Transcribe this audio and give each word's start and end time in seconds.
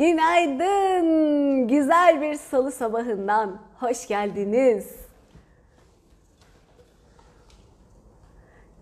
Günaydın. 0.00 1.68
Güzel 1.68 2.20
bir 2.20 2.34
salı 2.34 2.72
sabahından 2.72 3.58
hoş 3.80 4.08
geldiniz. 4.08 4.96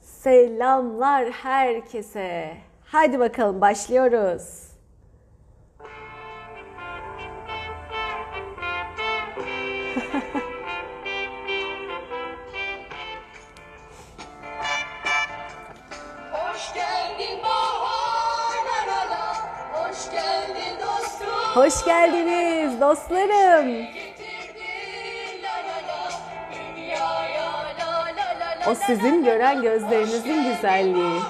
Selamlar 0.00 1.30
herkese. 1.30 2.56
Hadi 2.84 3.18
bakalım 3.18 3.60
başlıyoruz. 3.60 4.67
La 22.06 23.26
la. 23.28 23.64
O 28.70 28.74
sizin 28.74 29.24
gören 29.24 29.62
gözlerinizin 29.62 30.44
güzelliği. 30.44 31.20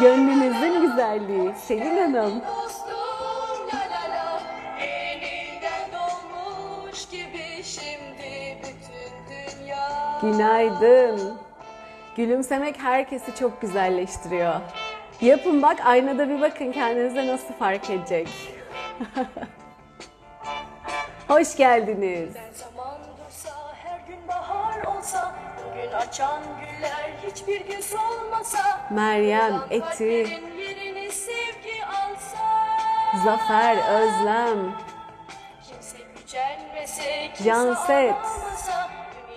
Gönlünüzün 0.00 0.80
güzelliği. 0.80 1.52
Selin 1.54 1.96
Hanım. 1.96 2.42
Günaydın. 10.22 11.38
Gülümsemek 12.16 12.78
herkesi 12.78 13.34
çok 13.34 13.60
güzelleştiriyor. 13.60 14.54
Yapın 15.20 15.62
bak 15.62 15.76
aynada 15.84 16.28
bir 16.28 16.40
bakın 16.40 16.72
kendinize 16.72 17.26
nasıl 17.26 17.54
fark 17.54 17.90
edecek. 17.90 18.28
Hoş 21.30 21.56
geldiniz. 21.56 22.28
Ben 22.34 22.54
zaman 22.54 22.98
dursa 23.18 23.50
her 23.84 24.00
gün 24.08 24.28
bahar 24.28 24.96
olsa 24.96 25.34
Bugün 25.70 25.92
açan 25.92 26.42
güller 26.60 27.10
hiçbir 27.26 27.60
gün 27.60 27.80
solmasa 27.80 28.88
Meryem, 28.90 29.60
Eti, 29.70 29.80
kalplerin 29.80 30.58
yerini 30.58 31.12
sevgi 31.12 31.84
alsa 31.86 32.38
Zafer, 33.24 33.76
Özlem, 33.76 34.72
Kimse 35.68 35.98
gücenmese, 36.16 37.28
kimse 37.34 37.44
Canset, 37.44 38.14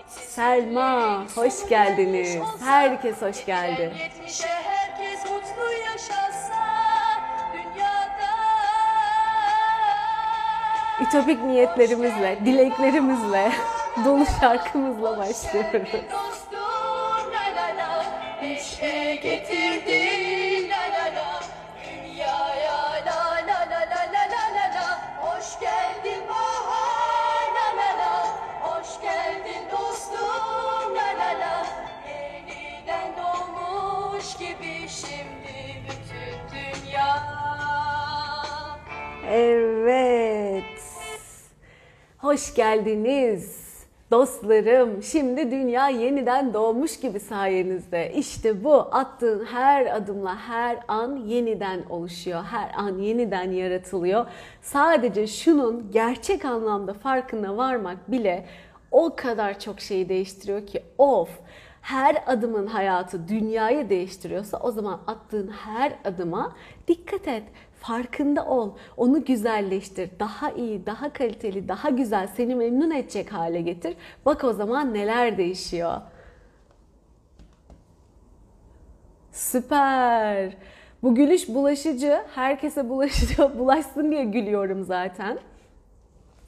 Selma, 0.08 1.26
hoş 1.36 1.70
geldiniz. 1.70 2.38
Herkes 2.64 3.22
hoş 3.22 3.46
geldi. 3.46 3.94
Ütopik 11.04 11.44
niyetlerimizle, 11.44 12.38
dileklerimizle, 12.46 13.52
dolu 14.06 14.26
şarkımızla 14.40 15.18
başlıyoruz. 15.18 15.90
Hoş 42.34 42.54
geldiniz. 42.56 43.64
Dostlarım, 44.12 45.04
şimdi 45.04 45.52
dünya 45.52 45.90
yeniden 45.90 46.54
doğmuş 46.54 47.00
gibi 47.00 47.20
sayenizde. 47.20 48.14
İşte 48.16 48.64
bu 48.64 48.74
attığın 48.74 49.46
her 49.46 49.96
adımla 49.96 50.38
her 50.38 50.80
an 50.88 51.16
yeniden 51.16 51.84
oluşuyor. 51.90 52.44
Her 52.44 52.72
an 52.78 52.98
yeniden 52.98 53.52
yaratılıyor. 53.52 54.26
Sadece 54.62 55.28
şunun 55.28 55.92
gerçek 55.92 56.46
anlamda 56.46 56.94
farkına 56.94 57.58
varmak 57.58 58.12
bile 58.12 58.46
o 58.92 59.16
kadar 59.16 59.60
çok 59.60 59.80
şeyi 59.80 60.10
değiştiriyor 60.10 60.68
ki 60.68 60.84
of 60.98 61.30
her 61.82 62.24
adımın 62.28 62.68
hayatı 62.68 63.28
dünyayı 63.28 63.90
değiştiriyorsa 63.90 64.58
o 64.58 64.72
zaman 64.72 65.00
attığın 65.08 65.48
her 65.48 65.94
adıma 66.06 66.56
dikkat 66.88 67.28
et. 67.28 67.44
Farkında 67.84 68.46
ol. 68.46 68.72
Onu 68.98 69.26
güzelleştir. 69.26 70.10
Daha 70.20 70.52
iyi, 70.52 70.86
daha 70.86 71.14
kaliteli, 71.14 71.68
daha 71.68 71.90
güzel, 71.90 72.28
seni 72.28 72.56
memnun 72.56 72.92
edecek 72.92 73.34
hale 73.34 73.62
getir. 73.62 73.96
Bak 74.26 74.44
o 74.44 74.54
zaman 74.54 74.94
neler 74.94 75.38
değişiyor. 75.38 76.02
Süper. 79.32 80.58
Bu 81.04 81.16
gülüş 81.16 81.50
bulaşıcı. 81.50 82.22
Herkese 82.36 82.90
bulaşıcı, 82.90 83.52
bulaşsın 83.60 84.12
diye 84.12 84.24
gülüyorum 84.24 84.84
zaten. 84.84 85.40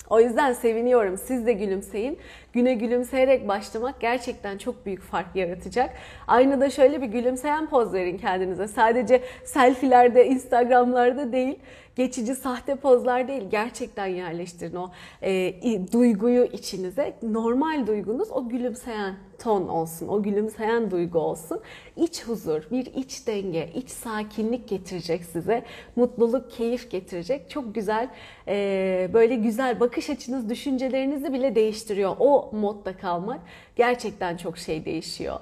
O 0.10 0.20
yüzden 0.20 0.54
seviniyorum. 0.54 1.18
Siz 1.18 1.46
de 1.46 1.54
gülümseyin. 1.54 2.20
Güne 2.56 2.74
gülümseyerek 2.74 3.48
başlamak 3.48 4.00
gerçekten 4.00 4.58
çok 4.58 4.86
büyük 4.86 5.02
fark 5.02 5.36
yaratacak. 5.36 5.90
Aynada 6.28 6.70
şöyle 6.70 7.02
bir 7.02 7.08
gülümseyen 7.08 7.70
poz 7.70 7.94
verin 7.94 8.18
kendinize. 8.18 8.68
Sadece 8.68 9.22
selfielerde, 9.44 10.28
instagramlarda 10.28 11.32
değil, 11.32 11.60
geçici 11.96 12.36
sahte 12.36 12.76
pozlar 12.76 13.28
değil. 13.28 13.44
Gerçekten 13.52 14.06
yerleştirin 14.06 14.76
o 14.76 14.92
e, 15.22 15.92
duyguyu 15.92 16.44
içinize. 16.44 17.14
Normal 17.24 17.88
duygunuz 17.88 18.32
o 18.32 18.50
gülümseyen 18.50 19.16
ton 19.40 19.68
olsun, 19.68 20.08
o 20.08 20.24
gülümseyen 20.24 20.92
duygu 20.92 21.20
olsun. 21.20 21.60
İç 21.98 22.24
huzur, 22.24 22.64
bir 22.72 22.86
iç 22.86 23.28
denge, 23.28 23.70
iç 23.76 23.90
sakinlik 23.90 24.68
getirecek 24.68 25.26
size. 25.26 25.64
Mutluluk, 25.96 26.52
keyif 26.52 26.92
getirecek. 26.92 27.50
Çok 27.50 27.76
güzel, 27.76 28.10
e, 28.48 29.10
böyle 29.14 29.36
güzel 29.36 29.80
bakış 29.80 30.10
açınız, 30.10 30.50
düşüncelerinizi 30.50 31.34
bile 31.34 31.56
değiştiriyor. 31.56 32.16
O 32.20 32.45
modda 32.54 32.98
kalmak 32.98 33.40
gerçekten 33.76 34.38
çok 34.38 34.58
şey 34.58 34.86
değişiyor. 34.86 35.40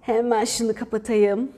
Hemen 0.00 0.44
şunu 0.44 0.74
kapatayım. 0.74 1.52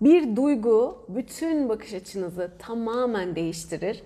Bir 0.00 0.36
duygu 0.36 1.04
bütün 1.08 1.68
bakış 1.68 1.94
açınızı 1.94 2.52
tamamen 2.58 3.36
değiştirir. 3.36 4.02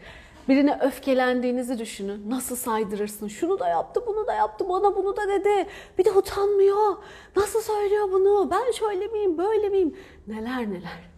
Birine 0.49 0.79
öfkelendiğinizi 0.83 1.79
düşünün. 1.79 2.31
Nasıl 2.31 2.57
saydırırsın? 2.57 3.29
Şunu 3.29 3.59
da 3.59 3.69
yaptı, 3.69 4.03
bunu 4.07 4.27
da 4.27 4.35
yaptı, 4.35 4.69
bana 4.69 4.97
bunu 4.97 5.17
da 5.17 5.29
dedi. 5.29 5.67
Bir 5.99 6.05
de 6.05 6.13
utanmıyor. 6.13 6.97
Nasıl 7.37 7.61
söylüyor 7.61 8.13
bunu? 8.13 8.51
Ben 8.51 8.73
şöyle 8.73 9.07
miyim, 9.07 9.39
böyle 9.39 9.69
miyim? 9.69 9.97
Neler 10.27 10.71
neler. 10.71 11.13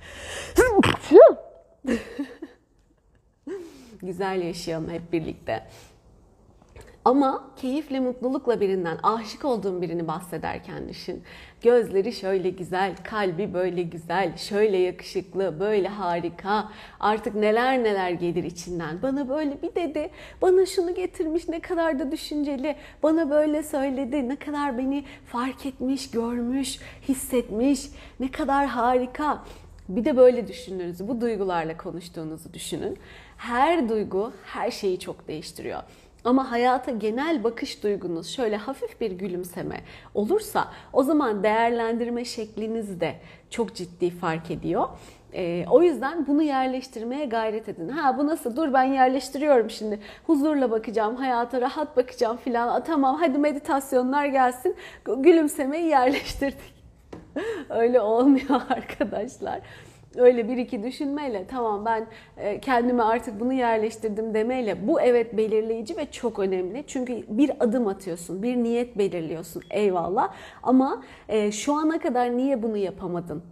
Güzel 4.03 4.43
yaşayalım 4.43 4.91
hep 4.91 5.13
birlikte. 5.13 5.63
Ama 7.05 7.45
keyifle, 7.57 8.01
mutlulukla 8.01 8.61
birinden, 8.61 8.99
aşık 9.03 9.45
olduğun 9.45 9.83
birini 9.83 10.09
bahsederken 10.09 10.89
düşün. 10.89 11.23
Gözleri 11.63 12.13
şöyle 12.13 12.51
güzel, 12.51 12.97
kalbi 13.05 13.55
böyle 13.55 13.83
güzel, 13.83 14.37
şöyle 14.37 14.77
yakışıklı, 14.77 15.61
böyle 15.61 15.89
harika. 15.89 16.69
Artık 17.01 17.35
neler 17.35 17.85
neler 17.85 18.11
gelir 18.11 18.45
içinden. 18.45 19.03
Bana 19.03 19.29
böyle 19.29 19.63
bir 19.63 19.75
dedi, 19.75 20.11
bana 20.43 20.67
şunu 20.67 20.95
getirmiş, 20.95 21.49
ne 21.49 21.61
kadar 21.61 21.99
da 21.99 22.13
düşünceli. 22.13 22.77
Bana 23.03 23.31
böyle 23.31 23.63
söyledi, 23.63 24.29
ne 24.29 24.37
kadar 24.37 24.79
beni 24.79 25.05
fark 25.27 25.67
etmiş, 25.67 26.11
görmüş, 26.11 26.79
hissetmiş. 27.09 27.89
Ne 28.21 28.31
kadar 28.31 28.67
harika. 28.67 29.45
Bir 29.89 30.05
de 30.05 30.17
böyle 30.17 30.49
düşündüğünüzü, 30.49 31.09
bu 31.09 31.21
duygularla 31.21 31.77
konuştuğunuzu 31.77 32.55
düşünün. 32.55 32.99
Her 33.45 33.89
duygu 33.89 34.33
her 34.45 34.71
şeyi 34.71 34.99
çok 34.99 35.29
değiştiriyor. 35.29 35.83
Ama 36.25 36.51
hayata 36.51 36.91
genel 36.91 37.45
bakış 37.45 37.83
duygunuz 37.83 38.29
şöyle 38.29 38.57
hafif 38.57 39.01
bir 39.01 39.11
gülümseme 39.11 39.81
olursa 40.15 40.69
o 40.93 41.03
zaman 41.03 41.43
değerlendirme 41.43 42.25
şekliniz 42.25 43.01
de 43.01 43.15
çok 43.51 43.75
ciddi 43.75 44.11
fark 44.11 44.51
ediyor. 44.51 44.89
Ee, 45.35 45.65
o 45.71 45.83
yüzden 45.83 46.27
bunu 46.27 46.43
yerleştirmeye 46.43 47.27
gayret 47.27 47.69
edin. 47.69 47.89
Ha 47.89 48.19
bu 48.19 48.27
nasıl? 48.27 48.57
Dur 48.57 48.73
ben 48.73 48.85
yerleştiriyorum 48.85 49.71
şimdi. 49.71 50.01
Huzurla 50.27 50.71
bakacağım, 50.71 51.17
hayata 51.17 51.61
rahat 51.61 51.97
bakacağım 51.97 52.37
filan. 52.37 52.85
Tamam 52.85 53.17
hadi 53.21 53.39
meditasyonlar 53.39 54.27
gelsin. 54.27 54.77
Gülümsemeyi 55.17 55.87
yerleştirdik. 55.87 56.75
Öyle 57.69 58.01
olmuyor 58.01 58.63
arkadaşlar. 58.69 59.61
Öyle 60.17 60.49
bir 60.49 60.57
iki 60.57 60.83
düşünmeyle 60.83 61.47
tamam 61.47 61.85
ben 61.85 62.07
e, 62.37 62.61
kendime 62.61 63.03
artık 63.03 63.41
bunu 63.41 63.53
yerleştirdim 63.53 64.35
demeyle 64.35 64.89
bu 64.89 65.01
evet 65.01 65.37
belirleyici 65.37 65.97
ve 65.97 66.11
çok 66.11 66.39
önemli. 66.39 66.85
Çünkü 66.87 67.25
bir 67.29 67.51
adım 67.61 67.87
atıyorsun, 67.87 68.43
bir 68.43 68.57
niyet 68.57 68.99
belirliyorsun 68.99 69.63
eyvallah. 69.71 70.35
Ama 70.63 71.03
e, 71.29 71.53
şu 71.53 71.75
ana 71.75 71.99
kadar 71.99 72.37
niye 72.37 72.63
bunu 72.63 72.77
yapamadın? 72.77 73.43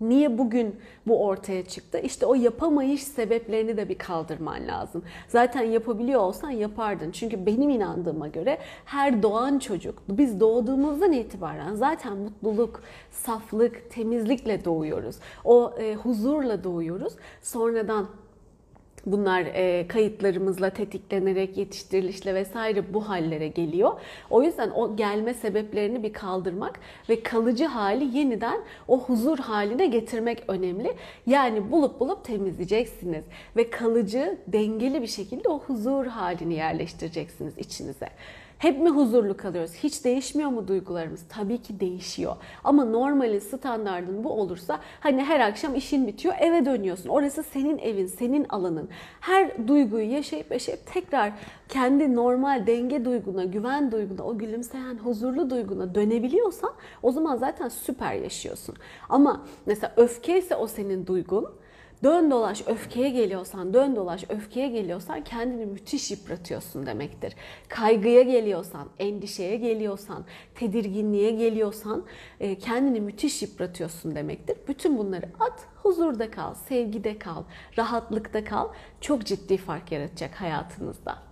Niye 0.00 0.38
bugün 0.38 0.76
bu 1.06 1.24
ortaya 1.26 1.64
çıktı? 1.64 1.98
İşte 1.98 2.26
o 2.26 2.34
yapamayış 2.34 3.02
sebeplerini 3.02 3.76
de 3.76 3.88
bir 3.88 3.98
kaldırman 3.98 4.66
lazım. 4.66 5.04
Zaten 5.28 5.62
yapabiliyor 5.62 6.20
olsan 6.20 6.50
yapardın. 6.50 7.10
Çünkü 7.10 7.46
benim 7.46 7.70
inandığıma 7.70 8.28
göre 8.28 8.58
her 8.84 9.22
doğan 9.22 9.58
çocuk, 9.58 10.02
biz 10.08 10.40
doğduğumuzdan 10.40 11.12
itibaren 11.12 11.74
zaten 11.74 12.16
mutluluk, 12.16 12.82
saflık, 13.10 13.90
temizlikle 13.90 14.64
doğuyoruz. 14.64 15.16
O 15.44 15.74
e, 15.78 15.94
huzurla 15.94 16.64
doğuyoruz. 16.64 17.12
Sonradan 17.42 18.06
Bunlar 19.06 19.40
e, 19.40 19.88
kayıtlarımızla 19.88 20.70
tetiklenerek, 20.70 21.56
yetiştirilişle 21.56 22.34
vesaire 22.34 22.94
bu 22.94 23.08
hallere 23.08 23.48
geliyor. 23.48 23.92
O 24.30 24.42
yüzden 24.42 24.70
o 24.70 24.96
gelme 24.96 25.34
sebeplerini 25.34 26.02
bir 26.02 26.12
kaldırmak 26.12 26.80
ve 27.08 27.22
kalıcı 27.22 27.64
hali 27.66 28.18
yeniden 28.18 28.60
o 28.88 29.00
huzur 29.00 29.38
haline 29.38 29.86
getirmek 29.86 30.44
önemli. 30.48 30.94
Yani 31.26 31.70
bulup 31.72 32.00
bulup 32.00 32.24
temizleyeceksiniz 32.24 33.24
ve 33.56 33.70
kalıcı, 33.70 34.38
dengeli 34.46 35.02
bir 35.02 35.06
şekilde 35.06 35.48
o 35.48 35.58
huzur 35.58 36.06
halini 36.06 36.54
yerleştireceksiniz 36.54 37.58
içinize. 37.58 38.08
Hep 38.60 38.80
mi 38.80 38.88
huzurlu 38.90 39.36
kalıyoruz? 39.36 39.74
Hiç 39.74 40.04
değişmiyor 40.04 40.50
mu 40.50 40.68
duygularımız? 40.68 41.20
Tabii 41.28 41.62
ki 41.62 41.80
değişiyor. 41.80 42.36
Ama 42.64 42.84
normalin, 42.84 43.38
standardın 43.38 44.24
bu 44.24 44.32
olursa 44.32 44.80
hani 45.00 45.24
her 45.24 45.40
akşam 45.40 45.74
işin 45.74 46.06
bitiyor, 46.06 46.34
eve 46.40 46.64
dönüyorsun. 46.64 47.08
Orası 47.08 47.42
senin 47.42 47.78
evin, 47.78 48.06
senin 48.06 48.46
alanın. 48.48 48.88
Her 49.20 49.68
duyguyu 49.68 50.10
yaşayıp 50.10 50.50
yaşayıp 50.50 50.80
tekrar 50.86 51.32
kendi 51.68 52.16
normal 52.16 52.66
denge 52.66 53.04
duyguna, 53.04 53.44
güven 53.44 53.92
duyguna, 53.92 54.22
o 54.22 54.38
gülümseyen 54.38 54.98
huzurlu 54.98 55.50
duyguna 55.50 55.94
dönebiliyorsan 55.94 56.72
o 57.02 57.12
zaman 57.12 57.36
zaten 57.36 57.68
süper 57.68 58.14
yaşıyorsun. 58.14 58.74
Ama 59.08 59.46
mesela 59.66 59.92
öfke 59.96 60.38
ise 60.38 60.56
o 60.56 60.66
senin 60.66 61.06
duygun 61.06 61.46
Dön 62.02 62.30
dolaş 62.30 62.62
öfkeye 62.66 63.10
geliyorsan, 63.10 63.74
dön 63.74 63.96
dolaş 63.96 64.24
öfkeye 64.28 64.68
geliyorsan 64.68 65.24
kendini 65.24 65.66
müthiş 65.66 66.10
yıpratıyorsun 66.10 66.86
demektir. 66.86 67.34
Kaygıya 67.68 68.22
geliyorsan, 68.22 68.88
endişeye 68.98 69.56
geliyorsan, 69.56 70.24
tedirginliğe 70.54 71.30
geliyorsan 71.30 72.04
e, 72.40 72.58
kendini 72.58 73.00
müthiş 73.00 73.42
yıpratıyorsun 73.42 74.14
demektir. 74.14 74.58
Bütün 74.68 74.98
bunları 74.98 75.26
at, 75.40 75.66
huzurda 75.82 76.30
kal, 76.30 76.54
sevgide 76.54 77.18
kal, 77.18 77.42
rahatlıkta 77.78 78.44
kal. 78.44 78.68
Çok 79.00 79.26
ciddi 79.26 79.56
fark 79.56 79.92
yaratacak 79.92 80.34
hayatınızda. 80.34 81.29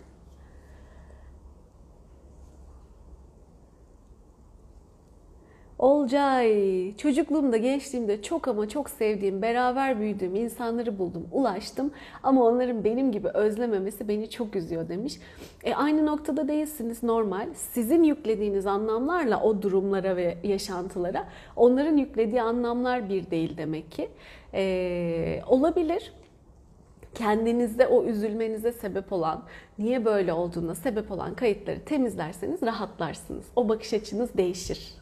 Olcay, 5.79 6.97
çocukluğumda, 6.97 7.57
gençliğimde 7.57 8.23
çok 8.23 8.49
ama 8.49 8.69
çok 8.69 8.91
sevdiğim, 8.91 9.43
beraber 9.43 10.01
büyüdüğüm 10.01 10.35
insanları 10.35 10.99
buldum, 10.99 11.29
ulaştım. 11.33 11.91
Ama 12.23 12.45
onların 12.45 12.85
benim 12.85 13.13
gibi 13.13 13.29
özlememesi 13.29 14.09
beni 14.09 14.31
çok 14.31 14.57
üzüyor 14.57 14.89
demiş. 14.89 15.21
E, 15.65 15.75
aynı 15.75 16.07
noktada 16.07 16.49
değilsiniz 16.49 17.03
normal. 17.03 17.49
Sizin 17.55 18.03
yüklediğiniz 18.03 18.67
anlamlarla 18.67 19.43
o 19.43 19.63
durumlara 19.63 20.17
ve 20.17 20.39
yaşantılara, 20.43 21.29
onların 21.57 21.97
yüklediği 21.97 22.43
anlamlar 22.43 23.09
bir 23.09 23.31
değil 23.31 23.57
demek 23.57 23.91
ki. 23.91 24.09
E, 24.55 25.43
olabilir 25.47 26.13
kendinizde 27.15 27.87
o 27.87 28.05
üzülmenize 28.05 28.73
sebep 28.73 29.13
olan, 29.13 29.43
niye 29.79 30.05
böyle 30.05 30.33
olduğuna 30.33 30.75
sebep 30.75 31.11
olan 31.11 31.35
kayıtları 31.35 31.85
temizlerseniz 31.85 32.63
rahatlarsınız. 32.63 33.45
O 33.57 33.69
bakış 33.69 33.95
açınız 33.95 34.31
değişir. 34.37 34.98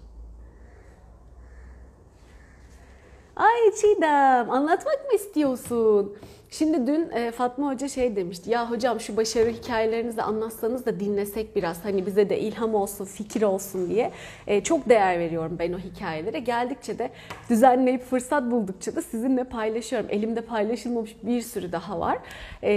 Ay 3.36 3.72
Çiğdem 3.80 4.50
anlatmak 4.50 5.04
mı 5.06 5.14
istiyorsun? 5.14 6.16
Şimdi 6.50 6.86
dün 6.86 7.10
e, 7.10 7.30
Fatma 7.30 7.72
Hoca 7.72 7.88
şey 7.88 8.16
demişti. 8.16 8.50
Ya 8.50 8.70
hocam 8.70 9.00
şu 9.00 9.16
başarı 9.16 9.50
hikayelerinizi 9.50 10.22
anlatsanız 10.22 10.86
da 10.86 11.00
dinlesek 11.00 11.56
biraz. 11.56 11.84
Hani 11.84 12.06
bize 12.06 12.30
de 12.30 12.40
ilham 12.40 12.74
olsun, 12.74 13.04
fikir 13.04 13.42
olsun 13.42 13.90
diye. 13.90 14.12
E, 14.46 14.62
çok 14.62 14.88
değer 14.88 15.18
veriyorum 15.18 15.56
ben 15.58 15.72
o 15.72 15.78
hikayelere. 15.78 16.38
Geldikçe 16.38 16.98
de 16.98 17.10
düzenleyip 17.50 18.02
fırsat 18.02 18.50
buldukça 18.50 18.96
da 18.96 19.02
sizinle 19.02 19.44
paylaşıyorum. 19.44 20.08
Elimde 20.10 20.40
paylaşılmamış 20.40 21.16
bir 21.22 21.42
sürü 21.42 21.72
daha 21.72 22.00
var. 22.00 22.18
E, 22.62 22.70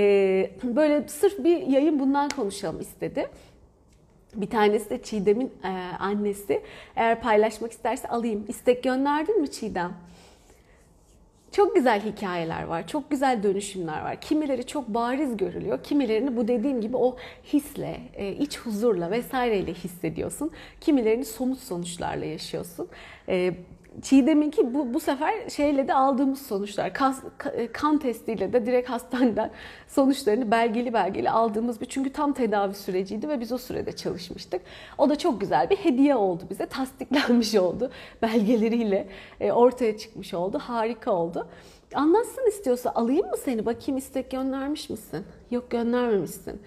böyle 0.64 1.08
sırf 1.08 1.44
bir 1.44 1.58
yayın 1.68 2.00
bundan 2.00 2.30
konuşalım 2.30 2.82
istedi. 2.82 3.28
Bir 4.36 4.50
tanesi 4.50 4.90
de 4.90 5.04
Çiğdem'in 5.04 5.54
annesi. 6.00 6.62
Eğer 6.96 7.22
paylaşmak 7.22 7.72
isterse 7.72 8.08
alayım. 8.08 8.46
İstek 8.48 8.84
gönderdin 8.84 9.42
mi 9.42 9.52
Çiğdem? 9.52 10.09
Çok 11.52 11.76
güzel 11.76 12.02
hikayeler 12.02 12.64
var, 12.64 12.88
çok 12.88 13.12
güzel 13.12 13.44
dönüşümler 13.44 14.02
var. 14.02 14.22
Kimileri 14.22 14.68
çok 14.68 14.88
bariz 14.88 15.38
görülüyor, 15.38 15.84
kimilerini 15.84 16.38
bu 16.38 16.48
dediğim 16.48 16.82
gibi 16.82 16.98
o 16.98 17.18
hisle, 17.54 18.02
e, 18.14 18.32
iç 18.32 18.60
huzurla 18.60 19.12
vesaireyle 19.12 19.74
hissediyorsun. 19.74 20.52
Kimilerini 20.82 21.26
somut 21.26 21.60
sonuçlarla 21.60 22.26
yaşıyorsun. 22.26 22.88
Çiğdem'inki 24.02 24.74
bu, 24.74 24.94
bu 24.94 25.00
sefer 25.00 25.50
şeyle 25.50 25.88
de 25.88 25.94
aldığımız 25.94 26.42
sonuçlar. 26.42 26.94
Kas, 26.94 27.24
e, 27.54 27.72
kan 27.72 27.98
testiyle 27.98 28.54
de 28.54 28.66
direkt 28.66 28.90
hastaneden 28.90 29.52
sonuçlarını 29.88 30.52
belgeli 30.52 30.94
belgeli 30.94 31.30
aldığımız 31.30 31.82
bir 31.82 31.86
çünkü 31.86 32.14
tam 32.14 32.34
tedavi 32.34 32.74
süreciydi 32.74 33.30
ve 33.30 33.40
biz 33.40 33.52
o 33.52 33.58
sürede 33.58 33.92
çalışmıştık. 33.92 34.62
O 34.98 35.10
da 35.10 35.18
çok 35.18 35.42
güzel 35.42 35.70
bir 35.70 35.78
hediye 35.78 36.16
oldu 36.16 36.44
bize. 36.50 36.66
Tasdiklenmiş 36.66 37.56
oldu. 37.56 37.92
Belgeleriyle 38.22 39.08
e, 39.40 39.52
ortaya 39.52 39.98
çıkmış 39.98 40.34
oldu. 40.34 40.60
Harika 40.60 41.12
oldu. 41.12 41.48
Anlatsın 41.94 42.48
istiyorsa 42.48 42.92
alayım 42.96 43.28
mı 43.28 43.38
seni? 43.46 43.66
Bakayım 43.66 43.98
istek 43.98 44.32
göndermiş 44.32 44.90
misin? 44.90 45.26
Yok 45.52 45.72
göndermemişsin. 45.72 46.62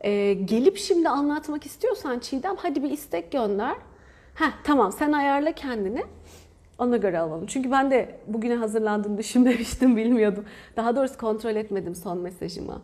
Ee, 0.00 0.32
gelip 0.32 0.78
şimdi 0.78 1.08
anlatmak 1.08 1.66
istiyorsan 1.66 2.18
Çiğdem 2.18 2.56
hadi 2.56 2.82
bir 2.82 2.90
istek 2.90 3.32
gönder. 3.32 3.76
Heh, 4.34 4.50
tamam 4.64 4.92
sen 4.92 5.12
ayarla 5.12 5.52
kendini. 5.52 6.04
Ona 6.80 6.96
göre 6.96 7.18
alalım. 7.18 7.46
Çünkü 7.46 7.70
ben 7.70 7.90
de 7.90 8.16
bugüne 8.26 8.54
hazırlandığımı 8.54 9.18
düşünmemiştim, 9.18 9.96
bilmiyordum. 9.96 10.44
Daha 10.76 10.96
doğrusu 10.96 11.18
kontrol 11.18 11.56
etmedim 11.56 11.94
son 11.94 12.18
mesajımı. 12.18 12.82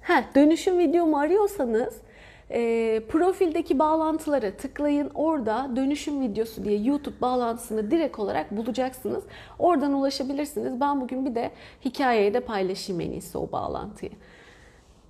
Heh, 0.00 0.34
dönüşüm 0.34 0.78
videomu 0.78 1.18
arıyorsanız 1.18 1.94
e, 2.50 3.02
profildeki 3.08 3.78
bağlantılara 3.78 4.50
tıklayın. 4.50 5.10
Orada 5.14 5.70
dönüşüm 5.76 6.20
videosu 6.20 6.64
diye 6.64 6.78
YouTube 6.78 7.20
bağlantısını 7.20 7.90
direkt 7.90 8.18
olarak 8.18 8.56
bulacaksınız. 8.56 9.24
Oradan 9.58 9.92
ulaşabilirsiniz. 9.92 10.80
Ben 10.80 11.00
bugün 11.00 11.26
bir 11.26 11.34
de 11.34 11.50
hikayeye 11.84 12.34
de 12.34 12.40
paylaşayım 12.40 13.00
en 13.00 13.10
iyisi 13.10 13.38
o 13.38 13.52
bağlantıyı. 13.52 14.12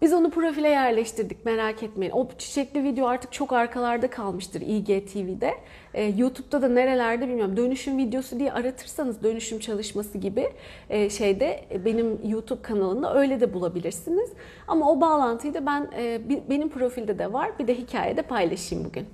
Biz 0.04 0.12
onu 0.12 0.30
profile 0.30 0.68
yerleştirdik 0.68 1.44
merak 1.44 1.82
etmeyin. 1.82 2.12
O 2.12 2.28
çiçekli 2.38 2.84
video 2.84 3.06
artık 3.06 3.32
çok 3.32 3.52
arkalarda 3.52 4.10
kalmıştır 4.10 4.60
IGTV'de. 4.60 5.54
Ee, 5.94 6.02
YouTube'da 6.02 6.62
da 6.62 6.68
nerelerde 6.68 7.28
bilmiyorum. 7.28 7.56
Dönüşüm 7.56 7.98
videosu 7.98 8.38
diye 8.38 8.52
aratırsanız 8.52 9.22
dönüşüm 9.22 9.58
çalışması 9.58 10.18
gibi 10.18 10.52
e, 10.90 11.10
şeyde 11.10 11.64
e, 11.70 11.84
benim 11.84 12.28
YouTube 12.28 12.62
kanalında 12.62 13.14
öyle 13.14 13.40
de 13.40 13.54
bulabilirsiniz. 13.54 14.32
Ama 14.68 14.90
o 14.90 15.00
bağlantıyı 15.00 15.54
da 15.54 15.66
ben 15.66 15.90
e, 15.96 16.20
benim 16.50 16.68
profilde 16.68 17.18
de 17.18 17.32
var. 17.32 17.58
Bir 17.58 17.66
de 17.66 17.74
hikayede 17.74 18.22
paylaşayım 18.22 18.84
bugün. 18.84 19.06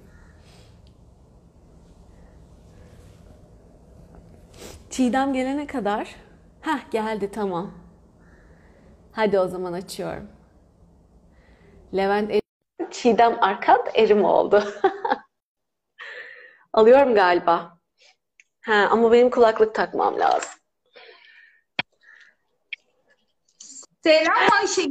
Çiğdem 4.90 5.32
gelene 5.32 5.66
kadar. 5.66 6.14
Heh 6.60 6.90
geldi 6.90 7.30
tamam. 7.32 7.70
Hadi 9.12 9.38
o 9.38 9.48
zaman 9.48 9.72
açıyorum. 9.72 10.39
Levent 11.96 12.30
Erim, 12.30 12.90
Çiğdem 12.90 13.38
Arkat 13.42 13.98
Erim 13.98 14.24
oldu. 14.24 14.64
Alıyorum 16.72 17.14
galiba. 17.14 17.78
Ha, 18.60 18.88
ama 18.90 19.12
benim 19.12 19.30
kulaklık 19.30 19.74
takmam 19.74 20.18
lazım. 20.18 20.50
Selam 24.02 24.34
Ayşe. 24.60 24.82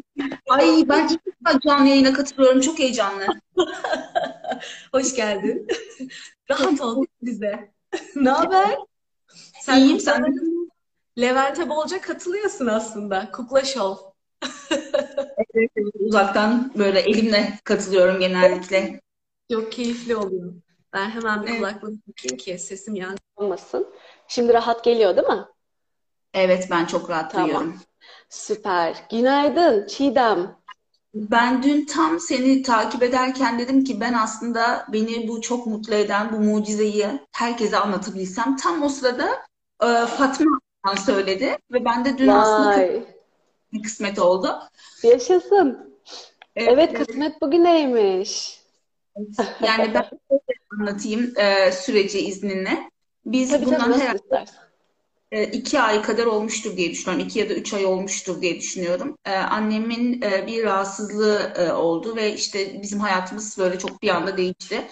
Ay 0.49 0.85
ben 0.89 1.07
ilk 1.07 1.21
defa 1.25 1.59
canlı 1.59 1.87
yayına 1.87 2.13
katılıyorum. 2.13 2.61
Çok 2.61 2.79
heyecanlı. 2.79 3.25
Hoş 4.93 5.15
geldin. 5.15 5.67
Rahat 6.51 6.81
ol 6.81 7.05
bize. 7.21 7.71
ne 8.15 8.29
haber? 8.29 8.77
Sen 9.61 9.77
İyiyim 9.77 9.99
sen. 9.99 10.35
Levent'e 11.19 11.69
bolca 11.69 12.01
katılıyorsun 12.01 12.67
aslında. 12.67 13.31
Kukla 13.31 13.63
Show. 13.65 14.08
Evet, 15.37 15.71
uzaktan 15.99 16.71
böyle 16.75 16.99
elimle 16.99 17.59
katılıyorum 17.63 18.19
genellikle. 18.19 19.01
Çok 19.51 19.71
keyifli 19.71 20.15
oluyor. 20.15 20.53
Ben 20.93 21.09
hemen 21.09 21.43
bir 21.43 21.57
kulaklığımı 21.57 21.97
takayım 22.01 22.37
ki 22.37 22.59
sesim 22.59 22.95
yankılanmasın. 22.95 23.87
Şimdi 24.27 24.53
rahat 24.53 24.83
geliyor 24.83 25.17
değil 25.17 25.27
mi? 25.27 25.45
Evet 26.33 26.67
ben 26.71 26.85
çok 26.85 27.09
rahat 27.09 27.31
tamam. 27.31 27.47
duyuyorum. 27.47 27.79
Süper. 28.29 29.03
Günaydın 29.11 29.87
Çiğdem. 29.87 30.59
Ben 31.13 31.63
dün 31.63 31.85
tam 31.85 32.19
seni 32.19 32.61
takip 32.61 33.03
ederken 33.03 33.59
dedim 33.59 33.83
ki 33.83 34.01
ben 34.01 34.13
aslında 34.13 34.85
beni 34.93 35.27
bu 35.27 35.41
çok 35.41 35.67
mutlu 35.67 35.93
eden 35.93 36.33
bu 36.33 36.39
mucizeyi 36.39 37.07
herkese 37.31 37.77
anlatabilsem. 37.77 38.55
Tam 38.55 38.83
o 38.83 38.89
sırada 38.89 39.29
e, 39.83 40.05
Fatma 40.05 40.59
söyledi 41.05 41.57
ve 41.71 41.85
ben 41.85 42.05
de 42.05 42.17
dün 42.17 42.27
aslında 42.27 42.77
Vay. 42.77 43.18
Kısmet 43.83 44.19
oldu. 44.19 44.59
Yaşasın. 45.03 45.99
Evet, 46.55 46.69
Evet 46.73 46.93
kısmet 46.93 47.41
bugüneymiş. 47.41 48.59
Yani 49.59 49.93
ben 49.93 50.05
anlatayım 50.79 51.33
e, 51.37 51.71
süreci 51.71 52.19
izninle. 52.19 52.91
Biz 53.25 53.51
Tabii 53.51 53.65
bundan 53.65 53.91
tabii 53.91 53.93
herhalde 53.93 54.15
istersen. 54.15 54.63
e, 55.31 55.43
iki 55.43 55.79
ay 55.81 56.01
kadar 56.01 56.25
olmuştur 56.25 56.77
diye 56.77 56.91
düşünüyorum. 56.91 57.25
İki 57.27 57.39
ya 57.39 57.49
da 57.49 57.53
üç 57.53 57.73
ay 57.73 57.85
olmuştur 57.85 58.41
diye 58.41 58.55
düşünüyorum. 58.59 59.17
E, 59.25 59.31
annemin 59.35 60.21
e, 60.21 60.47
bir 60.47 60.63
rahatsızlığı 60.63 61.53
e, 61.57 61.71
oldu 61.71 62.15
ve 62.15 62.33
işte 62.33 62.81
bizim 62.81 62.99
hayatımız 62.99 63.57
böyle 63.57 63.79
çok 63.79 64.01
bir 64.01 64.09
anda 64.09 64.37
değişti. 64.37 64.87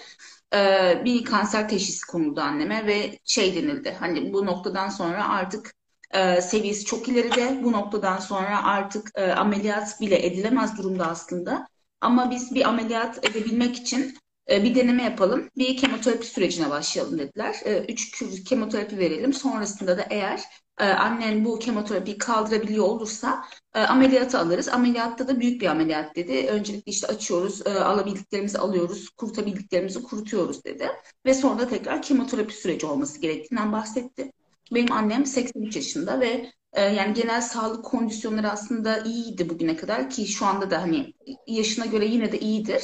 E, 0.54 1.02
bir 1.04 1.24
kanser 1.24 1.68
teşhisi 1.68 2.06
konuldu 2.06 2.40
anneme 2.40 2.86
ve 2.86 3.18
şey 3.24 3.54
denildi. 3.56 3.96
Hani 4.00 4.32
bu 4.32 4.46
noktadan 4.46 4.88
sonra 4.88 5.28
artık 5.28 5.74
e, 6.14 6.42
seviyesi 6.42 6.84
çok 6.84 7.08
ileride. 7.08 7.60
Bu 7.64 7.72
noktadan 7.72 8.18
sonra 8.18 8.64
artık 8.64 9.10
e, 9.14 9.32
ameliyat 9.32 10.00
bile 10.00 10.26
edilemez 10.26 10.78
durumda 10.78 11.06
aslında. 11.06 11.66
Ama 12.00 12.30
biz 12.30 12.54
bir 12.54 12.68
ameliyat 12.68 13.24
edebilmek 13.26 13.76
için 13.76 14.16
e, 14.50 14.64
bir 14.64 14.74
deneme 14.74 15.02
yapalım. 15.02 15.48
Bir 15.56 15.76
kemoterapi 15.76 16.26
sürecine 16.26 16.70
başlayalım 16.70 17.18
dediler. 17.18 17.56
E, 17.64 17.84
Üç 17.92 18.10
kür 18.10 18.44
kemoterapi 18.44 18.98
verelim. 18.98 19.32
Sonrasında 19.32 19.98
da 19.98 20.06
eğer 20.10 20.40
e, 20.78 20.84
annen 20.84 21.44
bu 21.44 21.58
kemoterapiyi 21.58 22.18
kaldırabiliyor 22.18 22.84
olursa 22.84 23.44
ameliyatı 23.74 24.38
alırız. 24.38 24.68
Ameliyatta 24.68 25.28
da 25.28 25.40
büyük 25.40 25.60
bir 25.60 25.66
ameliyat 25.66 26.16
dedi. 26.16 26.46
Öncelikle 26.50 26.92
işte 26.92 27.06
açıyoruz, 27.06 27.66
e, 27.66 27.70
alabildiklerimizi 27.70 28.58
alıyoruz, 28.58 29.08
kurutabildiklerimizi 29.10 30.02
kurutuyoruz 30.02 30.64
dedi. 30.64 30.88
Ve 31.26 31.34
sonra 31.34 31.68
tekrar 31.68 32.02
kemoterapi 32.02 32.54
süreci 32.54 32.86
olması 32.86 33.20
gerektiğinden 33.20 33.72
bahsetti. 33.72 34.32
Benim 34.74 34.92
annem 34.92 35.26
83 35.26 35.76
yaşında 35.76 36.20
ve 36.20 36.50
e, 36.72 36.82
yani 36.82 37.14
genel 37.14 37.40
sağlık 37.40 37.84
kondisyonları 37.84 38.50
aslında 38.50 38.98
iyiydi 38.98 39.48
bugüne 39.48 39.76
kadar 39.76 40.10
ki 40.10 40.26
şu 40.26 40.46
anda 40.46 40.70
da 40.70 40.82
hani 40.82 41.14
yaşına 41.46 41.86
göre 41.86 42.06
yine 42.06 42.32
de 42.32 42.38
iyidir. 42.40 42.82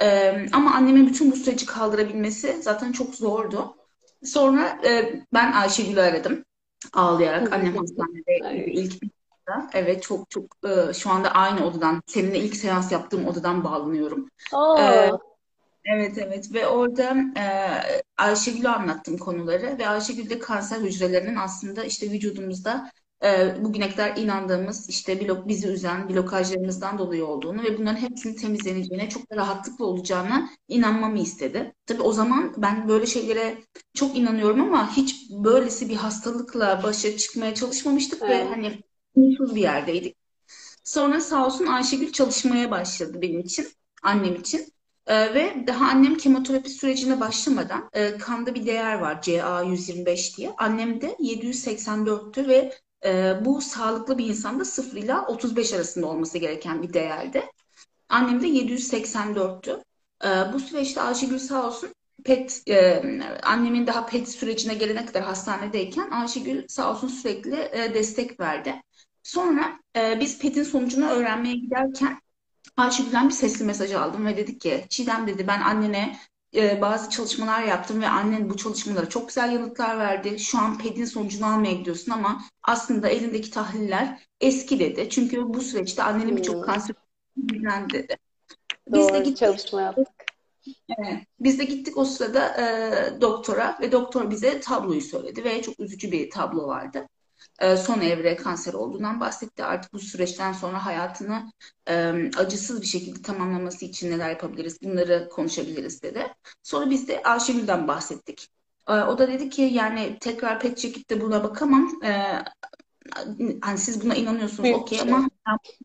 Ee, 0.00 0.46
ama 0.52 0.74
annemin 0.74 1.06
bütün 1.06 1.32
bu 1.32 1.36
süreci 1.36 1.66
kaldırabilmesi 1.66 2.62
zaten 2.62 2.92
çok 2.92 3.14
zordu. 3.14 3.76
Sonra 4.24 4.80
e, 4.86 5.22
ben 5.34 5.52
Ayşegül'ü 5.52 6.00
aradım 6.00 6.44
ağlayarak. 6.92 7.52
Annem 7.52 7.76
hastanede 7.76 8.66
ilk 8.72 8.92
Evet 9.74 10.02
çok 10.02 10.30
çok 10.30 10.44
e, 10.90 10.92
şu 10.94 11.10
anda 11.10 11.30
aynı 11.30 11.66
odadan 11.66 12.02
seninle 12.06 12.38
ilk 12.38 12.56
seans 12.56 12.92
yaptığım 12.92 13.26
odadan 13.26 13.64
bağlanıyorum. 13.64 14.28
Aa, 14.52 14.78
Ee, 14.78 15.10
Evet 15.84 16.18
evet 16.18 16.54
ve 16.54 16.66
orada 16.66 17.16
e, 17.38 17.44
Ayşegül'e 18.16 18.68
anlattım 18.68 19.18
konuları 19.18 19.78
ve 19.78 19.88
Ayşegül 19.88 20.30
de 20.30 20.38
kanser 20.38 20.80
hücrelerinin 20.80 21.36
aslında 21.36 21.84
işte 21.84 22.10
vücudumuzda 22.10 22.90
e, 23.24 23.56
bugüne 23.64 23.90
kadar 23.90 24.16
inandığımız 24.16 24.88
işte 24.88 25.20
blok, 25.20 25.48
bizi 25.48 25.68
üzen 25.68 26.08
blokajlarımızdan 26.08 26.98
dolayı 26.98 27.26
olduğunu 27.26 27.62
ve 27.62 27.78
bunların 27.78 28.00
hepsinin 28.00 28.34
temizleneceğine 28.34 29.08
çok 29.08 29.30
da 29.30 29.36
rahatlıkla 29.36 29.84
olacağına 29.84 30.48
inanmamı 30.68 31.18
istedi. 31.18 31.74
Tabii 31.86 32.02
o 32.02 32.12
zaman 32.12 32.54
ben 32.56 32.88
böyle 32.88 33.06
şeylere 33.06 33.58
çok 33.94 34.16
inanıyorum 34.16 34.60
ama 34.60 34.96
hiç 34.96 35.30
böylesi 35.30 35.88
bir 35.88 35.96
hastalıkla 35.96 36.80
başa 36.82 37.16
çıkmaya 37.16 37.54
çalışmamıştık 37.54 38.22
ve 38.22 38.34
Evet. 38.34 38.46
hani 38.50 38.82
umutsuz 39.14 39.54
bir 39.54 39.60
yerdeydik. 39.60 40.16
Sonra 40.84 41.20
sağ 41.20 41.46
olsun 41.46 41.66
Ayşegül 41.66 42.12
çalışmaya 42.12 42.70
başladı 42.70 43.22
benim 43.22 43.40
için, 43.40 43.66
annem 44.02 44.34
için. 44.34 44.74
Ee, 45.06 45.34
ve 45.34 45.66
daha 45.66 45.86
annem 45.86 46.16
kemoterapi 46.16 46.70
sürecine 46.70 47.20
başlamadan 47.20 47.90
e, 47.92 48.18
kanda 48.18 48.54
bir 48.54 48.66
değer 48.66 48.98
var 48.98 49.22
CA125 49.22 50.36
diye. 50.36 50.54
Annem 50.58 51.00
de 51.00 51.16
784'tü 51.18 52.48
ve 52.48 52.72
e, 53.04 53.34
bu 53.44 53.60
sağlıklı 53.60 54.18
bir 54.18 54.26
insanda 54.26 54.64
0 54.64 54.96
ile 54.96 55.16
35 55.18 55.72
arasında 55.72 56.06
olması 56.06 56.38
gereken 56.38 56.82
bir 56.82 56.92
değerdi. 56.92 57.42
Annem 58.08 58.42
de 58.42 58.46
784'tü. 58.48 59.82
Ee, 60.24 60.52
bu 60.52 60.60
süreçte 60.60 61.00
Ayşegül 61.00 61.38
sağ 61.38 61.66
olsun 61.66 61.94
PET, 62.24 62.62
e, 62.68 63.02
annemin 63.42 63.86
daha 63.86 64.06
PET 64.06 64.28
sürecine 64.28 64.74
gelene 64.74 65.06
kadar 65.06 65.22
hastanedeyken 65.22 66.10
Ayşegül 66.10 66.68
sağ 66.68 66.90
olsun 66.90 67.08
sürekli 67.08 67.56
e, 67.72 67.94
destek 67.94 68.40
verdi. 68.40 68.82
Sonra 69.22 69.80
e, 69.96 70.20
biz 70.20 70.38
PET'in 70.38 70.62
sonucunu 70.62 71.10
öğrenmeye 71.10 71.54
giderken 71.54 72.20
Ayşegül'den 72.76 73.28
bir 73.28 73.34
sesli 73.34 73.64
mesaj 73.64 73.92
aldım 73.92 74.26
ve 74.26 74.36
dedik 74.36 74.60
ki 74.60 74.86
Çiğdem 74.88 75.26
dedi 75.26 75.46
ben 75.48 75.60
annene 75.60 76.16
e, 76.54 76.80
bazı 76.80 77.10
çalışmalar 77.10 77.62
yaptım 77.62 78.00
ve 78.02 78.08
annen 78.08 78.50
bu 78.50 78.56
çalışmalara 78.56 79.08
çok 79.08 79.28
güzel 79.28 79.52
yanıtlar 79.52 79.98
verdi. 79.98 80.38
Şu 80.38 80.58
an 80.58 80.78
PED'in 80.78 81.04
sonucunu 81.04 81.46
almaya 81.46 81.72
gidiyorsun 81.72 82.12
ama 82.12 82.42
aslında 82.62 83.08
elindeki 83.08 83.50
tahliller 83.50 84.28
eski 84.40 84.78
dedi. 84.80 85.08
Çünkü 85.10 85.54
bu 85.54 85.60
süreçte 85.60 86.02
annenin 86.02 86.36
birçok 86.36 86.56
Hmm. 86.56 86.62
kanser 86.62 86.96
bilgilendi 87.36 87.92
dedi. 87.94 88.16
Biz 88.88 89.12
de 89.14 89.14
doğru 89.14 89.22
gittik. 89.24 89.36
çalışma 89.36 89.82
yaptık. 89.82 90.08
Evet. 90.88 91.26
Biz 91.40 91.58
de 91.58 91.64
gittik 91.64 91.96
o 91.98 92.04
sırada 92.04 92.48
e, 92.62 93.20
doktora 93.20 93.78
ve 93.80 93.92
doktor 93.92 94.30
bize 94.30 94.60
tabloyu 94.60 95.00
söyledi 95.00 95.44
ve 95.44 95.62
çok 95.62 95.80
üzücü 95.80 96.12
bir 96.12 96.30
tablo 96.30 96.66
vardı. 96.66 97.08
E, 97.60 97.76
son 97.76 98.00
evre 98.00 98.36
kanser 98.36 98.72
olduğundan 98.74 99.20
bahsetti. 99.20 99.64
Artık 99.64 99.92
bu 99.92 99.98
süreçten 99.98 100.52
sonra 100.52 100.86
hayatını 100.86 101.52
e, 101.88 102.14
acısız 102.36 102.82
bir 102.82 102.86
şekilde 102.86 103.22
tamamlaması 103.22 103.84
için 103.84 104.10
neler 104.10 104.30
yapabiliriz, 104.30 104.82
bunları 104.82 105.28
konuşabiliriz 105.28 106.02
dedi. 106.02 106.26
Sonra 106.62 106.90
biz 106.90 107.08
de 107.08 107.22
Ayşegül'den 107.22 107.88
bahsettik. 107.88 108.48
E, 108.88 108.92
o 108.92 109.18
da 109.18 109.28
dedi 109.28 109.50
ki 109.50 109.62
yani 109.62 110.18
tekrar 110.20 110.60
pet 110.60 110.78
çekip 110.78 111.10
de 111.10 111.20
buna 111.20 111.44
bakamam. 111.44 112.04
E, 112.04 112.38
hani 113.62 113.78
siz 113.78 114.04
buna 114.04 114.14
inanıyorsunuz 114.14 114.72
okey 114.72 115.00
ama 115.00 115.28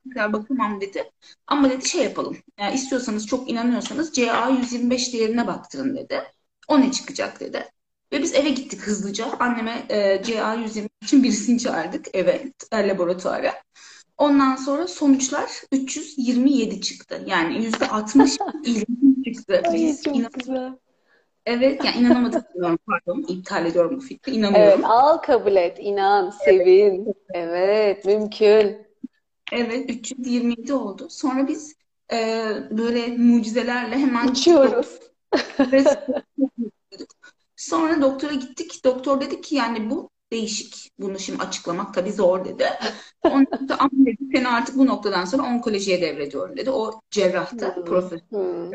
ben 0.05 0.33
bakamam 0.33 0.81
dedi. 0.81 1.11
Ama 1.47 1.69
dedi 1.69 1.87
şey 1.89 2.03
yapalım. 2.03 2.37
Yani 2.59 2.75
istiyorsanız 2.75 3.27
çok 3.27 3.49
inanıyorsanız 3.49 4.13
CA125 4.13 5.13
değerine 5.13 5.47
baktırın 5.47 5.95
dedi. 5.95 6.23
O 6.67 6.81
ne 6.81 6.91
çıkacak 6.91 7.39
dedi. 7.39 7.71
Ve 8.13 8.21
biz 8.21 8.35
eve 8.35 8.49
gittik 8.49 8.81
hızlıca. 8.81 9.25
Anneme 9.39 9.85
e, 9.89 10.21
CA120 10.21 10.89
için 11.03 11.23
birisini 11.23 11.59
çağırdık 11.59 12.15
eve, 12.15 12.51
e, 12.71 12.87
laboratuvara. 12.87 13.53
Ondan 14.17 14.55
sonra 14.55 14.87
sonuçlar 14.87 15.49
327 15.71 16.81
çıktı. 16.81 17.23
Yani 17.27 17.65
%60 17.65 18.37
ilginç 18.65 19.25
çıktı. 19.25 19.61
Ay 19.67 19.73
Biz 19.73 20.03
çok 20.03 20.15
inan 20.15 20.31
güzel. 20.37 20.73
evet 21.45 21.85
yani 21.85 21.97
inanamadık 21.97 22.53
diyorum 22.55 22.79
pardon. 22.87 23.25
iptal 23.27 23.65
ediyorum 23.65 23.97
bu 23.97 24.01
fikri. 24.01 24.31
Evet, 24.31 24.37
İnanıyorum. 24.39 24.85
al 24.85 25.17
kabul 25.17 25.55
et, 25.55 25.77
inan, 25.79 26.29
sevin. 26.29 27.13
Evet, 27.33 28.05
mümkün. 28.05 28.77
Evet 29.51 29.89
327 29.89 30.73
oldu. 30.73 31.07
Sonra 31.09 31.47
biz 31.47 31.75
e, 32.13 32.45
böyle 32.71 33.07
mucizelerle 33.07 33.97
hemen 33.97 34.27
Uçuyoruz. 34.27 34.99
Sonra 37.69 38.01
doktora 38.01 38.33
gittik. 38.33 38.81
Doktor 38.85 39.21
dedi 39.21 39.41
ki 39.41 39.55
yani 39.55 39.89
bu 39.89 40.09
değişik. 40.31 40.91
Bunu 40.99 41.19
şimdi 41.19 41.43
açıklamak 41.43 41.93
tabii 41.93 42.11
zor 42.11 42.45
dedi. 42.45 42.65
Ondan 43.23 43.69
da 43.69 43.79
ama 43.79 43.91
dedi 44.05 44.17
seni 44.35 44.47
artık 44.47 44.77
bu 44.77 44.85
noktadan 44.85 45.25
sonra 45.25 45.43
onkolojiye 45.43 46.01
devrediyorum 46.01 46.57
dedi. 46.57 46.71
O 46.71 47.01
cerrahtı. 47.11 47.75
Hmm. 47.75 47.85
Profesör. 47.85 48.19
Hmm. 48.29 48.71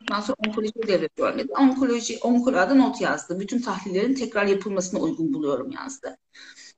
Ondan 0.00 0.20
sonra 0.20 0.36
onkolojiye 0.46 0.86
devrediyorum 0.88 1.38
dedi. 1.38 1.52
Onkoloji, 1.52 2.18
onkoloğa 2.22 2.74
not 2.74 3.00
yazdı. 3.00 3.40
Bütün 3.40 3.62
tahlillerin 3.62 4.14
tekrar 4.14 4.46
yapılmasına 4.46 5.00
uygun 5.00 5.34
buluyorum 5.34 5.70
yazdı. 5.70 6.16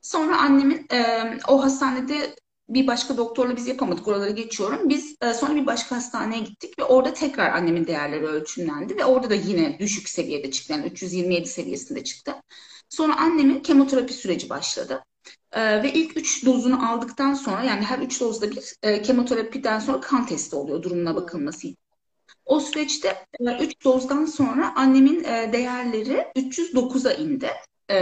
Sonra 0.03 0.41
annemin 0.41 0.87
e, 0.93 1.31
o 1.49 1.63
hastanede 1.63 2.37
bir 2.69 2.87
başka 2.87 3.17
doktorla 3.17 3.57
biz 3.57 3.67
yapamadık. 3.67 4.09
Oraları 4.09 4.31
geçiyorum. 4.31 4.89
Biz 4.89 5.17
e, 5.23 5.35
sonra 5.35 5.55
bir 5.55 5.67
başka 5.67 5.97
hastaneye 5.97 6.41
gittik 6.41 6.79
ve 6.79 6.85
orada 6.85 7.13
tekrar 7.13 7.51
annemin 7.51 7.87
değerleri 7.87 8.27
ölçümlendi 8.27 8.97
ve 8.97 9.05
orada 9.05 9.31
da 9.31 9.35
yine 9.35 9.79
düşük 9.79 10.09
seviyede 10.09 10.51
çıktı. 10.51 10.73
Yani 10.73 10.87
327 10.87 11.49
seviyesinde 11.49 12.05
çıktı. 12.05 12.35
Sonra 12.89 13.17
annemin 13.17 13.61
kemoterapi 13.61 14.13
süreci 14.13 14.49
başladı. 14.49 15.05
E, 15.53 15.83
ve 15.83 15.93
ilk 15.93 16.17
3 16.17 16.47
dozunu 16.47 16.91
aldıktan 16.91 17.35
sonra 17.35 17.65
yani 17.65 17.83
her 17.83 17.99
3 17.99 18.21
dozda 18.21 18.51
bir 18.51 18.75
e, 18.83 19.03
kemoterapiden 19.03 19.79
sonra 19.79 20.01
kan 20.01 20.27
testi 20.27 20.57
oluyor 20.57 20.83
durumuna 20.83 21.15
bakılması 21.15 21.67
için. 21.67 21.77
O 22.45 22.61
süreçte 22.61 23.27
3 23.61 23.85
dozdan 23.85 24.25
sonra 24.25 24.73
annemin 24.77 25.25
e, 25.25 25.53
değerleri 25.53 26.27
309'a 26.37 27.13
indi. 27.13 27.51
E, 27.89 27.97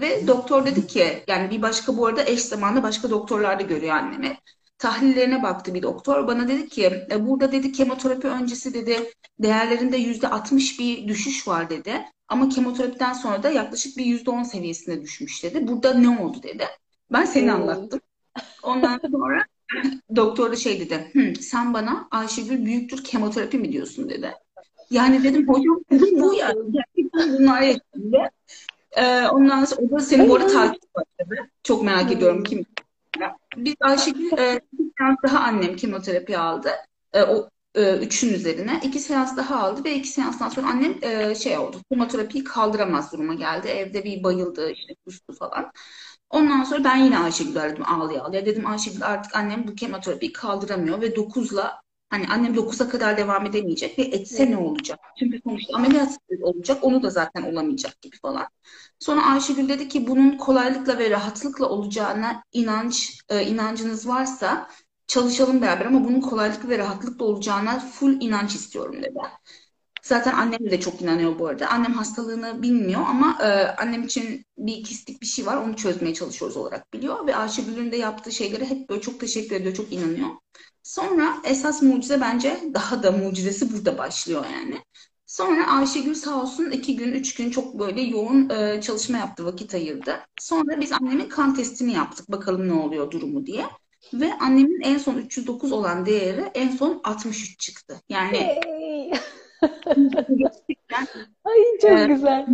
ve 0.00 0.26
doktor 0.26 0.66
dedi 0.66 0.86
ki 0.86 1.24
yani 1.28 1.50
bir 1.50 1.62
başka 1.62 1.96
bu 1.96 2.06
arada 2.06 2.24
eş 2.24 2.40
zamanlı 2.42 2.82
başka 2.82 3.10
doktorlar 3.10 3.58
da 3.58 3.62
görüyor 3.62 3.96
annemi. 3.96 4.38
Tahlillerine 4.78 5.42
baktı 5.42 5.74
bir 5.74 5.82
doktor. 5.82 6.26
Bana 6.26 6.48
dedi 6.48 6.68
ki 6.68 7.06
e, 7.10 7.26
burada 7.26 7.52
dedi 7.52 7.72
kemoterapi 7.72 8.28
öncesi 8.28 8.74
dedi 8.74 9.12
değerlerinde 9.38 9.96
%60 9.96 10.78
bir 10.78 11.08
düşüş 11.08 11.48
var 11.48 11.70
dedi. 11.70 12.04
Ama 12.28 12.48
kemoterapiden 12.48 13.12
sonra 13.12 13.42
da 13.42 13.50
yaklaşık 13.50 13.96
bir 13.96 14.04
%10 14.04 14.42
seviyesine 14.44 15.02
düşmüş 15.02 15.42
dedi. 15.44 15.68
Burada 15.68 15.94
ne 15.94 16.20
oldu 16.20 16.42
dedi. 16.42 16.64
Ben 17.12 17.24
seni 17.24 17.52
anlattım. 17.52 18.00
Ondan 18.62 19.00
sonra 19.12 19.44
doktor 20.16 20.52
da 20.52 20.56
şey 20.56 20.80
dedi. 20.80 21.10
"Hı, 21.12 21.42
sen 21.42 21.74
bana 21.74 22.08
Ayşegül 22.10 22.64
büyüktür 22.64 23.04
kemoterapi 23.04 23.58
mi 23.58 23.72
diyorsun 23.72 24.08
dedi. 24.10 24.32
Yani 24.90 25.24
dedim 25.24 25.48
hocam 25.48 25.80
dedim, 25.90 26.20
bu 26.20 26.34
yani. 26.34 26.58
Gerçekten 26.72 27.38
bunlar 27.38 27.62
yaşandı. 27.62 28.30
Ee, 28.98 29.28
ondan 29.28 29.64
sonra 29.64 29.82
o 29.82 29.90
da 29.90 30.00
seni 30.00 30.28
bu 30.28 30.36
arada 30.36 30.52
takip 30.52 30.94
başladı. 30.94 31.48
Çok 31.62 31.82
merak 31.82 32.12
ediyorum 32.12 32.44
kim. 32.44 32.66
Biz 33.56 33.74
Ayşegül 33.80 34.38
e, 34.38 34.60
iki 34.72 34.92
seans 34.98 35.16
daha 35.26 35.38
annem 35.38 35.76
kemoterapi 35.76 36.38
aldı. 36.38 36.70
E, 37.12 37.22
o 37.22 37.48
e, 37.74 37.98
üçün 37.98 38.34
üzerine. 38.34 38.80
iki 38.84 38.98
seans 38.98 39.36
daha 39.36 39.60
aldı 39.60 39.84
ve 39.84 39.94
iki 39.94 40.08
seanstan 40.08 40.48
sonra 40.48 40.66
annem 40.66 40.94
e, 41.02 41.34
şey 41.34 41.58
oldu. 41.58 41.76
Kemoterapiyi 41.90 42.44
kaldıramaz 42.44 43.12
duruma 43.12 43.34
geldi. 43.34 43.68
Evde 43.68 44.04
bir 44.04 44.22
bayıldı, 44.22 44.70
işte 44.70 44.94
kustu 45.06 45.32
falan. 45.32 45.72
Ondan 46.30 46.64
sonra 46.64 46.84
ben 46.84 46.96
yine 46.96 47.18
Ayşegül'ü 47.18 47.60
aradım 47.60 47.84
ağlaya 47.86 48.22
ağlaya. 48.22 48.46
Dedim 48.46 48.66
Ayşegül 48.66 49.06
artık 49.06 49.36
annem 49.36 49.68
bu 49.68 49.74
kemoterapiyi 49.74 50.32
kaldıramıyor 50.32 51.00
ve 51.00 51.16
9'la 51.16 51.80
hani 52.10 52.26
annem 52.28 52.54
9'a 52.54 52.88
kadar 52.88 53.16
devam 53.16 53.46
edemeyecek 53.46 53.98
ve 53.98 54.02
etse 54.02 54.50
ne 54.50 54.56
olacak? 54.56 54.98
Çünkü 55.18 55.40
sonuçta 55.44 55.76
ameliyat 55.76 56.18
olacak 56.42 56.84
onu 56.84 57.02
da 57.02 57.10
zaten 57.10 57.42
olamayacak 57.42 58.02
gibi 58.02 58.16
falan. 58.22 58.46
Sonra 58.98 59.26
Ayşegül 59.26 59.68
dedi 59.68 59.88
ki 59.88 60.06
bunun 60.06 60.36
kolaylıkla 60.38 60.98
ve 60.98 61.10
rahatlıkla 61.10 61.68
olacağına 61.68 62.42
inanç 62.52 63.20
e, 63.28 63.44
inancınız 63.46 64.08
varsa 64.08 64.68
çalışalım 65.06 65.62
beraber 65.62 65.86
ama 65.86 66.04
bunun 66.04 66.20
kolaylıkla 66.20 66.68
ve 66.68 66.78
rahatlıkla 66.78 67.24
olacağına 67.24 67.80
full 67.80 68.20
inanç 68.20 68.54
istiyorum 68.54 69.02
dedi. 69.02 69.18
Zaten 70.02 70.32
annem 70.32 70.70
de 70.70 70.80
çok 70.80 71.02
inanıyor 71.02 71.38
bu 71.38 71.46
arada. 71.46 71.68
Annem 71.68 71.92
hastalığını 71.92 72.62
bilmiyor 72.62 73.00
ama 73.08 73.38
e, 73.42 73.46
annem 73.82 74.02
için 74.02 74.44
bir 74.58 74.84
kistik 74.84 75.22
bir 75.22 75.26
şey 75.26 75.46
var. 75.46 75.56
Onu 75.56 75.76
çözmeye 75.76 76.14
çalışıyoruz 76.14 76.56
olarak 76.56 76.92
biliyor. 76.92 77.26
Ve 77.26 77.36
Ayşegül'ün 77.36 77.92
de 77.92 77.96
yaptığı 77.96 78.32
şeylere 78.32 78.64
hep 78.70 78.88
böyle 78.90 79.00
çok 79.00 79.20
teşekkür 79.20 79.56
ediyor, 79.56 79.74
çok 79.74 79.92
inanıyor. 79.92 80.28
Sonra 80.82 81.36
esas 81.44 81.82
mucize 81.82 82.20
bence 82.20 82.60
daha 82.74 83.02
da 83.02 83.12
mucizesi 83.12 83.72
burada 83.72 83.98
başlıyor 83.98 84.44
yani. 84.52 84.82
Sonra 85.28 85.66
Ayşegül 85.66 86.14
sağ 86.14 86.42
olsun 86.42 86.70
iki 86.70 86.96
gün, 86.96 87.12
üç 87.12 87.34
gün 87.34 87.50
çok 87.50 87.78
böyle 87.78 88.00
yoğun 88.00 88.50
e, 88.50 88.80
çalışma 88.80 89.18
yaptı, 89.18 89.44
vakit 89.44 89.74
ayırdı. 89.74 90.20
Sonra 90.40 90.80
biz 90.80 90.92
annemin 90.92 91.28
kan 91.28 91.54
testini 91.54 91.92
yaptık. 91.92 92.32
Bakalım 92.32 92.68
ne 92.68 92.72
oluyor 92.72 93.10
durumu 93.10 93.46
diye. 93.46 93.64
Ve 94.14 94.32
annemin 94.40 94.80
en 94.80 94.98
son 94.98 95.14
309 95.14 95.72
olan 95.72 96.06
değeri 96.06 96.44
en 96.54 96.68
son 96.68 97.00
63 97.04 97.60
çıktı. 97.60 98.00
Yani 98.08 98.36
Hey. 98.36 99.12
gerçekten 100.36 101.06
Ay 101.44 101.56
çok 101.82 101.90
e, 101.90 102.06
güzel. 102.06 102.46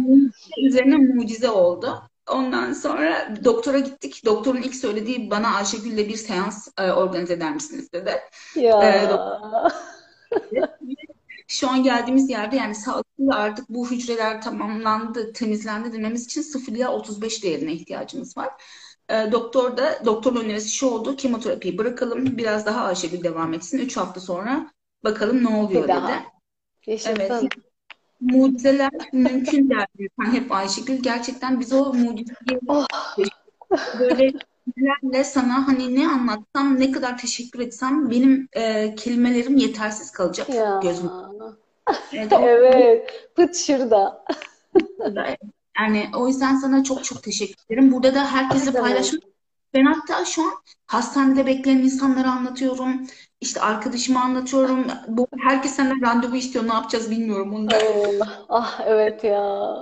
üzerine 0.67 0.97
mucize 0.97 1.51
oldu. 1.51 2.03
Ondan 2.31 2.73
sonra 2.73 3.35
doktora 3.45 3.79
gittik. 3.79 4.23
Doktorun 4.25 4.63
ilk 4.63 4.75
söylediği 4.75 5.31
bana 5.31 5.55
Ayşegül'le 5.55 6.09
bir 6.09 6.17
seans 6.17 6.69
e, 6.79 6.93
organize 6.93 7.33
eder 7.33 7.55
misiniz 7.55 7.93
dedi. 7.93 8.21
Ya. 8.55 8.83
E, 8.83 9.09
Şu 11.49 11.71
an 11.71 11.83
geldiğimiz 11.83 12.31
yerde 12.31 12.57
yani 12.57 12.75
sağlıklı 12.75 13.35
artık 13.35 13.69
bu 13.69 13.91
hücreler 13.91 14.43
tamamlandı, 14.43 15.33
temizlendi 15.33 15.93
dememiz 15.93 16.25
için 16.25 16.43
0 16.43 16.73
ila 16.73 16.93
35 16.93 17.43
değerine 17.45 17.73
ihtiyacımız 17.73 18.37
var. 18.37 18.51
E, 19.09 19.33
doktor 19.33 19.77
da 19.77 20.05
doktorun 20.05 20.45
önerisi 20.45 20.71
şu 20.71 20.87
oldu. 20.87 21.17
Kemoterapiyi 21.17 21.79
bırakalım. 21.79 22.37
Biraz 22.39 22.67
daha 22.67 22.85
Ayşegül 22.85 23.25
devam 23.25 23.55
etsin. 23.55 23.79
3 23.79 23.97
hafta 23.97 24.21
sonra 24.21 24.71
bakalım 25.05 25.45
ne 25.45 25.49
oluyor 25.49 25.83
Bir 25.83 25.89
dedi. 25.89 25.89
daha. 25.89 26.11
Evet. 26.11 26.27
Yaşasın. 26.87 27.49
Mucizeler 28.21 28.91
mümkün 29.13 29.71
derdi. 29.71 30.09
Sen 30.21 30.33
hep 30.33 30.53
Ayşegül. 30.53 30.97
Gerçekten 31.03 31.61
biz 31.61 31.73
o 31.73 31.93
mucizeyi 31.95 32.61
Oh. 32.69 32.87
böyle 33.99 34.33
cümlelerle 34.67 35.25
sana 35.25 35.69
hani 35.69 35.95
ne 35.95 36.09
anlatsam, 36.09 36.81
ne 36.81 36.93
kadar 36.93 37.19
teşekkür 37.19 37.61
etsem 37.61 38.11
benim 38.11 38.49
e, 38.53 38.95
kelimelerim 38.95 39.57
yetersiz 39.57 40.11
kalacak 40.11 40.49
Ya. 40.49 40.81
gözüm. 40.83 41.11
Evet, 42.13 42.33
Evet. 42.33 43.31
Pıt 43.37 43.57
şurada. 43.57 44.25
Yani 45.79 46.11
o 46.17 46.29
yüzden 46.29 46.57
sana 46.57 46.85
çok 46.85 47.05
çok 47.05 47.23
teşekkür 47.23 47.65
ederim. 47.71 47.93
Burada 47.93 48.15
da 48.15 48.27
demek? 48.51 48.81
paylaşmak. 48.81 49.23
Ben 49.75 49.85
hatta 49.85 50.25
şu 50.25 50.43
an 50.43 50.53
hastanede 50.87 51.47
bekleyen 51.47 51.79
insanlara 51.79 52.31
anlatıyorum. 52.31 53.07
İşte 53.41 53.61
arkadaşıma 53.61 54.21
anlatıyorum. 54.21 54.87
Bu 55.09 55.27
herkes 55.39 55.73
senden 55.75 56.03
randevu 56.03 56.37
istiyor. 56.37 56.69
Ne 56.69 56.75
yapacağız 56.75 57.11
bilmiyorum 57.11 57.55
onu 57.55 57.71
da. 57.71 57.77
Ah 58.49 58.81
evet 58.87 59.25
ya. 59.25 59.75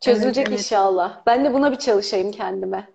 Çözülecek 0.00 0.48
evet. 0.48 0.58
inşallah. 0.58 1.22
Ben 1.26 1.44
de 1.44 1.54
buna 1.54 1.72
bir 1.72 1.76
çalışayım 1.78 2.32
kendime. 2.32 2.93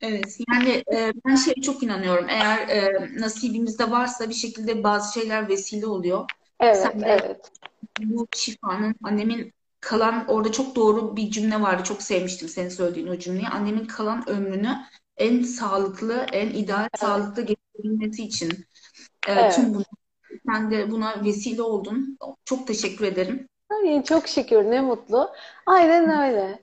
Evet, 0.00 0.38
yani 0.52 0.84
e, 0.94 1.12
ben 1.26 1.36
şeye 1.36 1.54
çok 1.62 1.82
inanıyorum. 1.82 2.26
Eğer 2.28 2.68
e, 2.68 2.90
nasibimizde 3.20 3.90
varsa 3.90 4.28
bir 4.28 4.34
şekilde 4.34 4.84
bazı 4.84 5.12
şeyler 5.20 5.48
vesile 5.48 5.86
oluyor. 5.86 6.24
Evet, 6.60 6.92
Sen 6.92 7.06
de 7.06 7.06
evet. 7.06 7.52
bu 7.98 8.28
şifanın 8.34 8.94
annemin 9.02 9.52
kalan 9.80 10.28
orada 10.28 10.52
çok 10.52 10.76
doğru 10.76 11.16
bir 11.16 11.30
cümle 11.30 11.60
vardı. 11.62 11.84
Çok 11.84 12.02
sevmiştim 12.02 12.48
senin 12.48 12.68
söylediğin 12.68 13.06
o 13.06 13.18
cümleyi. 13.18 13.48
Annemin 13.48 13.86
kalan 13.86 14.28
ömrünü 14.30 14.76
en 15.16 15.42
sağlıklı, 15.42 16.26
en 16.32 16.48
ideal 16.50 16.88
sağlıklı 16.96 17.42
geçirebilmesi 17.42 18.24
için 18.24 18.66
e, 19.28 19.48
Evet. 19.48 19.48
tüm 19.48 19.74
bunu 19.74 19.84
sen 20.50 20.70
de 20.72 20.90
buna 20.92 21.24
vesile 21.24 21.62
oldun. 21.62 22.18
Çok 22.44 22.66
teşekkür 22.68 23.04
ederim. 23.06 23.48
Ay, 23.70 24.02
çok 24.04 24.28
şükür 24.28 24.64
ne 24.70 24.80
mutlu. 24.80 25.32
Aynen 25.66 26.08
öyle. 26.08 26.58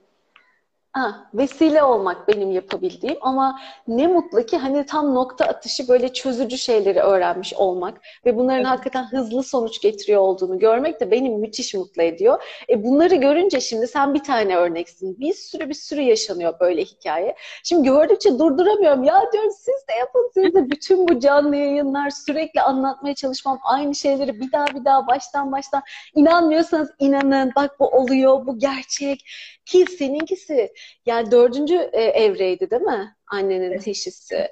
Ha, 0.94 1.30
vesile 1.34 1.84
olmak 1.84 2.28
benim 2.28 2.52
yapabildiğim 2.52 3.18
ama 3.22 3.60
ne 3.88 4.08
mutlu 4.08 4.46
ki 4.46 4.58
hani 4.58 4.86
tam 4.86 5.16
nokta 5.16 5.46
atışı 5.46 5.88
böyle 5.88 6.14
çözücü 6.14 6.58
şeyleri 6.58 7.00
öğrenmiş 7.00 7.54
olmak 7.54 8.02
ve 8.26 8.36
bunların 8.38 8.60
Evet. 8.60 8.68
hakikaten 8.68 9.04
hızlı 9.04 9.44
sonuç 9.44 9.82
getiriyor 9.82 10.22
olduğunu 10.22 10.60
görmek 10.60 11.02
de 11.02 11.12
beni 11.12 11.30
müthiş 11.30 11.74
mutlu 11.74 12.04
ediyor. 12.04 12.44
E 12.70 12.84
bunları 12.84 13.16
görünce 13.16 13.62
şimdi 13.62 13.88
sen 13.88 14.14
bir 14.14 14.24
tane 14.24 14.56
örneksin. 14.56 15.20
Bir 15.20 15.34
sürü 15.34 15.70
bir 15.70 15.74
sürü 15.74 16.02
yaşanıyor 16.02 16.60
böyle 16.60 16.82
hikaye. 16.84 17.36
Şimdi 17.64 17.88
gördükçe 17.90 18.40
durduramıyorum. 18.40 19.04
Ya 19.04 19.22
diyorum 19.34 19.52
siz 19.52 19.88
de 19.90 19.94
yapın 20.00 20.32
siz 20.34 20.54
de 20.54 20.70
bütün 20.70 21.08
bu 21.08 21.20
canlı 21.20 21.56
yayınlar 21.56 22.10
sürekli 22.10 22.62
anlatmaya 22.62 23.16
çalışmam 23.16 23.60
aynı 23.64 23.96
şeyleri 23.96 24.40
bir 24.40 24.52
daha 24.52 24.66
bir 24.66 24.86
daha 24.86 25.08
baştan 25.08 25.52
baştan 25.52 25.82
İnanmıyorsanız 26.16 26.90
inanın. 27.00 27.52
Bak 27.56 27.80
bu 27.80 27.88
oluyor, 27.88 28.46
bu 28.48 28.60
gerçek. 28.60 29.26
Ki 29.66 29.86
seninkisi 29.86 30.74
yani 31.06 31.32
dördüncü 31.32 31.76
e, 31.94 32.02
evreydi 32.02 32.70
değil 32.72 32.82
mi? 32.82 33.16
Annenin 33.34 33.80
teşhisi. 33.80 34.48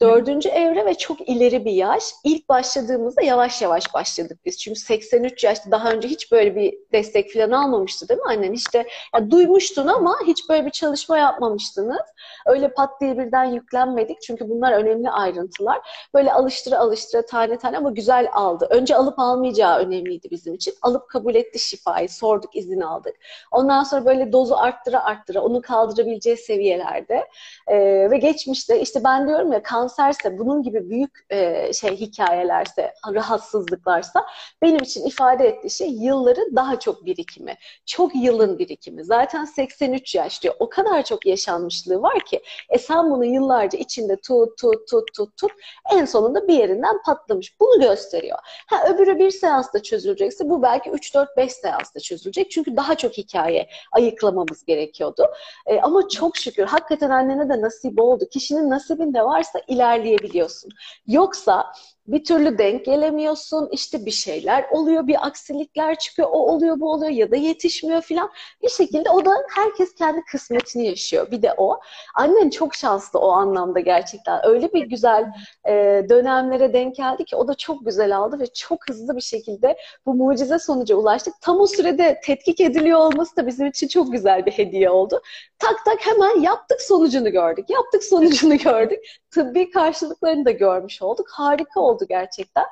Dördüncü 0.00 0.48
evre 0.48 0.86
ve 0.86 0.94
çok 0.94 1.28
ileri 1.28 1.64
bir 1.64 1.72
yaş. 1.72 2.04
İlk 2.24 2.48
başladığımızda 2.48 3.22
yavaş 3.22 3.62
yavaş 3.62 3.94
başladık 3.94 4.38
biz. 4.44 4.58
Çünkü 4.58 4.80
83 4.80 5.44
yaşta 5.44 5.70
daha 5.70 5.92
önce 5.92 6.08
hiç 6.08 6.32
böyle 6.32 6.56
bir 6.56 6.74
destek 6.92 7.32
falan 7.32 7.50
almamıştı 7.50 8.08
değil 8.08 8.20
mi 8.20 8.26
annen? 8.28 8.52
İşte 8.52 8.86
ya 9.14 9.30
duymuştun 9.30 9.86
ama 9.86 10.16
hiç 10.26 10.48
böyle 10.48 10.66
bir 10.66 10.70
çalışma 10.70 11.18
yapmamıştınız. 11.18 12.00
Öyle 12.46 12.68
pat 12.68 13.00
diye 13.00 13.18
birden 13.18 13.44
yüklenmedik. 13.44 14.22
Çünkü 14.22 14.48
bunlar 14.48 14.72
önemli 14.72 15.10
ayrıntılar. 15.10 16.08
Böyle 16.14 16.32
alıştıra 16.32 16.78
alıştıra 16.78 17.26
tane 17.26 17.58
tane 17.58 17.78
ama 17.78 17.90
güzel 17.90 18.28
aldı. 18.32 18.66
Önce 18.70 18.96
alıp 18.96 19.18
almayacağı 19.18 19.78
önemliydi 19.78 20.30
bizim 20.30 20.54
için. 20.54 20.74
Alıp 20.82 21.08
kabul 21.08 21.34
etti 21.34 21.58
şifayı. 21.58 22.08
Sorduk, 22.08 22.56
izin 22.56 22.80
aldık. 22.80 23.14
Ondan 23.52 23.82
sonra 23.82 24.04
böyle 24.04 24.32
dozu 24.32 24.54
arttıra 24.54 25.04
arttıra 25.04 25.40
onu 25.40 25.62
kaldırabileceği 25.62 26.36
seviyelerde 26.36 27.28
Ee, 27.68 28.10
ve 28.10 28.17
geçmişte 28.20 28.80
işte 28.80 29.04
ben 29.04 29.28
diyorum 29.28 29.52
ya 29.52 29.62
kanserse 29.62 30.38
bunun 30.38 30.62
gibi 30.62 30.90
büyük 30.90 31.26
e, 31.30 31.72
şey 31.72 31.96
hikayelerse 31.96 32.94
rahatsızlıklarsa 33.14 34.26
benim 34.62 34.82
için 34.82 35.06
ifade 35.06 35.48
ettiği 35.48 35.70
şey 35.70 35.88
yılları 35.90 36.40
daha 36.56 36.78
çok 36.78 37.04
birikimi. 37.06 37.54
Çok 37.86 38.14
yılın 38.14 38.58
birikimi. 38.58 39.04
Zaten 39.04 39.44
83 39.44 40.14
yaş 40.14 40.42
diyor. 40.42 40.54
O 40.58 40.68
kadar 40.68 41.04
çok 41.04 41.26
yaşanmışlığı 41.26 42.02
var 42.02 42.20
ki 42.20 42.42
e 42.70 42.78
sen 42.78 43.10
bunu 43.10 43.24
yıllarca 43.24 43.78
içinde 43.78 44.16
tut 44.16 44.58
tut 44.58 44.88
tut 44.88 45.14
tut 45.14 45.36
tut 45.36 45.52
en 45.92 46.04
sonunda 46.04 46.48
bir 46.48 46.54
yerinden 46.54 47.02
patlamış. 47.06 47.60
Bunu 47.60 47.80
gösteriyor. 47.80 48.38
Ha 48.66 48.88
öbürü 48.88 49.18
bir 49.18 49.30
seansta 49.30 49.82
çözülecekse 49.82 50.50
bu 50.50 50.62
belki 50.62 50.90
3-4-5 50.90 51.50
seansta 51.50 52.00
çözülecek. 52.00 52.50
Çünkü 52.50 52.76
daha 52.76 52.94
çok 52.94 53.12
hikaye 53.12 53.68
ayıklamamız 53.92 54.64
gerekiyordu. 54.64 55.26
E, 55.66 55.80
ama 55.80 56.08
çok 56.08 56.36
şükür 56.36 56.66
hakikaten 56.66 57.10
annene 57.10 57.48
de 57.48 57.60
nasip 57.60 57.97
oldu. 57.98 58.24
Kişinin 58.32 58.70
nasibinde 58.70 59.22
varsa 59.22 59.60
ilerleyebiliyorsun. 59.68 60.70
Yoksa 61.06 61.72
bir 62.08 62.24
türlü 62.24 62.58
denk 62.58 62.84
gelemiyorsun. 62.84 63.68
İşte 63.72 64.06
bir 64.06 64.10
şeyler 64.10 64.66
oluyor, 64.70 65.06
bir 65.06 65.26
aksilikler 65.26 65.98
çıkıyor. 65.98 66.28
O 66.32 66.52
oluyor, 66.52 66.80
bu 66.80 66.92
oluyor 66.92 67.10
ya 67.10 67.30
da 67.30 67.36
yetişmiyor 67.36 68.02
filan. 68.02 68.30
Bir 68.62 68.68
şekilde 68.68 69.10
o 69.10 69.24
da 69.24 69.30
herkes 69.54 69.94
kendi 69.94 70.20
kısmetini 70.24 70.86
yaşıyor. 70.86 71.30
Bir 71.30 71.42
de 71.42 71.54
o. 71.56 71.80
Annen 72.14 72.50
çok 72.50 72.74
şanslı 72.74 73.18
o 73.18 73.30
anlamda 73.30 73.80
gerçekten. 73.80 74.46
Öyle 74.46 74.72
bir 74.72 74.86
güzel 74.86 75.24
e, 75.68 75.72
dönemlere 76.08 76.72
denk 76.72 76.96
geldi 76.96 77.24
ki 77.24 77.36
o 77.36 77.48
da 77.48 77.54
çok 77.54 77.86
güzel 77.86 78.16
aldı 78.16 78.40
ve 78.40 78.46
çok 78.46 78.88
hızlı 78.88 79.16
bir 79.16 79.20
şekilde 79.20 79.76
bu 80.06 80.14
mucize 80.14 80.58
sonuca 80.58 80.96
ulaştık. 80.96 81.34
Tam 81.40 81.60
o 81.60 81.66
sürede 81.66 82.20
tetkik 82.24 82.60
ediliyor 82.60 82.98
olması 82.98 83.36
da 83.36 83.46
bizim 83.46 83.66
için 83.66 83.88
çok 83.88 84.12
güzel 84.12 84.46
bir 84.46 84.52
hediye 84.52 84.90
oldu. 84.90 85.20
Tak 85.58 85.84
tak 85.84 86.06
hemen 86.06 86.40
yaptık 86.40 86.82
sonucunu 86.82 87.30
gördük. 87.30 87.70
Yaptık 87.70 88.04
sonucunu 88.04 88.56
gördük. 88.64 88.98
Tıbbi 89.30 89.70
karşılıklarını 89.70 90.44
da 90.44 90.50
görmüş 90.50 91.02
olduk. 91.02 91.28
Harika 91.30 91.80
oldu 91.80 91.97
gerçekten. 92.06 92.64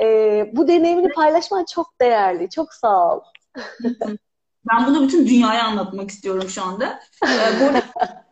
Ee, 0.00 0.50
bu 0.52 0.68
deneyimini 0.68 1.08
paylaşman 1.08 1.64
çok 1.74 2.00
değerli. 2.00 2.50
Çok 2.50 2.74
sağ 2.74 3.16
ol. 3.16 3.20
Ben 4.70 4.86
bunu 4.86 5.02
bütün 5.02 5.26
dünyaya 5.26 5.64
anlatmak 5.64 6.10
istiyorum 6.10 6.48
şu 6.48 6.62
anda. 6.62 7.00
Ee, 7.24 7.60
bu 7.60 7.64
arada 7.64 7.82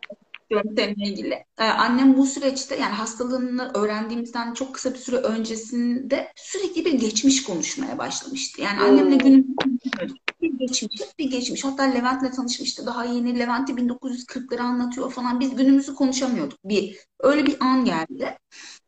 istiyorum 0.41 0.73
seninle 0.77 1.05
ilgili. 1.05 1.33
Ee, 1.59 1.63
annem 1.63 2.17
bu 2.17 2.25
süreçte 2.25 2.75
yani 2.75 2.93
hastalığını 2.93 3.71
öğrendiğimizden 3.73 4.53
çok 4.53 4.75
kısa 4.75 4.93
bir 4.93 4.99
süre 4.99 5.15
öncesinde 5.15 6.31
sürekli 6.35 6.85
bir 6.85 6.93
geçmiş 6.93 7.43
konuşmaya 7.43 7.97
başlamıştı. 7.97 8.61
Yani 8.61 8.79
annemle 8.79 9.15
günümüzü 9.15 9.55
konuşmuyorduk. 9.55 10.17
Bir 10.27 10.30
geçmiş, 10.67 11.01
bir 11.19 11.31
geçmiş. 11.31 11.65
Hatta 11.65 11.83
Levent'le 11.83 12.35
tanışmıştı. 12.35 12.85
Daha 12.85 13.05
yeni 13.05 13.39
Levent'i 13.39 13.73
1940'ları 13.73 14.61
anlatıyor 14.61 15.11
falan. 15.11 15.39
Biz 15.39 15.55
günümüzü 15.55 15.95
konuşamıyorduk. 15.95 16.59
Bir. 16.65 16.97
Öyle 17.19 17.45
bir 17.45 17.57
an 17.59 17.85
geldi. 17.85 18.37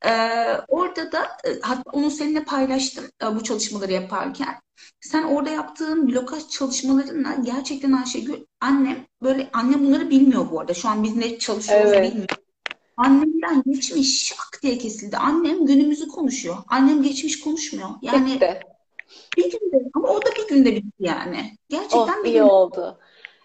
Ee, 0.06 0.12
orada 0.68 1.12
da 1.12 1.38
hatta 1.62 1.92
onu 1.92 2.12
seninle 2.12 2.44
paylaştım 2.44 3.06
bu 3.36 3.44
çalışmaları 3.44 3.92
yaparken. 3.92 4.56
Sen 5.02 5.24
orada 5.24 5.50
yaptığın 5.50 6.08
blokaj 6.08 6.48
çalışmalarınla 6.48 7.36
gerçekten 7.44 7.92
Ayşegül 7.92 8.36
annem 8.62 9.06
böyle 9.24 9.50
annem 9.54 9.86
bunları 9.86 10.10
bilmiyor 10.10 10.52
bu 10.52 10.60
arada. 10.60 10.74
Şu 10.74 10.90
an 10.90 11.04
biz 11.04 11.16
ne 11.16 11.40
çalışıyoruz 11.40 11.92
Evet. 11.94 12.12
bilmiyor. 12.12 12.30
Annemden 12.98 13.64
geçmiş 13.66 14.26
şak 14.26 14.60
diye 14.62 14.78
kesildi. 14.78 15.18
Annem 15.18 15.66
günümüzü 15.66 16.08
konuşuyor. 16.08 16.58
Annem 16.68 17.04
geçmiş 17.04 17.40
konuşmuyor. 17.40 17.90
Yani 18.02 18.34
Bitti. 18.34 18.60
Bir 19.38 19.52
günde 19.52 19.90
ama 19.94 20.10
o 20.10 20.26
da 20.26 20.30
bir 20.38 20.48
günde 20.48 20.76
bitti 20.76 20.92
yani. 21.00 21.58
Oh, 21.92 22.10
Gerçekten 22.10 22.24
bir 22.24 22.32
iyi 22.32 22.42
günde. 22.42 22.44
oldu. 22.44 23.00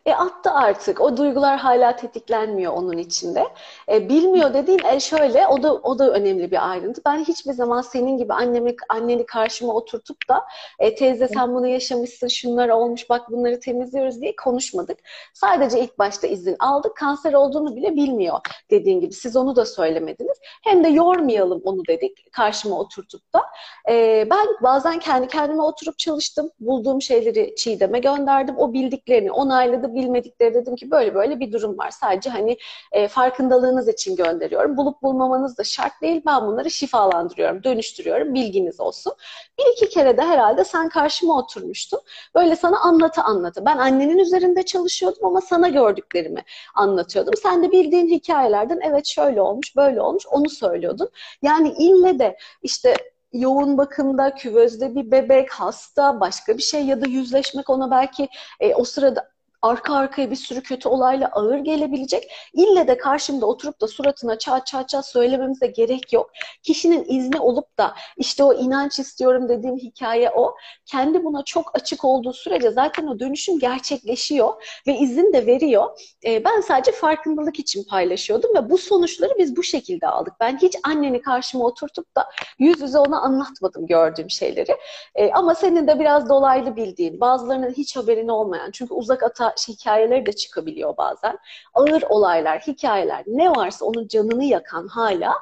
E 0.09 0.15
attı 0.15 0.51
artık. 0.51 1.01
O 1.01 1.17
duygular 1.17 1.59
hala 1.59 1.97
tetiklenmiyor 1.97 2.73
onun 2.73 2.99
içinde. 2.99 3.45
E, 3.89 4.09
bilmiyor 4.09 4.55
dediğin 4.55 4.81
e, 4.85 5.01
şöyle, 5.01 5.47
o 5.47 5.63
da 5.63 5.75
o 5.75 5.99
da 5.99 6.11
önemli 6.11 6.51
bir 6.51 6.71
ayrıntı. 6.71 7.01
Ben 7.07 7.19
hiçbir 7.19 7.53
zaman 7.53 7.81
senin 7.81 8.19
gibi 8.19 8.33
annemi 8.33 8.77
anneni 8.89 9.27
karşıma 9.27 9.73
oturtup 9.73 10.29
da 10.29 10.45
e, 10.79 10.95
teyze 10.95 11.29
sen 11.29 11.55
bunu 11.55 11.67
yaşamışsın, 11.67 12.29
şunlar 12.29 12.69
olmuş, 12.69 13.11
bak 13.11 13.31
bunları 13.31 13.61
temizliyoruz 13.61 14.21
diye 14.21 14.37
konuşmadık. 14.37 14.99
Sadece 15.35 15.81
ilk 15.81 15.99
başta 15.99 16.27
izin 16.27 16.57
aldık. 16.59 16.97
Kanser 16.97 17.33
olduğunu 17.33 17.77
bile 17.77 17.97
bilmiyor 17.97 18.39
dediğin 18.71 19.01
gibi. 19.01 19.13
Siz 19.13 19.37
onu 19.37 19.57
da 19.57 19.65
söylemediniz. 19.65 20.39
Hem 20.65 20.85
de 20.85 20.89
yormayalım 20.89 21.61
onu 21.65 21.87
dedik 21.89 22.33
karşıma 22.33 22.79
oturtup 22.81 23.35
da. 23.35 23.43
E, 23.91 24.27
ben 24.31 24.47
bazen 24.63 24.99
kendi 24.99 25.29
kendime 25.29 25.63
oturup 25.63 25.99
çalıştım. 25.99 26.51
Bulduğum 26.61 27.03
şeyleri 27.03 27.55
Çiğdem'e 27.57 27.99
gönderdim. 27.99 28.59
O 28.59 28.73
bildiklerini 28.73 29.33
onayladı, 29.33 29.95
bilmedikleri 29.99 30.55
dedim 30.55 30.77
ki 30.77 30.91
böyle 30.91 31.15
böyle 31.15 31.41
bir 31.41 31.53
durum 31.53 31.79
var. 31.79 31.91
Sadece 31.91 32.31
hani 32.31 32.59
e, 32.93 33.09
farkındalığınız 33.09 33.89
için 33.89 34.17
gönderiyorum. 34.17 34.77
Bulup 34.77 35.03
bulmamanız 35.03 35.59
da 35.59 35.65
şart 35.65 36.03
değil. 36.03 36.23
Ben 36.27 36.47
bunları 36.47 36.71
şifalandırıyorum, 36.71 37.65
dönüştürüyorum. 37.65 38.35
Bilginiz 38.35 38.81
olsun. 38.81 39.13
Bir 39.59 39.73
iki 39.73 39.89
kere 39.89 40.17
de 40.17 40.23
herhalde 40.23 40.65
sen 40.65 40.89
karşıma 40.89 41.39
oturmuştun. 41.39 42.01
Böyle 42.35 42.57
sana 42.57 42.81
anlatı 42.81 43.23
anlatı. 43.23 43.67
Ben 43.67 43.79
annenin 43.79 44.19
üzerinde 44.19 44.63
çalışıyordum 44.63 45.25
ama 45.25 45.41
sana 45.41 45.69
gördüklerimi 45.69 46.45
anlatıyordum. 46.75 47.35
Sen 47.43 47.63
de 47.63 47.73
bildiğin 47.73 48.09
hikayelerden 48.09 48.81
evet 48.83 49.07
şöyle 49.07 49.43
olmuş, 49.43 49.77
böyle 49.77 50.01
olmuş 50.01 50.27
onu 50.27 50.49
söylüyordun. 50.49 51.09
Yani 51.43 51.75
ille 51.79 52.19
de 52.19 52.39
işte 52.63 52.97
yoğun 53.33 53.79
bakımda, 53.79 54.35
küvezde 54.35 54.95
bir 54.95 55.11
bebek, 55.11 55.53
hasta, 55.53 56.21
başka 56.21 56.59
bir 56.59 56.63
şey 56.63 56.85
ya 56.85 57.01
da 57.01 57.09
yüzleşmek 57.09 57.71
ona 57.71 57.91
belki 57.91 58.29
e, 58.61 58.75
o 58.75 58.85
sırada 58.85 59.31
arka 59.63 59.95
arkaya 59.95 60.31
bir 60.31 60.37
sürü 60.37 60.63
kötü 60.63 60.89
olayla 60.89 61.29
ağır 61.33 61.59
gelebilecek. 61.59 62.33
İlle 62.53 62.89
de 62.89 62.99
karşımda 62.99 63.47
oturup 63.47 63.81
da 63.81 63.89
suratına 63.89 64.39
çat 64.39 64.67
çat 64.67 64.89
çat 64.89 65.07
söylememize 65.07 65.67
gerek 65.67 66.13
yok. 66.13 66.31
Kişinin 66.63 67.05
izni 67.09 67.41
olup 67.41 67.79
da 67.79 67.95
işte 68.17 68.45
o 68.45 68.55
inanç 68.55 68.99
istiyorum 68.99 69.49
dediğim 69.49 69.77
hikaye 69.77 70.31
o. 70.31 70.55
Kendi 70.87 71.25
buna 71.25 71.45
çok 71.45 71.71
açık 71.75 72.05
olduğu 72.05 72.33
sürece 72.33 72.71
zaten 72.71 73.07
o 73.07 73.19
dönüşüm 73.19 73.59
gerçekleşiyor 73.59 74.81
ve 74.87 74.99
izin 74.99 75.33
de 75.33 75.47
veriyor. 75.47 76.01
E, 76.25 76.45
ben 76.45 76.61
sadece 76.61 76.93
farkındalık 76.93 77.59
için 77.59 77.85
paylaşıyordum 77.85 78.55
ve 78.55 78.71
bu 78.71 78.79
sonuçları 78.79 79.35
biz 79.39 79.57
bu 79.57 79.63
şekilde 79.63 80.07
aldık. 80.07 80.35
Ben 80.41 80.59
hiç 80.59 80.77
anneni 80.83 81.23
karşıma 81.23 81.65
oturtup 81.65 82.17
da 82.17 82.29
yüz 82.59 82.81
yüze 82.81 82.99
ona 82.99 83.21
anlatmadım 83.21 83.87
gördüğüm 83.87 84.31
şeyleri. 84.31 84.77
E, 85.15 85.33
ama 85.33 85.55
senin 85.55 85.87
de 85.87 86.01
biraz 86.01 86.29
dolaylı 86.29 86.77
bildiğin, 86.77 87.21
bazılarının 87.21 87.71
hiç 87.71 87.97
haberin 87.97 88.29
olmayan, 88.29 88.71
çünkü 88.71 88.95
uzak 88.95 89.23
ata 89.23 89.48
hikayeleri 89.69 90.27
de 90.27 90.33
çıkabiliyor 90.33 90.97
bazen. 90.97 91.39
Ağır 91.75 92.03
olaylar, 92.03 92.61
hikayeler, 92.61 93.25
ne 93.27 93.51
varsa 93.51 93.85
onun 93.85 94.09
canını 94.09 94.45
yakan 94.45 94.87
hala 94.89 95.33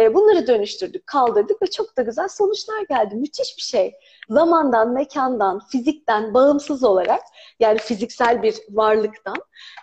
e, 0.00 0.14
bunları 0.14 0.46
dönüştürdük, 0.46 1.06
kaldırdık 1.06 1.62
ve 1.62 1.66
çok 1.66 1.96
da 1.96 2.02
güzel 2.02 2.28
sonuçlar 2.28 2.82
geldi. 2.88 3.14
Müthiş 3.14 3.56
bir 3.56 3.62
şey. 3.62 3.94
Zamandan, 4.30 4.92
mekandan, 4.92 5.60
fizikten 5.68 6.34
bağımsız 6.34 6.84
olarak 6.84 7.20
yani 7.60 7.78
fiziksel 7.78 8.42
bir 8.42 8.54
varlıktan 8.70 9.36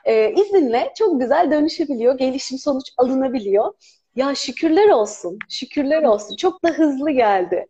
e, 0.05 0.31
izinle 0.31 0.93
çok 0.97 1.21
güzel 1.21 1.51
dönüşebiliyor, 1.51 2.17
gelişim 2.17 2.57
sonuç 2.57 2.85
alınabiliyor. 2.97 3.73
Ya 4.15 4.35
şükürler 4.35 4.89
olsun, 4.89 5.39
şükürler 5.49 6.03
olsun. 6.03 6.35
Çok 6.35 6.63
da 6.63 6.69
hızlı 6.69 7.11
geldi. 7.11 7.65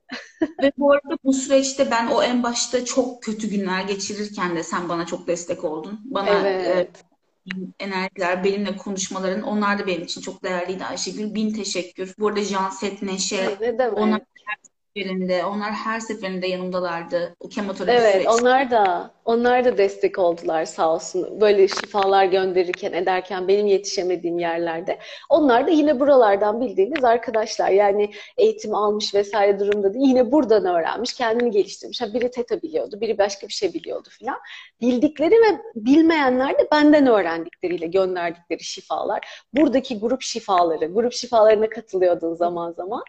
Ve 0.61 0.71
bu 0.77 0.91
arada 0.91 1.17
bu 1.23 1.33
süreçte 1.33 1.91
ben 1.91 2.07
o 2.07 2.23
en 2.23 2.43
başta 2.43 2.85
çok 2.85 3.23
kötü 3.23 3.49
günler 3.49 3.83
geçirirken 3.83 4.55
de 4.55 4.63
sen 4.63 4.89
bana 4.89 5.05
çok 5.05 5.27
destek 5.27 5.63
oldun. 5.63 5.99
Bana 6.05 6.47
Evet. 6.47 7.03
e, 7.47 7.85
enerjiler, 7.85 8.43
benimle 8.43 8.77
konuşmaların 8.77 9.41
onlar 9.41 9.79
da 9.79 9.87
benim 9.87 10.03
için 10.03 10.21
çok 10.21 10.43
değerliydi 10.43 10.85
Ayşegül. 10.85 11.35
Bin 11.35 11.53
teşekkür. 11.53 12.13
Bu 12.19 12.27
arada 12.27 12.41
Janset, 12.41 13.01
Neşe, 13.01 13.45
Ay, 13.45 13.57
ne 13.61 13.79
demek? 13.79 14.21
her 14.45 14.57
seferinde, 14.97 15.45
onlar 15.45 15.71
her 15.71 15.99
seferinde 15.99 16.47
yanımdalardı. 16.47 17.35
O 17.39 17.49
kemoterapi 17.49 17.91
Evet, 17.91 18.11
süreçte. 18.13 18.29
onlar 18.29 18.71
da 18.71 19.13
onlar 19.25 19.65
da 19.65 19.77
destek 19.77 20.19
oldular 20.19 20.65
sağ 20.65 20.93
olsun. 20.93 21.41
Böyle 21.41 21.67
şifalar 21.67 22.25
gönderirken 22.25 22.93
ederken 22.93 23.47
benim 23.47 23.67
yetişemediğim 23.67 24.39
yerlerde. 24.39 24.99
Onlar 25.29 25.67
da 25.67 25.71
yine 25.71 25.99
buralardan 25.99 26.61
bildiğiniz 26.61 27.03
arkadaşlar. 27.03 27.69
Yani 27.69 28.11
eğitim 28.37 28.75
almış 28.75 29.13
vesaire 29.15 29.59
durumda 29.59 29.93
değil. 29.93 30.07
Yine 30.07 30.31
buradan 30.31 30.65
öğrenmiş, 30.65 31.13
kendini 31.13 31.51
geliştirmiş. 31.51 32.01
Ha, 32.01 32.13
biri 32.13 32.31
teta 32.31 32.61
biliyordu, 32.61 33.01
biri 33.01 33.17
başka 33.17 33.47
bir 33.47 33.53
şey 33.53 33.73
biliyordu 33.73 34.09
filan. 34.11 34.37
Bildikleri 34.81 35.33
ve 35.35 35.61
bilmeyenler 35.75 36.59
de 36.59 36.67
benden 36.71 37.07
öğrendikleriyle 37.07 37.87
gönderdikleri 37.87 38.63
şifalar. 38.63 39.43
Buradaki 39.53 39.99
grup 39.99 40.21
şifaları, 40.21 40.85
grup 40.85 41.13
şifalarına 41.13 41.69
katılıyordun 41.69 42.33
zaman 42.33 42.71
zaman. 42.71 43.03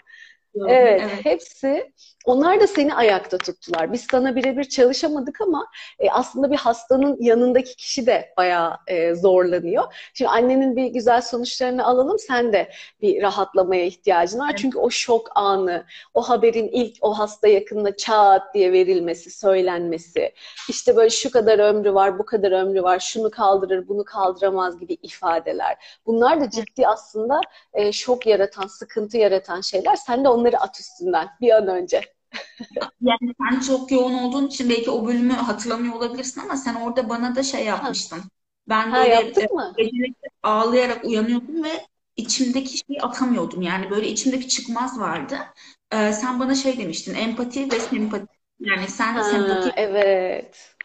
Evet, 0.69 1.01
Evet. 1.05 1.25
hepsi 1.25 1.93
onlar 2.25 2.61
da 2.61 2.67
seni 2.67 2.95
ayakta 2.95 3.39
tuttular. 3.39 3.93
Biz 3.93 4.07
sana 4.11 4.37
birebir 4.37 4.65
çalışamadık 4.65 5.41
ama 5.41 5.67
e, 5.99 6.11
aslında 6.11 6.51
bir 6.51 6.57
hastanın 6.57 7.17
yanındaki 7.21 7.77
kişi 7.77 8.07
de 8.07 8.33
bayağı 8.37 8.77
e, 8.87 9.15
zorlanıyor. 9.15 9.85
Şimdi 10.15 10.31
annenin 10.31 10.77
bir 10.77 10.87
güzel 10.87 11.21
sonuçlarını 11.21 11.85
alalım. 11.87 12.19
Sen 12.19 12.53
de 12.53 12.71
bir 13.01 13.23
rahatlamaya 13.23 13.85
ihtiyacın 13.85 14.39
var. 14.39 14.49
Evet. 14.51 14.59
Çünkü 14.59 14.79
o 14.79 14.91
şok 14.91 15.29
anı, 15.35 15.85
o 16.15 16.23
haberin 16.23 16.69
ilk 16.69 16.97
o 17.01 17.19
hasta 17.19 17.49
yakınına 17.49 17.97
çat 17.97 18.55
diye 18.55 18.73
verilmesi, 18.73 19.31
söylenmesi, 19.31 20.33
işte 20.69 20.97
böyle 20.97 21.11
şu 21.11 21.31
kadar 21.31 21.59
ömrü 21.59 21.95
var, 21.95 22.19
bu 22.19 22.25
kadar 22.25 22.53
ömrü 22.53 22.83
var, 22.83 22.99
şunu 22.99 23.31
kaldırır, 23.31 23.89
bunu 23.89 24.05
kaldıramaz 24.05 24.79
gibi 24.79 24.93
ifadeler. 25.03 25.99
Bunlar 26.07 26.41
da 26.41 26.51
ciddi 26.51 26.87
aslında 26.87 27.41
e, 27.75 27.93
şok 27.93 28.27
yaratan, 28.27 28.67
sıkıntı 28.67 29.17
yaratan 29.17 29.61
şeyler. 29.61 29.97
Sen 29.97 30.25
de 30.25 30.29
onları 30.29 30.44
at 30.53 30.81
üstünden 30.81 31.29
bir 31.41 31.51
an 31.51 31.69
önce. 31.69 32.01
Yani 33.01 33.35
sen 33.41 33.61
çok 33.61 33.93
yoğun 33.93 34.15
olduğun 34.15 34.47
için 34.47 34.69
belki 34.71 34.91
o 34.91 35.07
bölümü 35.07 35.33
hatırlamıyor 35.33 35.95
olabilirsin 35.95 36.41
ama 36.41 36.57
sen 36.57 36.75
orada 36.75 37.09
bana 37.09 37.37
da 37.37 37.43
şey 37.43 37.65
yapmıştın. 37.65 38.23
Ben 38.69 38.91
Ha 38.91 38.97
böyle 38.97 39.15
e, 39.15 39.49
mı? 39.55 39.75
geceleri 39.77 40.15
ağlayarak 40.43 41.05
uyanıyordum 41.05 41.65
ve 41.65 41.87
içimdeki 42.17 42.79
şeyi 42.79 43.03
atamıyordum. 43.03 43.63
Yani 43.63 43.91
böyle 43.91 44.09
içimdeki 44.09 44.49
çıkmaz 44.49 45.01
vardı. 45.01 45.39
Ee, 45.93 46.13
sen 46.13 46.41
bana 46.41 46.55
şey 46.55 46.79
demiştin, 46.79 47.15
empati 47.15 47.71
ve 47.73 47.81
sempati. 47.81 48.27
Yani 48.61 48.89
sen 48.89 49.15
Ha, 49.15 49.23
sempati 49.23 49.73
evet. 49.77 50.77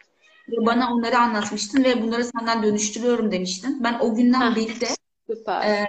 bana 0.65 0.93
onları 0.93 1.17
anlatmıştın 1.17 1.83
ve 1.83 2.01
bunları 2.01 2.23
senden 2.25 2.63
dönüştürüyorum 2.63 3.31
demiştin. 3.31 3.83
Ben 3.83 3.99
o 3.99 4.15
günden 4.15 4.39
Hah, 4.41 4.55
beri 4.55 4.81
de 4.81 4.87
süper. 5.27 5.61
e, 5.67 5.85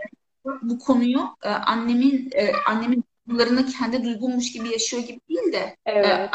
bu 0.63 0.79
konuyu 0.79 1.21
e, 1.45 1.49
annemin 1.49 2.31
e, 2.35 2.53
annemin 2.69 3.05
duygularını 3.31 3.67
kendi 3.67 4.05
duygummuş 4.05 4.53
gibi 4.53 4.73
yaşıyor 4.73 5.03
gibi 5.03 5.21
değil 5.29 5.53
de 5.53 5.77
Evet. 5.87 6.07
e, 6.07 6.31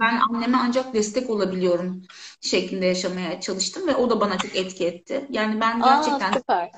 ben 0.00 0.20
anneme 0.30 0.58
ancak 0.60 0.94
destek 0.94 1.30
olabiliyorum 1.30 2.02
şeklinde 2.40 2.86
yaşamaya 2.86 3.40
çalıştım 3.40 3.86
ve 3.86 3.96
o 3.96 4.10
da 4.10 4.20
bana 4.20 4.38
çok 4.38 4.56
etki 4.56 4.86
etti. 4.86 5.26
Yani 5.30 5.60
ben 5.60 5.80
Aa, 5.80 5.96
gerçekten 5.96 6.32
süper. 6.32 6.70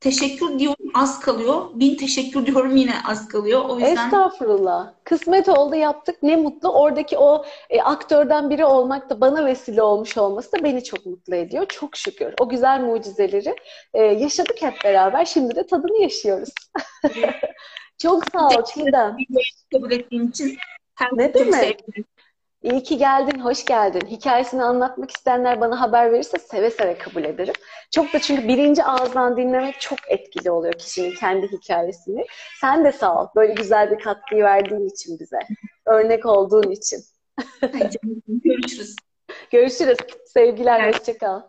teşekkür 0.00 0.58
diyorum 0.58 0.90
az 0.94 1.20
kalıyor. 1.20 1.70
Bin 1.74 1.96
teşekkür 1.96 2.46
diyorum 2.46 2.76
yine 2.76 2.94
az 3.08 3.28
kalıyor. 3.28 3.64
O 3.68 3.78
yüzden 3.80 4.06
Estağfurullah. 4.06 4.92
Kısmet 5.04 5.48
oldu 5.48 5.74
yaptık. 5.76 6.22
Ne 6.22 6.36
mutlu. 6.36 6.68
Oradaki 6.68 7.18
o 7.18 7.44
e, 7.70 7.82
aktörden 7.82 8.50
biri 8.50 8.64
olmak 8.64 9.10
da 9.10 9.20
bana 9.20 9.46
vesile 9.46 9.82
olmuş 9.82 10.18
olması 10.18 10.52
da 10.52 10.64
beni 10.64 10.84
çok 10.84 11.06
mutlu 11.06 11.34
ediyor. 11.34 11.66
Çok 11.68 11.96
şükür. 11.96 12.34
O 12.40 12.48
güzel 12.48 12.80
mucizeleri 12.80 13.54
e, 13.94 14.02
yaşadık 14.02 14.62
hep 14.62 14.74
beraber. 14.84 15.24
Şimdi 15.24 15.54
de 15.56 15.66
tadını 15.66 16.02
yaşıyoruz. 16.02 16.50
Çok 17.98 18.24
sağ 18.32 18.46
ol 18.48 18.64
Çiğdem. 18.64 19.16
kabul 19.72 19.90
ettiğim 19.90 20.28
için 20.28 20.56
Ne 21.12 21.34
demek? 21.34 21.84
İyi 22.62 22.82
ki 22.82 22.98
geldin, 22.98 23.40
hoş 23.40 23.64
geldin. 23.64 24.06
Hikayesini 24.06 24.62
anlatmak 24.62 25.10
isteyenler 25.10 25.60
bana 25.60 25.80
haber 25.80 26.12
verirse 26.12 26.38
seve 26.38 26.70
seve 26.70 26.98
kabul 26.98 27.24
ederim. 27.24 27.54
Çok 27.90 28.12
da 28.12 28.18
çünkü 28.18 28.48
birinci 28.48 28.84
ağızdan 28.84 29.36
dinlemek 29.36 29.80
çok 29.80 29.98
etkili 30.08 30.50
oluyor 30.50 30.72
kişinin 30.74 31.14
kendi 31.14 31.52
hikayesini. 31.52 32.26
Sen 32.60 32.84
de 32.84 32.92
sağ 32.92 33.22
ol. 33.22 33.28
Böyle 33.36 33.52
güzel 33.54 33.90
bir 33.90 33.98
katkıyı 33.98 34.44
verdiğin 34.44 34.88
için 34.88 35.18
bize. 35.20 35.38
Örnek 35.86 36.26
olduğun 36.26 36.70
için. 36.70 37.00
Görüşürüz. 38.44 38.96
Görüşürüz. 39.50 39.98
Sevgiler, 40.26 40.80
Evet. 40.80 40.94
hoşça 40.98 41.18
kal. 41.18 41.40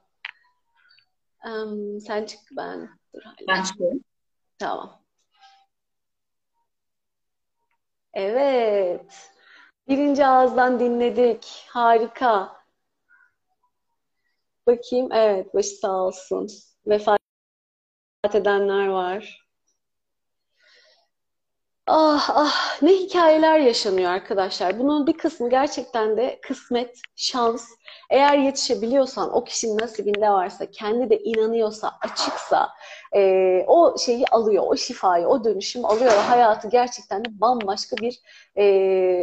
Em, 1.45 1.99
sen 1.99 2.25
çık 2.25 2.39
ben. 2.57 2.89
Dur 3.15 3.21
hala. 3.23 3.35
Ben 3.47 3.63
çıkıyorum. 3.63 3.99
Tamam. 4.59 5.01
Evet. 8.19 9.31
Birinci 9.87 10.25
ağızdan 10.25 10.79
dinledik. 10.79 11.65
Harika. 11.67 12.55
Bakayım. 14.67 15.11
Evet, 15.11 15.53
başı 15.53 15.69
sağ 15.69 15.91
olsun. 15.91 16.47
Vefat 16.87 17.19
edenler 18.33 18.87
var. 18.87 19.45
Ah 21.87 22.29
ah 22.35 22.81
ne 22.81 22.91
hikayeler 22.91 23.59
yaşanıyor 23.59 24.11
arkadaşlar. 24.11 24.79
Bunun 24.79 25.07
bir 25.07 25.17
kısmı 25.17 25.49
gerçekten 25.49 26.17
de 26.17 26.39
kısmet, 26.41 26.99
şans. 27.15 27.67
Eğer 28.09 28.37
yetişebiliyorsan, 28.37 29.35
o 29.35 29.43
kişinin 29.43 29.77
nasibinde 29.77 30.29
varsa, 30.29 30.71
kendi 30.71 31.09
de 31.09 31.19
inanıyorsa, 31.19 31.97
açıksa 32.01 32.69
e, 33.15 33.63
o 33.67 33.97
şeyi 33.97 34.25
alıyor, 34.31 34.63
o 34.67 34.75
şifayı, 34.77 35.27
o 35.27 35.43
dönüşümü 35.43 35.87
alıyor 35.87 36.11
hayatı 36.11 36.67
gerçekten 36.69 37.25
de 37.25 37.29
bambaşka 37.41 37.95
bir 37.97 38.19
e, 38.55 38.63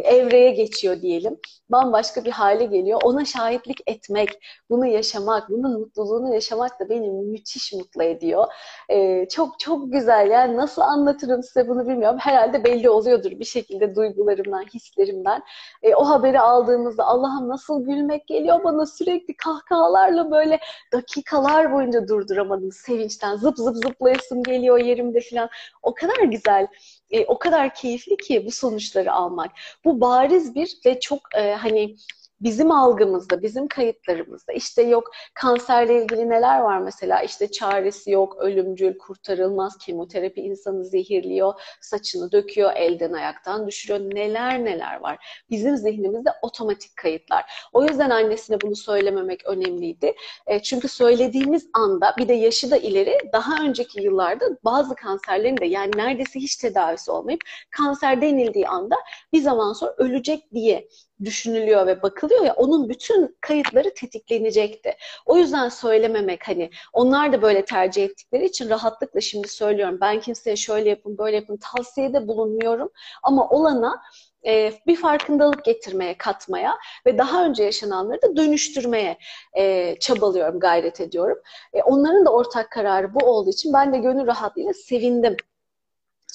evreye 0.05 0.51
geçiyor 0.51 1.03
diyelim. 1.03 1.38
Bambaşka 1.70 2.25
bir 2.25 2.31
hale 2.31 2.64
geliyor. 2.64 3.01
Ona 3.05 3.25
şahitlik 3.25 3.81
etmek, 3.87 4.29
bunu 4.70 4.87
yaşamak, 4.87 5.51
bunun 5.51 5.81
mutluluğunu 5.81 6.35
yaşamak 6.35 6.81
da 6.81 6.88
beni 6.88 7.11
müthiş 7.11 7.72
mutlu 7.72 8.03
ediyor. 8.03 8.46
E, 8.88 9.29
çok 9.29 9.61
çok 9.61 9.92
güzel. 9.92 10.31
Yani 10.31 10.57
nasıl 10.57 10.83
anlatırım 10.83 11.42
size 11.42 11.68
bunu 11.68 11.88
bilmiyorum. 11.88 12.18
Herhalde 12.20 12.64
belli 12.64 12.90
oluyordur 12.90 13.31
bir 13.31 13.44
şekilde 13.44 13.94
duygularımdan, 13.94 14.64
hislerimden. 14.75 15.42
E, 15.83 15.94
o 15.94 16.09
haberi 16.09 16.40
aldığımızda 16.40 17.05
Allah'ım 17.05 17.49
nasıl 17.49 17.85
gülmek 17.85 18.27
geliyor 18.27 18.64
bana 18.64 18.87
sürekli 18.87 19.37
kahkahalarla 19.37 20.31
böyle 20.31 20.61
dakikalar 20.92 21.72
boyunca 21.72 22.09
durduramadım 22.09 22.72
sevinçten. 22.72 23.37
Zıp 23.37 23.57
zıp 23.59 23.76
zıplayasım 23.77 24.43
geliyor 24.43 24.79
yerimde 24.79 25.21
falan. 25.21 25.49
O 25.83 25.95
kadar 25.95 26.23
güzel, 26.23 26.67
e, 27.11 27.25
o 27.25 27.39
kadar 27.39 27.75
keyifli 27.75 28.17
ki 28.17 28.47
bu 28.47 28.51
sonuçları 28.51 29.12
almak. 29.12 29.51
Bu 29.85 30.01
bariz 30.01 30.55
bir 30.55 30.79
ve 30.87 31.01
çok 31.01 31.21
e, 31.37 31.53
hani 31.53 31.97
bizim 32.40 32.70
algımızda, 32.70 33.42
bizim 33.42 33.68
kayıtlarımızda 33.68 34.53
işte 34.53 34.83
yok 34.83 35.11
kanserle 35.35 36.03
ilgili 36.03 36.29
neler 36.29 36.61
var 36.61 36.79
mesela 36.79 37.22
işte 37.22 37.51
çaresi 37.51 38.11
yok, 38.11 38.37
ölümcül, 38.38 38.99
kurtarılmaz, 38.99 39.79
kemoterapi 39.79 40.40
insanı 40.40 40.85
zehirliyor, 40.85 41.55
saçını 41.81 42.33
döküyor, 42.33 42.72
elden 42.77 43.12
ayaktan 43.12 43.66
düşürüyor. 43.66 44.01
Neler 44.01 44.64
neler 44.64 45.01
var. 45.01 45.42
Bizim 45.51 45.77
zihnimizde 45.77 46.31
otomatik 46.42 46.96
kayıtlar. 46.96 47.44
O 47.72 47.85
yüzden 47.85 48.11
annesine 48.11 48.61
bunu 48.61 48.77
söylememek 48.77 49.46
önemliydi. 49.46 50.14
E, 50.46 50.62
çünkü 50.62 50.88
söylediğimiz 50.88 51.68
anda 51.72 52.14
bir 52.18 52.29
de 52.29 52.35
yaşı 52.35 52.70
da 52.70 52.77
ileri 52.77 53.18
daha 53.33 53.62
önceki 53.62 54.03
yıllarda 54.03 54.44
bazı 54.64 54.94
kanserlerin 54.94 55.57
de 55.57 55.66
yani 55.66 55.90
neredeyse 55.96 56.40
hiç 56.40 56.57
tedavisi 56.57 57.11
olmayıp 57.11 57.40
kanser 57.70 58.20
denildiği 58.20 58.68
anda 58.68 58.96
bir 59.33 59.40
zaman 59.40 59.72
sonra 59.72 59.94
ölecek 59.99 60.53
diye 60.55 60.88
düşünülüyor 61.25 61.87
ve 61.87 62.03
bakılıyor 62.03 62.45
ya 62.45 62.55
onun 62.55 62.89
bütün 62.89 63.37
kayıtları 63.41 63.95
tetiklenecekti. 63.95 64.97
O 65.27 65.37
yüzden 65.37 65.69
söylememek 65.69 66.49
hani 66.49 66.71
onlar 66.93 67.33
da 67.33 67.43
böyle 67.43 67.65
tercih 67.65 68.05
ettikleri 68.05 68.45
için 68.45 68.71
rahatlıkla 68.71 69.21
şimdi 69.21 69.49
söylüyorum. 69.49 69.99
Ben 70.01 70.21
kimseye 70.21 70.57
şöyle 70.57 70.89
yapın 70.89 71.19
böyle 71.19 71.37
yapın 71.37 71.57
tavsiyede 71.57 72.29
bulunmuyorum 72.29 72.91
ama 73.23 73.49
olana 73.49 74.03
e, 74.47 74.73
bir 74.87 74.97
farkındalık 74.97 75.65
getirmeye, 75.65 76.19
katmaya 76.19 76.79
ve 77.07 77.19
daha 77.19 77.45
önce 77.45 77.65
yaşananları 77.65 78.23
da 78.23 78.37
dönüştürmeye 78.37 79.19
e, 79.57 79.97
çabalıyorum, 80.01 80.61
gayret 80.61 81.01
ediyorum. 81.01 81.39
E, 81.73 81.83
onların 81.83 82.27
da 82.27 82.31
ortak 82.31 82.71
kararı 82.73 83.15
bu 83.15 83.27
olduğu 83.27 83.51
için 83.51 83.73
ben 83.73 83.93
de 83.93 83.99
gönül 83.99 84.27
rahatlığıyla 84.27 84.73
sevindim 84.73 85.37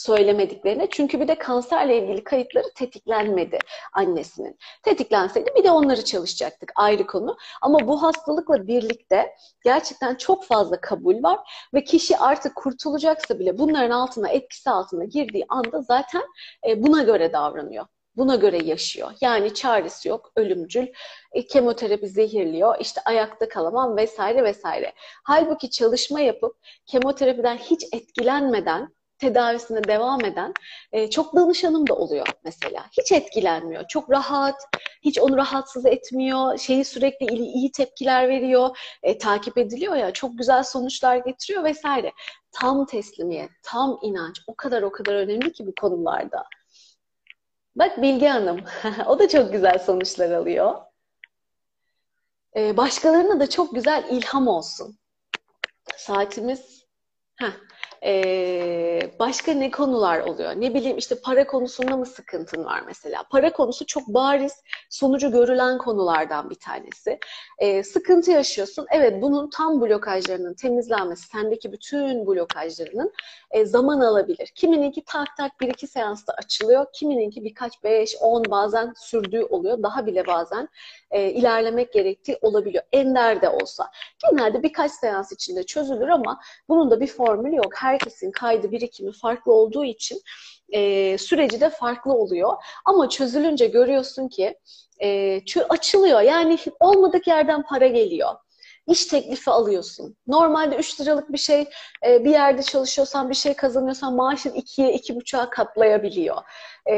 söylemediklerine. 0.01 0.87
Çünkü 0.89 1.19
bir 1.19 1.27
de 1.27 1.37
kanserle 1.37 1.97
ilgili 1.97 2.23
kayıtları 2.23 2.73
tetiklenmedi 2.75 3.59
annesinin. 3.93 4.57
Tetiklenseydi 4.83 5.49
bir 5.55 5.63
de 5.63 5.71
onları 5.71 6.05
çalışacaktık 6.05 6.71
ayrı 6.75 7.07
konu. 7.07 7.37
Ama 7.61 7.87
bu 7.87 8.03
hastalıkla 8.03 8.67
birlikte 8.67 9.35
gerçekten 9.63 10.15
çok 10.15 10.45
fazla 10.45 10.81
kabul 10.81 11.23
var 11.23 11.39
ve 11.73 11.83
kişi 11.83 12.17
artık 12.17 12.55
kurtulacaksa 12.55 13.39
bile 13.39 13.57
bunların 13.57 13.91
altına 13.91 14.29
etkisi 14.29 14.69
altına 14.69 15.05
girdiği 15.05 15.45
anda 15.49 15.81
zaten 15.81 16.23
e, 16.67 16.83
buna 16.83 17.03
göre 17.03 17.33
davranıyor. 17.33 17.85
Buna 18.15 18.35
göre 18.35 18.63
yaşıyor. 18.63 19.11
Yani 19.21 19.53
çaresi 19.53 20.09
yok, 20.09 20.31
ölümcül, 20.35 20.87
e, 21.31 21.47
kemoterapi 21.47 22.07
zehirliyor, 22.07 22.75
işte 22.79 23.01
ayakta 23.05 23.49
kalamam 23.49 23.97
vesaire 23.97 24.43
vesaire. 24.43 24.93
Halbuki 25.23 25.69
çalışma 25.69 26.19
yapıp 26.19 26.55
kemoterapiden 26.85 27.57
hiç 27.57 27.83
etkilenmeden 27.93 28.93
tedavisine 29.21 29.83
devam 29.83 30.25
eden 30.25 30.53
e, 30.91 31.09
çok 31.09 31.35
danışanım 31.35 31.87
da 31.87 31.95
oluyor 31.95 32.27
mesela. 32.43 32.85
Hiç 32.97 33.11
etkilenmiyor. 33.11 33.87
Çok 33.87 34.11
rahat, 34.11 34.55
hiç 35.01 35.19
onu 35.19 35.37
rahatsız 35.37 35.85
etmiyor. 35.85 36.57
Şeyi 36.57 36.85
sürekli 36.85 37.25
iyi, 37.25 37.53
iyi 37.53 37.71
tepkiler 37.71 38.29
veriyor. 38.29 38.77
E, 39.03 39.17
takip 39.17 39.57
ediliyor 39.57 39.95
ya. 39.95 40.13
Çok 40.13 40.37
güzel 40.37 40.63
sonuçlar 40.63 41.17
getiriyor 41.17 41.63
vesaire. 41.63 42.13
Tam 42.51 42.85
teslimiyet, 42.85 43.49
tam 43.63 43.99
inanç 44.01 44.41
o 44.47 44.55
kadar 44.55 44.81
o 44.81 44.91
kadar 44.91 45.15
önemli 45.15 45.53
ki 45.53 45.67
bu 45.67 45.73
konularda. 45.81 46.45
Bak 47.75 48.01
Bilge 48.01 48.27
Hanım, 48.27 48.59
o 49.07 49.19
da 49.19 49.29
çok 49.29 49.51
güzel 49.51 49.79
sonuçlar 49.79 50.31
alıyor. 50.31 50.75
E, 52.55 52.77
başkalarına 52.77 53.39
da 53.39 53.49
çok 53.49 53.75
güzel 53.75 54.03
ilham 54.09 54.47
olsun. 54.47 54.97
Saatimiz 55.97 56.81
Heh. 57.35 57.51
Ee, 58.05 59.11
başka 59.19 59.53
ne 59.53 59.71
konular 59.71 60.19
oluyor? 60.19 60.51
Ne 60.55 60.73
bileyim 60.73 60.97
işte 60.97 61.15
para 61.23 61.47
konusunda 61.47 61.97
mı 61.97 62.05
sıkıntın 62.05 62.65
var 62.65 62.83
mesela? 62.87 63.23
Para 63.31 63.53
konusu 63.53 63.85
çok 63.85 64.07
bariz, 64.07 64.53
sonucu 64.89 65.31
görülen 65.31 65.77
konulardan 65.77 66.49
bir 66.49 66.55
tanesi. 66.55 67.19
Ee, 67.59 67.83
sıkıntı 67.83 68.31
yaşıyorsun. 68.31 68.85
Evet 68.91 69.21
bunun 69.21 69.49
tam 69.49 69.81
blokajlarının 69.81 70.53
temizlenmesi, 70.53 71.27
sendeki 71.27 71.71
bütün 71.71 72.27
blokajlarının 72.27 73.13
e, 73.51 73.65
zaman 73.65 73.99
alabilir. 73.99 74.47
Kimininki 74.55 75.03
tak 75.05 75.37
tak 75.37 75.61
bir 75.61 75.67
iki 75.67 75.87
seansta 75.87 76.33
açılıyor. 76.33 76.85
Kimininki 76.93 77.43
birkaç 77.43 77.83
beş, 77.83 78.15
on 78.21 78.45
bazen 78.51 78.93
sürdüğü 78.97 79.43
oluyor. 79.43 79.83
Daha 79.83 80.05
bile 80.05 80.27
bazen 80.27 80.69
e, 81.11 81.29
ilerlemek 81.29 81.93
gerektiği 81.93 82.37
olabiliyor. 82.41 82.83
Ender 82.93 83.41
de 83.41 83.49
olsa. 83.49 83.91
Genelde 84.31 84.63
birkaç 84.63 84.91
seans 84.91 85.31
içinde 85.31 85.63
çözülür 85.63 86.07
ama 86.07 86.39
bunun 86.69 86.91
da 86.91 86.99
bir 87.01 87.07
formülü 87.07 87.55
yok. 87.55 87.73
Herkesin 87.91 88.31
kaydı 88.31 88.71
birikimi 88.71 89.11
farklı 89.11 89.53
olduğu 89.53 89.85
için 89.85 90.21
e, 90.69 91.17
süreci 91.17 91.61
de 91.61 91.69
farklı 91.69 92.13
oluyor. 92.13 92.53
Ama 92.85 93.09
çözülünce 93.09 93.67
görüyorsun 93.67 94.27
ki 94.27 94.55
e, 95.03 95.39
açılıyor. 95.69 96.21
Yani 96.21 96.57
olmadık 96.79 97.27
yerden 97.27 97.63
para 97.63 97.87
geliyor. 97.87 98.29
İş 98.91 99.05
teklifi 99.05 99.51
alıyorsun. 99.51 100.15
Normalde 100.27 100.75
3 100.75 101.01
liralık 101.01 101.31
bir 101.31 101.37
şey 101.37 101.65
e, 102.05 102.23
bir 102.25 102.29
yerde 102.29 102.63
çalışıyorsan 102.63 103.29
bir 103.29 103.35
şey 103.35 103.53
kazanıyorsan 103.53 104.15
maaşın 104.15 104.49
2'ye 104.49 104.95
2,5'a 104.95 105.49
katlayabiliyor. 105.49 106.37
E, 106.85 106.95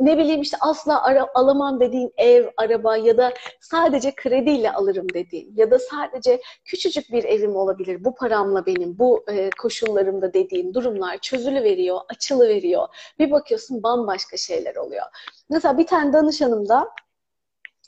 ne 0.00 0.18
bileyim 0.18 0.40
işte 0.40 0.56
asla 0.60 1.02
ara, 1.02 1.26
alamam 1.34 1.80
dediğin 1.80 2.12
ev, 2.16 2.46
araba 2.56 2.96
ya 2.96 3.18
da 3.18 3.32
sadece 3.60 4.14
krediyle 4.14 4.72
alırım 4.72 5.06
dediğin 5.14 5.56
ya 5.56 5.70
da 5.70 5.78
sadece 5.78 6.40
küçücük 6.64 7.12
bir 7.12 7.24
evim 7.24 7.56
olabilir 7.56 8.04
bu 8.04 8.14
paramla 8.14 8.66
benim 8.66 8.98
bu 8.98 9.24
e, 9.28 9.50
koşullarımda 9.58 10.34
dediğin 10.34 10.74
durumlar 10.74 11.18
çözülü 11.18 11.62
veriyor, 11.62 12.00
açılı 12.08 12.48
veriyor. 12.48 12.88
Bir 13.18 13.30
bakıyorsun 13.30 13.82
bambaşka 13.82 14.36
şeyler 14.36 14.76
oluyor. 14.76 15.06
Mesela 15.50 15.78
bir 15.78 15.86
tane 15.86 16.12
danışanımda 16.12 16.88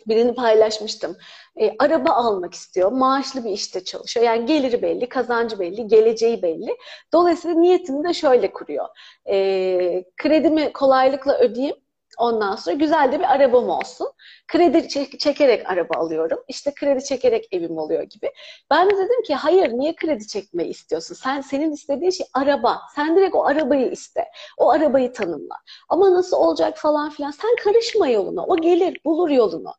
birini 0.09 0.35
paylaşmıştım. 0.35 1.17
E, 1.61 1.75
araba 1.79 2.11
almak 2.11 2.55
istiyor, 2.55 2.93
maaşlı 2.93 3.45
bir 3.45 3.51
işte 3.51 3.85
çalışıyor. 3.85 4.27
Yani 4.27 4.47
geliri 4.47 4.83
belli, 4.83 5.09
kazancı 5.09 5.59
belli, 5.59 5.87
geleceği 5.87 6.43
belli. 6.43 6.77
Dolayısıyla 7.13 7.61
niyetini 7.61 8.09
de 8.09 8.15
şöyle 8.15 8.53
kuruyor. 8.53 8.87
E, 9.29 10.05
kredimi 10.17 10.73
kolaylıkla 10.73 11.39
ödeyeyim, 11.39 11.77
Ondan 12.19 12.57
sonra 12.57 12.77
güzel 12.77 13.13
de 13.13 13.19
bir 13.19 13.35
arabam 13.35 13.69
olsun. 13.69 14.09
Kredi 14.49 14.89
çekerek 15.19 15.71
araba 15.71 15.99
alıyorum. 15.99 16.39
İşte 16.49 16.75
kredi 16.75 17.05
çekerek 17.05 17.49
evim 17.53 17.79
oluyor 17.79 18.03
gibi. 18.03 18.33
Ben 18.71 18.91
de 18.91 18.97
dedim 18.97 19.23
ki 19.23 19.35
hayır 19.35 19.73
niye 19.73 19.97
kredi 19.97 20.27
çekmeyi 20.27 20.71
istiyorsun? 20.71 21.15
Sen 21.15 21.41
senin 21.41 21.73
istediğin 21.73 22.11
şey 22.11 22.27
araba. 22.35 22.81
Sen 22.95 23.17
direkt 23.17 23.35
o 23.35 23.45
arabayı 23.45 23.91
iste. 23.91 24.25
O 24.59 24.71
arabayı 24.71 25.13
tanımla. 25.13 25.55
Ama 25.89 26.13
nasıl 26.13 26.37
olacak 26.37 26.79
falan 26.79 27.11
filan. 27.11 27.31
Sen 27.31 27.57
karışma 27.65 28.09
yoluna. 28.09 28.45
O 28.45 28.57
gelir 28.57 29.01
bulur 29.05 29.31
yolunu. 29.31 29.73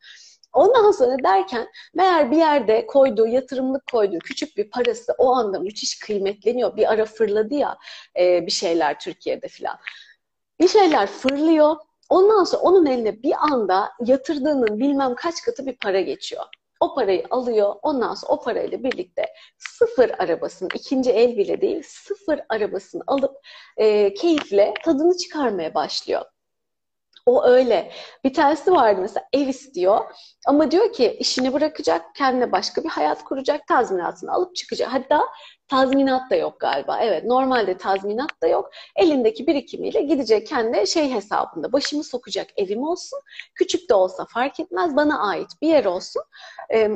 Ondan 0.54 0.92
sonra 0.92 1.24
derken 1.24 1.68
meğer 1.94 2.32
bir 2.32 2.38
yerde 2.38 2.86
koyduğu, 2.86 3.28
yatırımlık 3.28 3.88
koyduğu 3.92 4.20
küçük 4.20 4.58
bir 4.58 4.70
parası 4.70 5.14
o 5.18 5.36
anda 5.36 5.60
müthiş 5.60 6.00
kıymetleniyor. 6.00 6.78
Bir 6.78 6.92
ara 6.92 7.06
fırladı 7.06 7.54
ya 7.56 7.78
e, 8.20 8.46
bir 8.46 8.52
şeyler 8.52 9.00
Türkiye'de 9.00 9.48
filan. 9.48 9.78
Bir 10.60 10.68
şeyler 10.68 11.08
fırlıyor 11.08 11.76
Ondan 12.10 12.44
sonra 12.44 12.62
onun 12.62 12.86
eline 12.86 13.24
bir 13.24 13.34
anda 13.52 13.92
yatırdığının 14.06 14.80
bilmem 14.80 15.16
kaç 15.16 15.42
katı 15.42 15.66
bir 15.66 15.78
para 15.78 16.02
geçiyor. 16.02 16.44
O 16.80 16.96
parayı 16.96 17.24
alıyor. 17.30 17.76
Ondan 17.82 18.14
sonra 18.14 18.34
o 18.34 18.42
parayla 18.42 18.84
birlikte 18.84 19.26
sıfır 19.58 20.10
arabasını, 20.10 20.70
ikinci 20.76 21.12
el 21.12 21.38
bile 21.38 21.62
değil, 21.62 21.84
sıfır 21.86 22.40
arabasını 22.50 23.04
alıp 23.08 23.36
e, 23.78 24.14
keyifle 24.14 24.74
tadını 24.84 25.18
çıkarmaya 25.18 25.74
başlıyor. 25.74 26.26
O 27.30 27.44
öyle. 27.44 27.92
Bir 28.24 28.34
tanesi 28.34 28.72
vardı 28.72 29.02
mesela 29.02 29.26
ev 29.34 29.48
istiyor 29.48 30.00
ama 30.48 30.72
diyor 30.72 30.94
ki 30.94 31.18
işini 31.20 31.54
bırakacak, 31.54 32.16
kendine 32.16 32.52
başka 32.52 32.84
bir 32.84 32.90
hayat 32.90 33.24
kuracak, 33.24 33.68
tazminatını 33.68 34.34
alıp 34.34 34.56
çıkacak. 34.56 34.94
Hatta 34.94 35.22
tazminat 35.68 36.32
da 36.32 36.36
yok 36.36 36.60
galiba. 36.60 37.00
Evet 37.02 37.24
normalde 37.26 37.78
tazminat 37.78 38.42
da 38.44 38.48
yok. 38.48 38.70
Elindeki 38.96 39.48
birikimiyle 39.48 40.02
gidecek 40.02 40.48
kendi 40.48 40.88
şey 40.88 41.12
hesabında 41.12 41.72
başımı 41.74 42.04
sokacak 42.04 42.48
evim 42.58 42.84
olsun. 42.84 43.20
Küçük 43.56 43.90
de 43.90 43.94
olsa 43.94 44.26
fark 44.34 44.60
etmez 44.60 44.96
bana 44.96 45.20
ait 45.30 45.50
bir 45.62 45.68
yer 45.68 45.86
olsun. 45.86 46.24
Ee, 46.74 46.92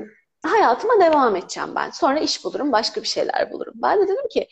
hayatıma 0.46 0.93
devam 1.02 1.36
edeceğim 1.36 1.69
ben. 1.76 1.89
Sonra 1.89 2.19
iş 2.19 2.43
bulurum, 2.43 2.72
başka 2.72 3.02
bir 3.02 3.08
şeyler 3.08 3.52
bulurum. 3.52 3.74
Ben 3.76 4.00
de 4.00 4.04
dedim 4.04 4.28
ki 4.34 4.48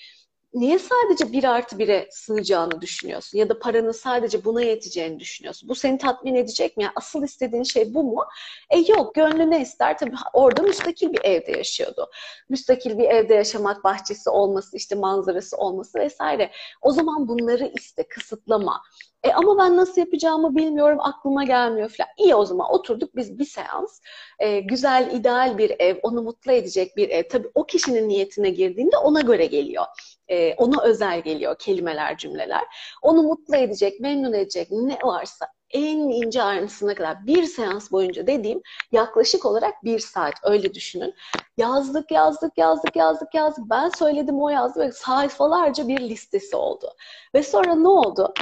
niye 0.54 0.80
sadece 0.80 1.32
bir 1.32 1.44
artı 1.44 1.80
bire 1.80 2.08
sığacağını 2.12 2.82
düşünüyorsun? 2.82 3.38
Ya 3.38 3.50
da 3.50 3.60
paranın 3.60 3.92
sadece 3.92 4.46
buna 4.46 4.62
yeteceğini 4.62 5.20
düşünüyorsun? 5.20 5.70
Bu 5.70 5.76
seni 5.76 5.98
tatmin 5.98 6.36
edecek 6.36 6.78
mi? 6.78 6.84
Yani 6.84 6.94
asıl 6.96 7.24
istediğin 7.24 7.64
şey 7.64 7.94
bu 7.94 8.04
mu? 8.04 8.26
E 8.70 8.78
yok, 8.80 9.16
gönlü 9.16 9.52
ne 9.52 9.62
ister? 9.62 9.98
Tabii 9.98 10.16
orada 10.34 10.62
müstakil 10.62 11.14
bir 11.14 11.22
evde 11.24 11.52
yaşıyordu. 11.52 12.10
Müstakil 12.50 12.98
bir 12.98 13.04
evde 13.04 13.34
yaşamak, 13.34 13.84
bahçesi 13.84 14.30
olması, 14.30 14.78
işte 14.78 14.96
manzarası 14.96 15.58
olması 15.58 16.00
vesaire. 16.00 16.52
O 16.82 16.92
zaman 16.92 17.28
bunları 17.28 17.72
iste, 17.78 18.08
kısıtlama. 18.08 18.82
E 19.24 19.32
ama 19.34 19.58
ben 19.58 19.78
nasıl 19.78 20.02
yapacağımı 20.02 20.56
bilmiyorum, 20.56 20.98
aklıma 21.02 21.44
gelmiyor 21.44 21.90
falan. 21.90 22.10
İyi 22.18 22.36
o 22.36 22.46
zaman 22.46 22.74
oturduk 22.74 23.16
biz 23.16 23.40
bir 23.40 23.46
seans. 23.46 24.00
E, 24.40 24.60
güzel, 24.60 25.12
ideal 25.14 25.58
bir 25.58 25.76
ev, 25.80 25.98
onu 26.04 26.22
mutlu 26.22 26.52
edecek 26.52 26.98
bir 26.98 27.10
ev. 27.10 27.24
Tabii 27.30 27.52
o 27.56 27.66
kişinin 27.66 28.10
niyetine 28.10 28.50
girdiğinde 28.50 28.98
ona 28.98 29.22
göre 29.22 29.46
geliyor. 29.46 29.86
E, 30.28 30.54
ona 30.56 30.84
özel 30.84 31.22
geliyor 31.22 31.56
kelimeler, 31.60 32.18
cümleler. 32.18 32.64
Onu 33.02 33.24
mutlu 33.24 33.56
edecek, 33.56 34.00
memnun 34.00 34.34
edecek 34.34 34.68
ne 34.72 34.98
varsa 35.04 35.48
en 35.74 35.98
ince 35.98 36.44
ayrıntısına 36.44 36.96
kadar 36.96 37.28
bir 37.28 37.44
seans 37.44 37.92
boyunca 37.92 38.28
dediğim 38.28 38.62
yaklaşık 38.92 39.46
olarak 39.46 39.84
bir 39.84 40.00
saat 40.00 40.34
öyle 40.44 40.74
düşünün. 40.74 41.14
Yazdık, 41.58 42.12
yazdık, 42.12 42.58
yazdık, 42.58 42.96
yazdık, 42.96 43.34
yazdık. 43.34 43.64
Ben 43.70 43.90
söyledim 43.90 44.42
o 44.42 44.50
yazdı 44.50 44.80
ve 44.80 44.92
sayfalarca 44.92 45.88
bir 45.88 46.00
listesi 46.00 46.56
oldu. 46.56 46.94
Ve 47.36 47.44
sonra 47.44 47.76
ne 47.76 47.88
oldu? 47.88 48.34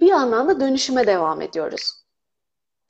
Bir 0.00 0.06
yandan 0.06 0.48
da 0.48 0.60
dönüşüme 0.60 1.06
devam 1.06 1.42
ediyoruz. 1.42 1.92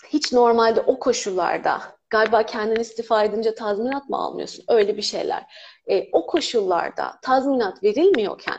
Hiç 0.08 0.32
normalde 0.32 0.80
o 0.80 0.98
koşullarda 0.98 1.82
galiba 2.10 2.42
kendini 2.42 2.80
istifa 2.80 3.24
edince 3.24 3.54
tazminat 3.54 4.08
mı 4.08 4.16
almıyorsun? 4.16 4.64
Öyle 4.68 4.96
bir 4.96 5.02
şeyler. 5.02 5.44
E, 5.86 6.10
o 6.12 6.26
koşullarda 6.26 7.18
tazminat 7.22 7.82
verilmiyorken 7.82 8.58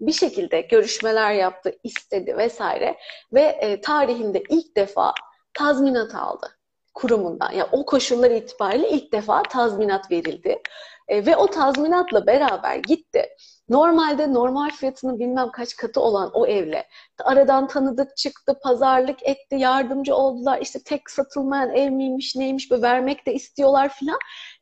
bir 0.00 0.12
şekilde 0.12 0.60
görüşmeler 0.60 1.32
yaptı, 1.32 1.72
istedi 1.84 2.36
vesaire 2.36 2.96
ve 3.32 3.40
e, 3.40 3.80
tarihinde 3.80 4.42
ilk 4.48 4.76
defa 4.76 5.14
tazminat 5.54 6.14
aldı 6.14 6.58
kurumundan. 6.94 7.52
Yani 7.52 7.68
o 7.72 7.84
koşullar 7.84 8.30
itibariyle 8.30 8.88
ilk 8.90 9.12
defa 9.12 9.42
tazminat 9.42 10.10
verildi. 10.10 10.62
E, 11.08 11.26
ve 11.26 11.36
o 11.36 11.46
tazminatla 11.46 12.26
beraber 12.26 12.76
gitti. 12.76 13.28
Normalde 13.68 14.32
normal 14.32 14.70
fiyatının 14.70 15.18
bilmem 15.18 15.50
kaç 15.50 15.76
katı 15.76 16.00
olan 16.00 16.30
o 16.34 16.46
evle 16.46 16.86
aradan 17.24 17.68
tanıdık 17.68 18.16
çıktı, 18.16 18.58
pazarlık 18.62 19.22
etti, 19.22 19.56
yardımcı 19.56 20.14
oldular. 20.14 20.58
İşte 20.60 20.78
tek 20.84 21.10
satılmayan 21.10 21.74
ev 21.74 21.90
miymiş, 21.90 22.36
neymiş, 22.36 22.70
böyle 22.70 22.82
vermek 22.82 23.26
de 23.26 23.34
istiyorlar 23.34 23.88
filan. 23.88 24.18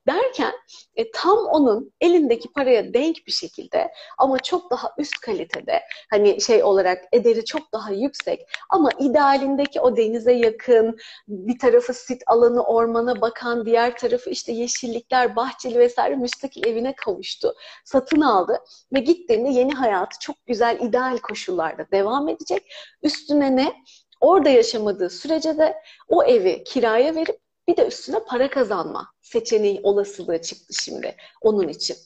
Derken 0.07 0.53
e, 0.97 1.11
tam 1.11 1.39
onun 1.39 1.93
elindeki 2.01 2.53
paraya 2.53 2.95
denk 2.95 3.17
bir 3.27 3.33
şekilde 3.33 3.93
ama 4.19 4.39
çok 4.39 4.71
daha 4.71 4.95
üst 4.99 5.21
kalitede 5.21 5.83
hani 6.11 6.41
şey 6.41 6.65
olarak 6.65 7.05
ederi 7.13 7.45
çok 7.45 7.73
daha 7.73 7.91
yüksek 7.91 8.41
ama 8.71 8.91
idealindeki 8.99 9.81
o 9.81 9.97
denize 9.97 10.33
yakın 10.33 10.99
bir 11.29 11.59
tarafı 11.59 11.95
sit 11.95 12.23
alanı 12.27 12.63
ormana 12.63 13.21
bakan 13.21 13.67
diğer 13.67 13.97
tarafı 13.97 14.31
işte 14.31 14.53
yeşillikler 14.53 15.37
bahçeli 15.37 15.79
vesaire 15.79 16.17
müstakil 16.17 16.67
evine 16.67 16.95
kavuştu. 16.95 17.55
Satın 17.85 18.21
aldı 18.21 18.59
ve 18.93 19.01
gittiğinde 19.01 19.49
yeni 19.49 19.73
hayatı 19.73 20.19
çok 20.21 20.47
güzel 20.47 20.81
ideal 20.81 21.19
koşullarda 21.19 21.87
devam 21.93 22.29
edecek. 22.29 22.73
Üstüne 23.03 23.57
ne? 23.57 23.73
Orada 24.21 24.49
yaşamadığı 24.49 25.11
sürece 25.11 25.59
de 25.59 25.77
o 26.09 26.25
evi 26.25 26.65
kiraya 26.65 27.15
verip 27.15 27.46
bir 27.69 27.77
de 27.77 27.87
üstüne 27.87 28.19
para 28.29 28.51
kazanma 28.51 29.13
seçeneği 29.23 29.81
olasılığı 29.83 30.43
çıktı 30.43 30.75
şimdi 30.85 31.17
onun 31.43 31.69
için. 31.69 31.97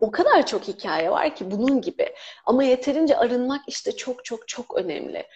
O 0.00 0.10
kadar 0.10 0.46
çok 0.46 0.68
hikaye 0.68 1.10
var 1.10 1.36
ki 1.36 1.50
bunun 1.50 1.80
gibi. 1.80 2.14
Ama 2.44 2.64
yeterince 2.64 3.16
arınmak 3.16 3.60
işte 3.68 3.96
çok 3.96 4.24
çok 4.24 4.48
çok 4.48 4.76
önemli. 4.76 5.26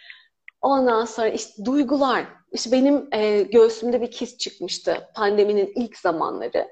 Ondan 0.60 1.04
sonra 1.04 1.28
işte 1.28 1.64
duygular. 1.64 2.26
İşte 2.52 2.72
benim 2.72 3.08
e, 3.12 3.42
göğsümde 3.42 4.00
bir 4.00 4.10
kist 4.10 4.40
çıkmıştı 4.40 5.08
pandeminin 5.14 5.72
ilk 5.74 5.98
zamanları 5.98 6.68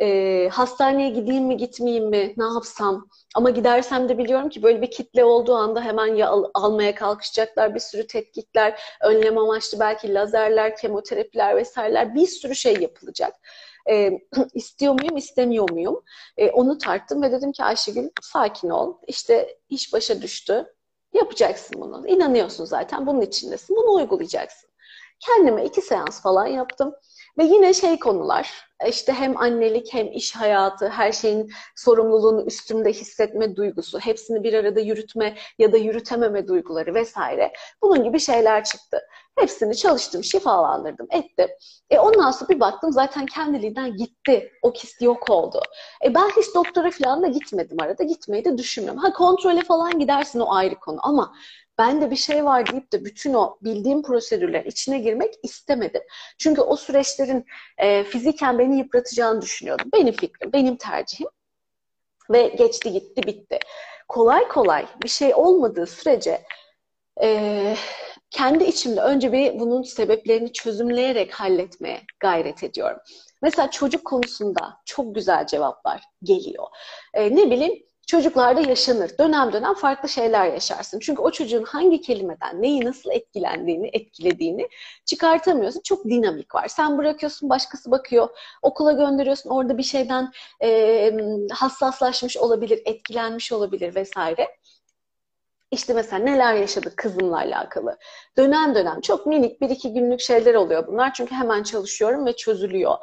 e, 0.00 0.48
hastaneye 0.52 1.10
gideyim 1.10 1.44
mi 1.44 1.56
gitmeyeyim 1.56 2.08
mi 2.08 2.34
ne 2.36 2.44
yapsam? 2.44 3.08
Ama 3.34 3.50
gidersem 3.50 4.08
de 4.08 4.18
biliyorum 4.18 4.48
ki 4.48 4.62
böyle 4.62 4.82
bir 4.82 4.90
kitle 4.90 5.24
olduğu 5.24 5.54
anda 5.54 5.80
hemen 5.80 6.06
ya 6.06 6.28
al, 6.28 6.44
almaya 6.54 6.94
kalkışacaklar 6.94 7.74
bir 7.74 7.80
sürü 7.80 8.06
tetkikler 8.06 8.80
önlem 9.02 9.38
amaçlı 9.38 9.80
belki 9.80 10.14
lazerler 10.14 10.76
kemoterapiler 10.76 11.56
vesaireler 11.56 12.14
bir 12.14 12.26
sürü 12.26 12.54
şey 12.54 12.76
yapılacak. 12.80 13.34
E, 13.90 14.10
istiyor 14.54 14.92
muyum 15.00 15.16
istemiyor 15.16 15.70
muyum? 15.70 16.02
E, 16.36 16.50
onu 16.50 16.78
tarttım 16.78 17.22
ve 17.22 17.32
dedim 17.32 17.52
ki 17.52 17.64
Ayşegül 17.64 18.08
sakin 18.22 18.70
ol. 18.70 18.94
İşte 19.06 19.58
iş 19.68 19.92
başa 19.92 20.22
düştü. 20.22 20.74
Yapacaksın 21.12 21.80
bunu. 21.80 22.08
İnanıyorsun 22.08 22.64
zaten. 22.64 23.06
Bunun 23.06 23.20
içindesin. 23.20 23.76
Bunu 23.76 23.94
uygulayacaksın. 23.94 24.70
Kendime 25.20 25.64
iki 25.64 25.80
seans 25.82 26.22
falan 26.22 26.46
yaptım 26.46 26.94
ve 27.38 27.44
yine 27.44 27.74
şey 27.74 27.98
konular 27.98 28.68
işte 28.86 29.12
hem 29.12 29.36
annelik 29.36 29.94
hem 29.94 30.12
iş 30.12 30.36
hayatı, 30.36 30.88
her 30.88 31.12
şeyin 31.12 31.50
sorumluluğunu 31.76 32.46
üstümde 32.46 32.92
hissetme 32.92 33.56
duygusu, 33.56 33.98
hepsini 33.98 34.42
bir 34.42 34.54
arada 34.54 34.80
yürütme 34.80 35.36
ya 35.58 35.72
da 35.72 35.76
yürütememe 35.76 36.48
duyguları 36.48 36.94
vesaire. 36.94 37.52
Bunun 37.82 38.04
gibi 38.04 38.20
şeyler 38.20 38.64
çıktı. 38.64 39.00
Hepsini 39.38 39.76
çalıştım, 39.76 40.24
şifalandırdım, 40.24 41.06
ettim. 41.10 41.48
E 41.90 41.98
ondan 41.98 42.30
sonra 42.30 42.48
bir 42.48 42.60
baktım 42.60 42.92
zaten 42.92 43.26
kendiliğinden 43.26 43.96
gitti. 43.96 44.52
O 44.62 44.72
kist 44.72 45.02
yok 45.02 45.30
oldu. 45.30 45.62
E 46.04 46.14
ben 46.14 46.28
hiç 46.28 46.54
doktora 46.54 46.90
falan 46.90 47.22
da 47.22 47.26
gitmedim 47.26 47.76
arada. 47.80 48.02
Gitmeyi 48.02 48.44
de 48.44 48.58
düşünmüyorum. 48.58 49.02
Ha 49.02 49.12
kontrole 49.12 49.62
falan 49.62 49.98
gidersin 49.98 50.40
o 50.40 50.52
ayrı 50.52 50.74
konu 50.74 50.98
ama 51.02 51.34
ben 51.78 52.00
de 52.00 52.10
bir 52.10 52.16
şey 52.16 52.44
var 52.44 52.72
deyip 52.72 52.92
de 52.92 53.04
bütün 53.04 53.34
o 53.34 53.58
bildiğim 53.62 54.02
prosedürler 54.02 54.64
içine 54.64 54.98
girmek 54.98 55.34
istemedim. 55.42 56.02
Çünkü 56.38 56.60
o 56.60 56.76
süreçlerin 56.76 57.46
e, 57.78 58.04
fiziken 58.04 58.58
beni 58.58 58.78
yıpratacağını 58.78 59.42
düşünüyordum. 59.42 59.90
Benim 59.92 60.14
fikrim, 60.14 60.52
benim 60.52 60.76
tercihim. 60.76 61.28
Ve 62.30 62.48
geçti 62.48 62.92
gitti 62.92 63.22
bitti. 63.22 63.58
Kolay 64.08 64.48
kolay 64.48 64.86
bir 65.02 65.08
şey 65.08 65.34
olmadığı 65.34 65.86
sürece 65.86 66.42
e, 67.22 67.76
kendi 68.30 68.64
içimde 68.64 69.00
önce 69.00 69.32
bir 69.32 69.58
bunun 69.58 69.82
sebeplerini 69.82 70.52
çözümleyerek 70.52 71.34
halletmeye 71.34 72.00
gayret 72.20 72.64
ediyorum. 72.64 72.98
Mesela 73.42 73.70
çocuk 73.70 74.04
konusunda 74.04 74.80
çok 74.84 75.14
güzel 75.14 75.46
cevaplar 75.46 76.02
geliyor. 76.22 76.66
E, 77.14 77.36
ne 77.36 77.50
bileyim 77.50 77.87
çocuklarda 78.08 78.60
yaşanır. 78.60 79.10
Dönem 79.18 79.52
dönem 79.52 79.74
farklı 79.74 80.08
şeyler 80.08 80.52
yaşarsın. 80.52 80.98
Çünkü 80.98 81.22
o 81.22 81.30
çocuğun 81.30 81.62
hangi 81.62 82.00
kelimeden 82.00 82.62
neyi 82.62 82.84
nasıl 82.84 83.10
etkilendiğini, 83.10 83.90
etkilediğini 83.92 84.68
çıkartamıyorsun. 85.04 85.80
Çok 85.84 86.04
dinamik 86.04 86.54
var. 86.54 86.68
Sen 86.68 86.98
bırakıyorsun, 86.98 87.50
başkası 87.50 87.90
bakıyor. 87.90 88.28
Okula 88.62 88.92
gönderiyorsun. 88.92 89.50
Orada 89.50 89.78
bir 89.78 89.82
şeyden 89.82 90.32
e, 90.62 91.12
hassaslaşmış 91.50 92.36
olabilir, 92.36 92.82
etkilenmiş 92.84 93.52
olabilir 93.52 93.94
vesaire. 93.94 94.48
İşte 95.70 95.94
mesela 95.94 96.24
neler 96.24 96.54
yaşadık 96.54 96.96
kızımla 96.96 97.36
alakalı. 97.36 97.98
Dönem 98.36 98.74
dönem 98.74 99.00
çok 99.00 99.26
minik 99.26 99.60
bir 99.60 99.70
iki 99.70 99.92
günlük 99.92 100.20
şeyler 100.20 100.54
oluyor 100.54 100.86
bunlar. 100.86 101.14
Çünkü 101.14 101.34
hemen 101.34 101.62
çalışıyorum 101.62 102.26
ve 102.26 102.36
çözülüyor. 102.36 102.94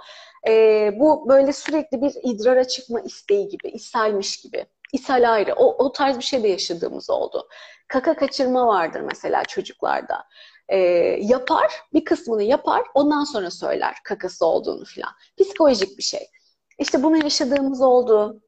Ee, 0.48 0.92
bu 1.00 1.30
böyle 1.30 1.54
sürekli 1.54 2.02
bir 2.02 2.14
idrara 2.24 2.68
çıkma 2.68 3.02
isteği 3.02 3.48
gibi, 3.48 3.68
ishalmiş 3.68 4.42
gibi. 4.42 4.66
İshal 4.96 5.34
ayrı. 5.34 5.54
O, 5.54 5.86
o 5.86 5.92
tarz 5.92 6.18
bir 6.18 6.24
şey 6.24 6.44
de 6.44 6.48
yaşadığımız 6.48 7.10
oldu. 7.10 7.48
Kaka 7.88 8.16
kaçırma 8.16 8.68
vardır 8.68 9.02
mesela 9.02 9.44
çocuklarda. 9.44 10.24
Ee, 10.70 10.78
yapar, 11.22 11.72
bir 11.94 12.06
kısmını 12.06 12.44
yapar, 12.44 12.84
ondan 12.94 13.24
sonra 13.24 13.52
söyler 13.52 13.96
kakası 14.04 14.46
olduğunu 14.46 14.84
falan. 14.86 15.14
Psikolojik 15.42 15.98
bir 15.98 16.04
şey. 16.04 16.28
İşte 16.80 17.04
bunu 17.04 17.24
yaşadığımız 17.24 17.82
oldu. 17.82 18.42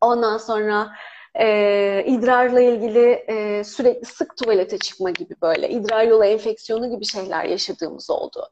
Ondan 0.00 0.38
sonra 0.38 0.92
e, 1.34 2.04
idrarla 2.06 2.60
ilgili 2.60 3.24
e, 3.28 3.64
sürekli 3.64 4.06
sık 4.06 4.36
tuvalete 4.36 4.78
çıkma 4.78 5.10
gibi 5.10 5.34
böyle 5.42 5.68
idrar 5.68 6.04
yolu 6.04 6.24
enfeksiyonu 6.24 6.90
gibi 6.90 7.04
şeyler 7.04 7.44
yaşadığımız 7.44 8.10
oldu. 8.10 8.48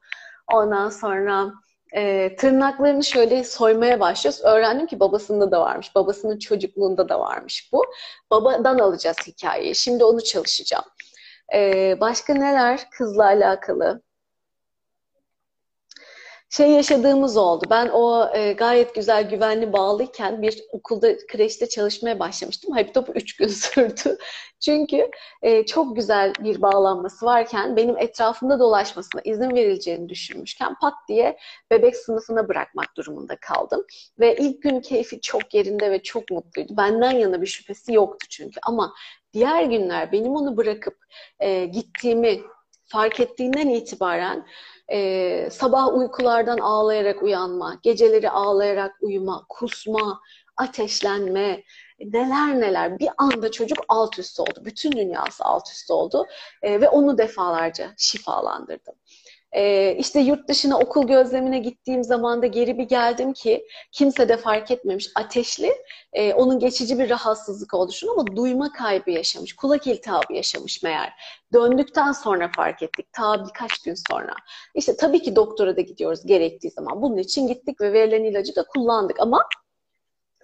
Ondan 0.53 0.91
sonra 0.91 1.53
e, 1.97 2.37
tırnaklarını 2.37 3.05
şöyle 3.05 3.45
soymaya 3.45 4.01
başlıyoruz. 4.01 4.41
Öğrendim 4.45 4.87
ki 4.87 5.01
babasında 5.01 5.51
da 5.51 5.61
varmış. 5.61 5.95
Babasının 5.95 6.39
çocukluğunda 6.39 7.09
da 7.09 7.21
varmış 7.21 7.71
bu. 7.73 7.85
Babadan 8.31 8.79
alacağız 8.79 9.17
hikayeyi. 9.27 9.75
Şimdi 9.75 10.05
onu 10.05 10.25
çalışacağım. 10.25 10.85
E, 11.55 11.97
başka 12.01 12.35
neler 12.35 12.91
kızla 12.91 13.25
alakalı? 13.25 14.04
Şey 16.57 16.71
yaşadığımız 16.71 17.37
oldu. 17.37 17.65
Ben 17.71 17.89
o 17.89 18.31
e, 18.35 18.53
gayet 18.53 18.95
güzel 18.95 19.29
güvenli 19.31 19.73
bağlıyken 19.73 20.43
bir 20.43 20.63
okulda 20.73 21.17
kreşte 21.27 21.69
çalışmaya 21.69 22.19
başlamıştım. 22.19 22.73
Hayır 22.73 22.93
topu 22.93 23.13
üç 23.13 23.37
gün 23.37 23.49
sürdü. 23.49 24.19
Çünkü 24.61 25.11
e, 25.43 25.67
çok 25.67 25.97
güzel 25.97 26.33
bir 26.41 26.63
bağlanması 26.63 27.27
varken 27.27 27.77
benim 27.77 27.99
etrafımda 27.99 28.59
dolaşmasına 28.59 29.21
izin 29.25 29.51
verileceğini 29.51 30.09
düşünmüşken 30.09 30.75
pat 30.81 30.95
diye 31.09 31.39
bebek 31.71 31.97
sınıfına 31.97 32.49
bırakmak 32.49 32.97
durumunda 32.97 33.37
kaldım. 33.37 33.85
Ve 34.21 34.37
ilk 34.37 34.63
gün 34.63 34.81
keyfi 34.81 35.21
çok 35.21 35.55
yerinde 35.55 35.91
ve 35.91 36.03
çok 36.03 36.31
mutluydu. 36.31 36.77
Benden 36.77 37.13
yana 37.13 37.43
bir 37.43 37.47
şüphesi 37.47 37.93
yoktu 37.93 38.27
çünkü. 38.31 38.61
Ama 38.67 38.95
diğer 39.33 39.63
günler 39.63 40.13
benim 40.13 40.37
onu 40.37 40.57
bırakıp 40.57 40.97
e, 41.41 41.65
gittiğimi 41.65 42.41
fark 42.87 43.21
ettiğinden 43.21 43.69
itibaren 43.69 44.47
e, 44.93 45.49
sabah 45.51 45.95
uykulardan 45.95 46.59
ağlayarak 46.59 47.23
uyanma, 47.23 47.79
geceleri 47.83 48.31
ağlayarak 48.31 48.97
uyuma, 49.01 49.47
kusma, 49.49 50.21
ateşlenme, 50.57 51.63
neler 52.01 52.61
neler 52.61 52.99
bir 52.99 53.09
anda 53.19 53.51
çocuk 53.51 53.79
alt 53.89 54.19
üst 54.19 54.41
oldu. 54.41 54.63
Bütün 54.65 54.93
dünyası 54.93 55.45
alt 55.45 55.71
üst 55.71 55.91
oldu 55.91 56.27
e, 56.63 56.81
ve 56.81 56.89
onu 56.89 57.19
defalarca 57.19 57.95
şifalandırdım. 57.97 58.95
Ee, 59.55 59.97
işte 59.99 60.21
yurt 60.21 60.49
dışına 60.49 60.79
okul 60.79 61.07
gözlemine 61.07 61.59
gittiğim 61.59 62.05
zaman 62.05 62.43
da 62.43 62.47
geri 62.47 62.79
bir 62.79 62.85
geldim 62.85 63.33
ki 63.33 63.67
kimse 63.93 64.29
de 64.29 64.37
fark 64.37 64.71
etmemiş 64.71 65.11
ateşli. 65.15 65.73
E, 66.13 66.35
onun 66.35 66.59
geçici 66.59 66.99
bir 66.99 67.11
rahatsızlık 67.11 67.75
oluşunu 67.75 68.11
ama 68.11 68.37
duyma 68.37 68.73
kaybı 68.73 69.11
yaşamış. 69.11 69.57
Kulak 69.57 69.87
iltihabı 69.87 70.33
yaşamış 70.33 70.83
meğer. 70.83 71.13
Döndükten 71.53 72.13
sonra 72.13 72.51
fark 72.57 72.83
ettik. 72.83 73.13
Ta 73.13 73.47
birkaç 73.47 73.83
gün 73.83 73.95
sonra. 74.11 74.35
İşte 74.75 74.97
tabii 74.97 75.23
ki 75.23 75.37
doktora 75.37 75.77
da 75.77 75.81
gidiyoruz 75.81 76.27
gerektiği 76.27 76.71
zaman. 76.71 77.03
Bunun 77.03 77.17
için 77.17 77.47
gittik 77.47 77.81
ve 77.81 77.93
verilen 77.93 78.25
ilacı 78.25 78.57
da 78.57 78.65
kullandık 78.65 79.21
ama 79.21 79.49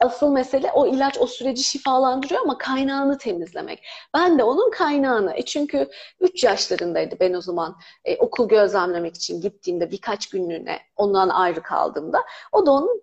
asıl 0.00 0.30
mesele 0.30 0.72
o 0.72 0.86
ilaç 0.86 1.18
o 1.20 1.26
süreci 1.26 1.62
şifalandırıyor 1.62 2.40
ama 2.40 2.58
kaynağını 2.58 3.18
temizlemek. 3.18 3.82
Ben 4.14 4.38
de 4.38 4.44
onun 4.44 4.70
kaynağını, 4.70 5.34
e 5.34 5.42
çünkü 5.44 5.88
3 6.20 6.44
yaşlarındaydı 6.44 7.16
ben 7.20 7.34
o 7.34 7.40
zaman 7.40 7.76
e, 8.04 8.16
okul 8.16 8.48
gözlemlemek 8.48 9.16
için 9.16 9.40
gittiğimde 9.40 9.90
birkaç 9.90 10.28
günlüğüne 10.28 10.78
ondan 10.96 11.28
ayrı 11.28 11.62
kaldığımda. 11.62 12.24
O 12.52 12.66
da 12.66 12.70
onun 12.72 13.02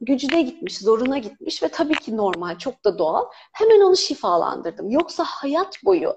gücüne 0.00 0.42
gitmiş, 0.42 0.78
zoruna 0.78 1.18
gitmiş 1.18 1.62
ve 1.62 1.68
tabii 1.68 1.94
ki 1.94 2.16
normal, 2.16 2.58
çok 2.58 2.84
da 2.84 2.98
doğal. 2.98 3.24
Hemen 3.52 3.80
onu 3.80 3.96
şifalandırdım. 3.96 4.90
Yoksa 4.90 5.24
hayat 5.24 5.84
boyu 5.84 6.16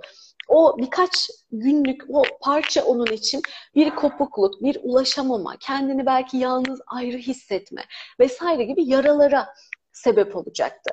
o 0.49 0.77
birkaç 0.77 1.29
günlük 1.51 2.03
o 2.09 2.23
parça 2.41 2.83
onun 2.83 3.05
için 3.05 3.41
bir 3.75 3.89
kopukluk, 3.89 4.63
bir 4.63 4.77
ulaşamama, 4.83 5.57
kendini 5.59 6.05
belki 6.05 6.37
yalnız 6.37 6.81
ayrı 6.87 7.17
hissetme 7.17 7.83
vesaire 8.19 8.63
gibi 8.63 8.89
yaralara 8.89 9.53
sebep 9.91 10.35
olacaktı. 10.35 10.91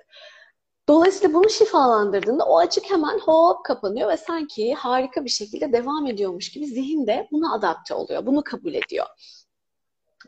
Dolayısıyla 0.89 1.35
bunu 1.35 1.51
şifalandırdığında 1.51 2.45
o 2.45 2.59
açık 2.59 2.91
hemen 2.91 3.19
hop 3.19 3.65
kapanıyor 3.65 4.09
ve 4.09 4.17
sanki 4.17 4.75
harika 4.75 5.25
bir 5.25 5.31
şekilde 5.31 5.73
devam 5.73 6.07
ediyormuş 6.07 6.51
gibi 6.51 6.67
zihin 6.67 7.07
de 7.07 7.29
buna 7.33 7.55
adapte 7.55 7.95
oluyor. 7.95 8.27
Bunu 8.27 8.45
kabul 8.45 8.75
ediyor. 8.75 9.07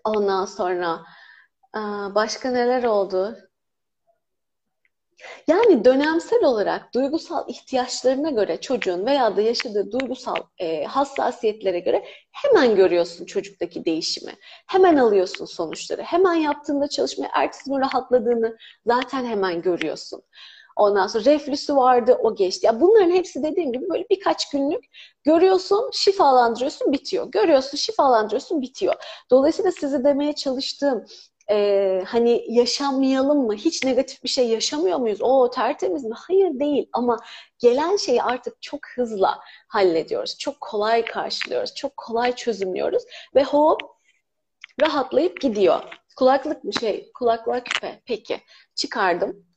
Ondan 0.05 0.45
sonra 0.45 1.05
başka 2.15 2.51
neler 2.51 2.85
oldu? 2.85 3.37
Yani 5.49 5.85
dönemsel 5.85 6.45
olarak 6.45 6.95
duygusal 6.95 7.49
ihtiyaçlarına 7.49 8.31
göre 8.31 8.61
çocuğun 8.61 9.07
veya 9.07 9.37
da 9.37 9.41
yaşadığı 9.41 9.93
duygusal 9.93 10.37
e, 10.59 10.85
hassasiyetlere 10.85 11.79
göre 11.81 12.05
hemen 12.33 12.77
görüyorsun 12.77 13.25
çocuktaki 13.25 13.85
değişimi. 13.85 14.33
Hemen 14.67 14.97
alıyorsun 14.97 15.45
sonuçları. 15.45 16.03
Hemen 16.03 16.35
yaptığında 16.35 16.89
çalışmayı, 16.89 17.31
ertesi 17.35 17.71
gün 17.71 17.81
rahatladığını 17.81 18.57
zaten 18.87 19.25
hemen 19.25 19.63
görüyorsun. 19.63 20.23
Ondan 20.77 21.07
sonra 21.07 21.25
reflüsü 21.25 21.77
vardı, 21.77 22.19
o 22.23 22.35
geçti. 22.35 22.67
Ya 22.67 22.81
bunların 22.81 23.11
hepsi 23.11 23.43
dediğim 23.43 23.73
gibi 23.73 23.89
böyle 23.91 24.05
birkaç 24.11 24.51
günlük 24.51 24.85
görüyorsun, 25.25 25.91
şifalandırıyorsun, 25.93 26.93
bitiyor. 26.93 27.31
Görüyorsun, 27.31 27.77
şifalandırıyorsun, 27.77 28.63
bitiyor. 28.63 28.95
Dolayısıyla 29.31 29.73
size 29.73 30.05
demeye 30.05 30.33
çalıştığım 30.35 31.05
e, 31.51 32.03
hani 32.07 32.45
yaşamayalım 32.49 33.47
mı? 33.47 33.55
Hiç 33.55 33.85
negatif 33.85 34.25
bir 34.25 34.29
şey 34.29 34.49
yaşamıyor 34.49 34.99
muyuz? 34.99 35.19
O 35.23 35.51
tertemiz 35.51 36.05
mi? 36.05 36.15
Hayır 36.17 36.59
değil 36.59 36.89
ama 36.93 37.19
gelen 37.59 37.97
şeyi 37.97 38.23
artık 38.23 38.63
çok 38.63 38.81
hızla 38.95 39.41
hallediyoruz. 39.69 40.39
Çok 40.39 40.61
kolay 40.61 41.05
karşılıyoruz. 41.05 41.75
Çok 41.75 41.97
kolay 41.97 42.35
çözümlüyoruz 42.35 43.03
ve 43.35 43.45
hop 43.45 43.81
rahatlayıp 44.83 45.41
gidiyor. 45.41 45.83
Kulaklık 46.17 46.65
mı 46.65 46.73
şey? 46.73 47.13
Kulaklığa 47.15 47.65
küpe. 47.65 48.03
Peki. 48.07 48.41
Çıkardım. 48.75 49.48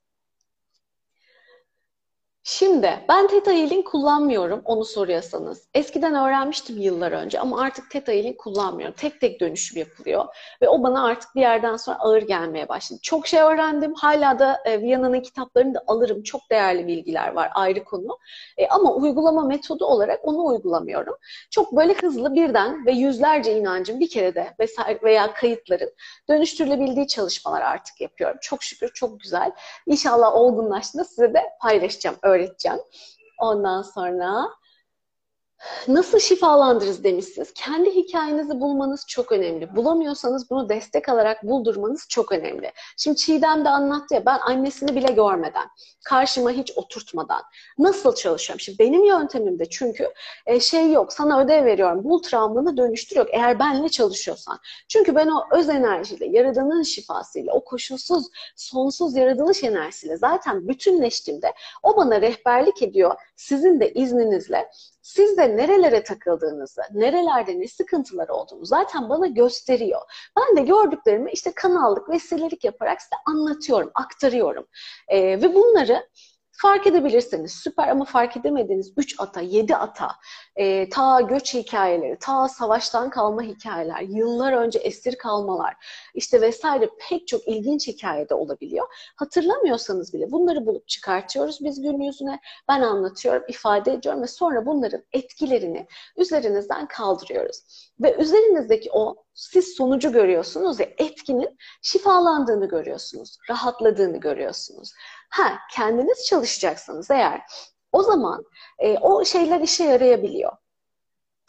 Şimdi 2.44 3.06
ben 3.10 3.28
Theta 3.28 3.52
Healing 3.52 3.86
kullanmıyorum 3.86 4.62
onu 4.66 4.86
soruyorsanız. 4.86 5.68
Eskiden 5.74 6.16
öğrenmiştim 6.16 6.78
yıllar 6.78 7.12
önce 7.12 7.40
ama 7.40 7.62
artık 7.62 7.92
Theta 7.92 8.12
Healing 8.12 8.38
kullanmıyorum. 8.38 8.96
Tek 8.98 9.22
tek 9.22 9.40
dönüşüm 9.40 9.80
yapılıyor 9.80 10.26
ve 10.62 10.70
o 10.70 10.84
bana 10.84 11.04
artık 11.04 11.36
bir 11.36 11.42
yerden 11.42 11.76
sonra 11.76 11.98
ağır 12.00 12.22
gelmeye 12.22 12.70
başladı. 12.70 13.00
Çok 13.04 13.28
şey 13.28 13.42
öğrendim. 13.42 13.94
Hala 13.94 14.40
da 14.40 14.62
e, 14.66 14.82
Viyana'nın 14.82 15.20
kitaplarını 15.22 15.74
da 15.74 15.84
alırım. 15.88 16.24
Çok 16.24 16.42
değerli 16.52 16.88
bilgiler 16.88 17.34
var 17.34 17.52
ayrı 17.54 17.84
konu. 17.84 18.18
E, 18.58 18.68
ama 18.68 18.94
uygulama 18.94 19.42
metodu 19.46 19.86
olarak 19.86 20.20
onu 20.24 20.46
uygulamıyorum. 20.46 21.16
Çok 21.52 21.76
böyle 21.76 21.94
hızlı 21.94 22.36
birden 22.36 22.86
ve 22.86 22.92
yüzlerce 22.92 23.58
inancın 23.60 24.00
bir 24.00 24.10
kerede 24.10 24.54
vesaire 24.60 25.00
veya 25.04 25.34
kayıtların 25.34 25.92
dönüştürülebildiği 26.30 27.08
çalışmalar 27.08 27.62
artık 27.62 28.02
yapıyorum. 28.02 28.38
Çok 28.42 28.64
şükür 28.64 28.92
çok 28.94 29.20
güzel. 29.20 29.52
İnşallah 29.88 30.36
olgunlaştığında 30.36 31.04
size 31.04 31.34
de 31.34 31.44
paylaşacağım 31.62 32.16
öğreteceğim. 32.32 32.80
Ondan 33.38 33.82
sonra 33.82 34.50
Nasıl 35.88 36.20
şifalandırırız 36.20 37.04
demişsiniz. 37.04 37.54
Kendi 37.54 37.96
hikayenizi 37.96 38.60
bulmanız 38.60 39.06
çok 39.08 39.32
önemli. 39.32 39.76
Bulamıyorsanız 39.76 40.50
bunu 40.50 40.70
destek 40.70 41.10
alarak 41.10 41.44
buldurmanız 41.44 42.08
çok 42.10 42.32
önemli. 42.32 42.72
Şimdi 42.98 43.18
Çiğdem 43.18 43.66
de 43.66 43.70
anlattı 43.70 44.14
ya 44.14 44.26
ben 44.26 44.40
annesini 44.40 44.96
bile 44.96 45.12
görmeden, 45.14 45.70
karşıma 46.06 46.52
hiç 46.52 46.72
oturtmadan 46.76 47.42
nasıl 47.78 48.16
çalışıyorum? 48.16 48.60
Şimdi 48.60 48.80
benim 48.80 49.04
yöntemimde 49.04 49.66
çünkü 49.70 50.08
e, 50.46 50.60
şey 50.60 50.92
yok 50.92 51.14
sana 51.14 51.42
ödev 51.42 51.66
veriyorum 51.66 52.04
bul 52.04 52.22
travmanı 52.22 52.78
dönüştür 52.78 53.16
yok 53.16 53.28
eğer 53.32 53.60
benle 53.60 53.90
çalışıyorsan. 53.90 54.60
Çünkü 54.88 55.16
ben 55.16 55.28
o 55.28 55.44
öz 55.52 55.70
enerjiyle, 55.70 56.26
yaradanın 56.26 56.84
şifasıyla, 56.84 57.54
o 57.54 57.64
koşulsuz, 57.64 58.26
sonsuz 58.56 59.16
yaratılış 59.16 59.64
enerjisiyle 59.64 60.18
zaten 60.18 60.68
bütünleştiğimde 60.68 61.54
o 61.84 61.98
bana 61.98 62.22
rehberlik 62.22 62.82
ediyor. 62.82 63.16
Sizin 63.42 63.80
de 63.80 63.94
izninizle 63.94 64.70
siz 65.02 65.38
de 65.38 65.58
nerelere 65.58 66.04
takıldığınızı, 66.04 66.82
nerelerde 66.92 67.60
ne 67.60 67.68
sıkıntılar 67.68 68.30
olduğunu 68.30 68.66
zaten 68.66 69.10
bana 69.10 69.28
gösteriyor. 69.28 70.02
Ben 70.38 70.58
de 70.58 70.62
gördüklerimi 70.62 71.32
işte 71.32 71.52
kanallık, 71.56 72.10
vesilelik 72.10 72.64
yaparak 72.64 73.02
size 73.02 73.16
anlatıyorum, 73.26 73.92
aktarıyorum. 73.94 74.68
Ee, 75.08 75.22
ve 75.22 75.56
bunları 75.56 76.08
Fark 76.62 76.88
edebilirseniz 76.88 77.52
süper 77.52 77.88
ama 77.88 78.06
fark 78.06 78.38
edemediğiniz 78.38 78.94
3 78.98 79.16
ata, 79.20 79.42
7 79.42 79.76
ata, 79.76 80.12
e, 80.56 80.90
ta 80.90 81.22
göç 81.22 81.54
hikayeleri, 81.54 82.18
ta 82.20 82.48
savaştan 82.48 83.10
kalma 83.10 83.42
hikayeler, 83.42 84.02
yıllar 84.02 84.54
önce 84.54 84.80
esir 84.80 85.18
kalmalar, 85.18 85.76
işte 86.14 86.42
vesaire 86.42 86.90
pek 87.10 87.28
çok 87.28 87.48
ilginç 87.48 87.88
hikayede 87.88 88.34
olabiliyor. 88.34 88.88
Hatırlamıyorsanız 89.16 90.14
bile 90.14 90.32
bunları 90.32 90.66
bulup 90.66 90.88
çıkartıyoruz 90.88 91.60
biz 91.62 91.82
gün 91.82 92.02
yüzüne. 92.02 92.40
Ben 92.70 92.82
anlatıyorum, 92.82 93.44
ifade 93.48 93.94
ediyorum 93.94 94.22
ve 94.22 94.28
sonra 94.28 94.66
bunların 94.66 95.04
etkilerini 95.14 95.88
üzerinizden 96.18 96.88
kaldırıyoruz. 96.88 97.92
Ve 98.00 98.16
üzerinizdeki 98.16 98.90
o 98.92 99.16
siz 99.34 99.76
sonucu 99.76 100.12
görüyorsunuz 100.12 100.80
ve 100.80 100.96
etkinin 100.98 101.58
şifalandığını 101.82 102.68
görüyorsunuz, 102.68 103.38
rahatladığını 103.50 104.18
görüyorsunuz. 104.18 104.92
Ha 105.32 105.60
kendiniz 105.72 106.26
çalışacaksınız 106.26 107.12
eğer 107.12 107.42
o 107.92 108.04
zaman 108.04 108.44
e, 108.80 108.98
o 108.98 109.26
şeyler 109.26 109.62
işe 109.62 109.84
yarayabiliyor. 109.84 110.52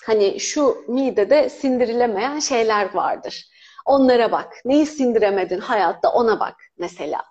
Hani 0.06 0.40
şu 0.40 0.84
midede 0.88 1.48
sindirilemeyen 1.48 2.38
şeyler 2.38 2.94
vardır. 2.94 3.48
Onlara 3.86 4.32
bak. 4.32 4.52
Neyi 4.64 4.86
sindiremedin 4.86 5.60
hayatta 5.60 6.12
ona 6.12 6.40
bak 6.40 6.56
mesela. 6.78 7.24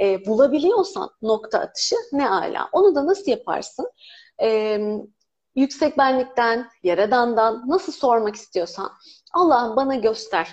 E, 0.00 0.26
bulabiliyorsan 0.26 1.10
nokta 1.22 1.58
atışı 1.58 1.96
ne 2.12 2.30
ala. 2.30 2.68
Onu 2.72 2.94
da 2.94 3.06
nasıl 3.06 3.30
yaparsın? 3.30 3.90
E, 4.42 4.80
yüksek 5.54 5.98
benlikten, 5.98 6.70
yaradandan 6.82 7.64
nasıl 7.66 7.92
sormak 7.92 8.36
istiyorsan 8.36 8.92
Allah'ım 9.32 9.76
bana 9.76 9.94
göster. 9.94 10.48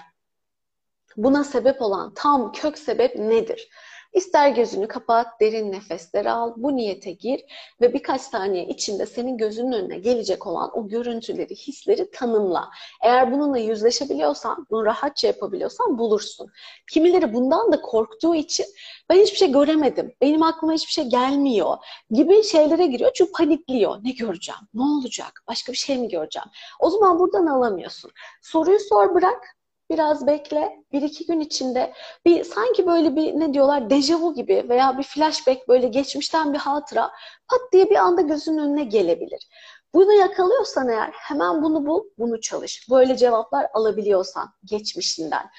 Buna 1.18 1.44
sebep 1.44 1.82
olan 1.82 2.14
tam 2.14 2.52
kök 2.52 2.78
sebep 2.78 3.16
nedir? 3.16 3.70
İster 4.14 4.50
gözünü 4.50 4.88
kapat, 4.88 5.28
derin 5.42 5.72
nefesler 5.72 6.26
al, 6.26 6.54
bu 6.58 6.76
niyete 6.76 7.12
gir 7.12 7.42
ve 7.82 7.94
birkaç 7.94 8.22
saniye 8.22 8.66
içinde 8.68 9.06
senin 9.06 9.38
gözünün 9.38 9.72
önüne 9.72 9.98
gelecek 9.98 10.48
olan 10.48 10.78
o 10.78 10.88
görüntüleri, 10.88 11.56
hisleri 11.56 12.12
tanımla. 12.12 12.70
Eğer 13.04 13.32
bununla 13.32 13.58
yüzleşebiliyorsan, 13.58 14.68
bunu 14.70 14.86
rahatça 14.86 15.28
yapabiliyorsan 15.28 15.98
bulursun. 15.98 16.48
Kimileri 16.92 17.34
bundan 17.34 17.72
da 17.72 17.82
korktuğu 17.82 18.36
için 18.36 18.66
ben 19.10 19.16
hiçbir 19.16 19.38
şey 19.38 19.52
göremedim, 19.52 20.14
benim 20.22 20.44
aklıma 20.44 20.74
hiçbir 20.74 20.92
şey 20.92 21.06
gelmiyor 21.06 21.78
gibi 22.12 22.44
şeylere 22.44 22.86
giriyor. 22.86 23.12
Çünkü 23.14 23.32
panikliyor. 23.32 23.98
Ne 24.04 24.12
göreceğim? 24.12 24.62
Ne 24.74 24.84
olacak? 24.84 25.44
Başka 25.48 25.72
bir 25.72 25.78
şey 25.78 25.98
mi 25.98 26.08
göreceğim? 26.08 26.48
O 26.80 26.90
zaman 26.90 27.20
buradan 27.20 27.46
alamıyorsun. 27.46 28.12
Soruyu 28.42 28.80
sor 28.80 29.16
bırak, 29.16 29.58
biraz 29.94 30.28
bekle. 30.28 30.84
Bir 30.92 31.02
iki 31.02 31.26
gün 31.26 31.40
içinde 31.40 31.94
bir 32.26 32.44
sanki 32.44 32.88
böyle 32.88 33.16
bir 33.16 33.40
ne 33.40 33.54
diyorlar 33.54 33.90
dejavu 33.90 34.34
gibi 34.36 34.66
veya 34.70 34.98
bir 34.98 35.04
flashback 35.04 35.68
böyle 35.68 35.88
geçmişten 35.88 36.54
bir 36.54 36.58
hatıra 36.58 37.12
pat 37.50 37.62
diye 37.72 37.90
bir 37.90 37.96
anda 37.96 38.22
gözünün 38.22 38.58
önüne 38.58 38.84
gelebilir. 38.84 39.48
Bunu 39.94 40.14
yakalıyorsan 40.14 40.90
eğer 40.90 41.12
hemen 41.14 41.64
bunu 41.64 41.86
bul, 41.86 42.04
bunu 42.18 42.42
çalış. 42.42 42.90
Böyle 42.90 43.18
cevaplar 43.18 43.68
alabiliyorsan 43.74 44.50
geçmişinden 44.66 45.50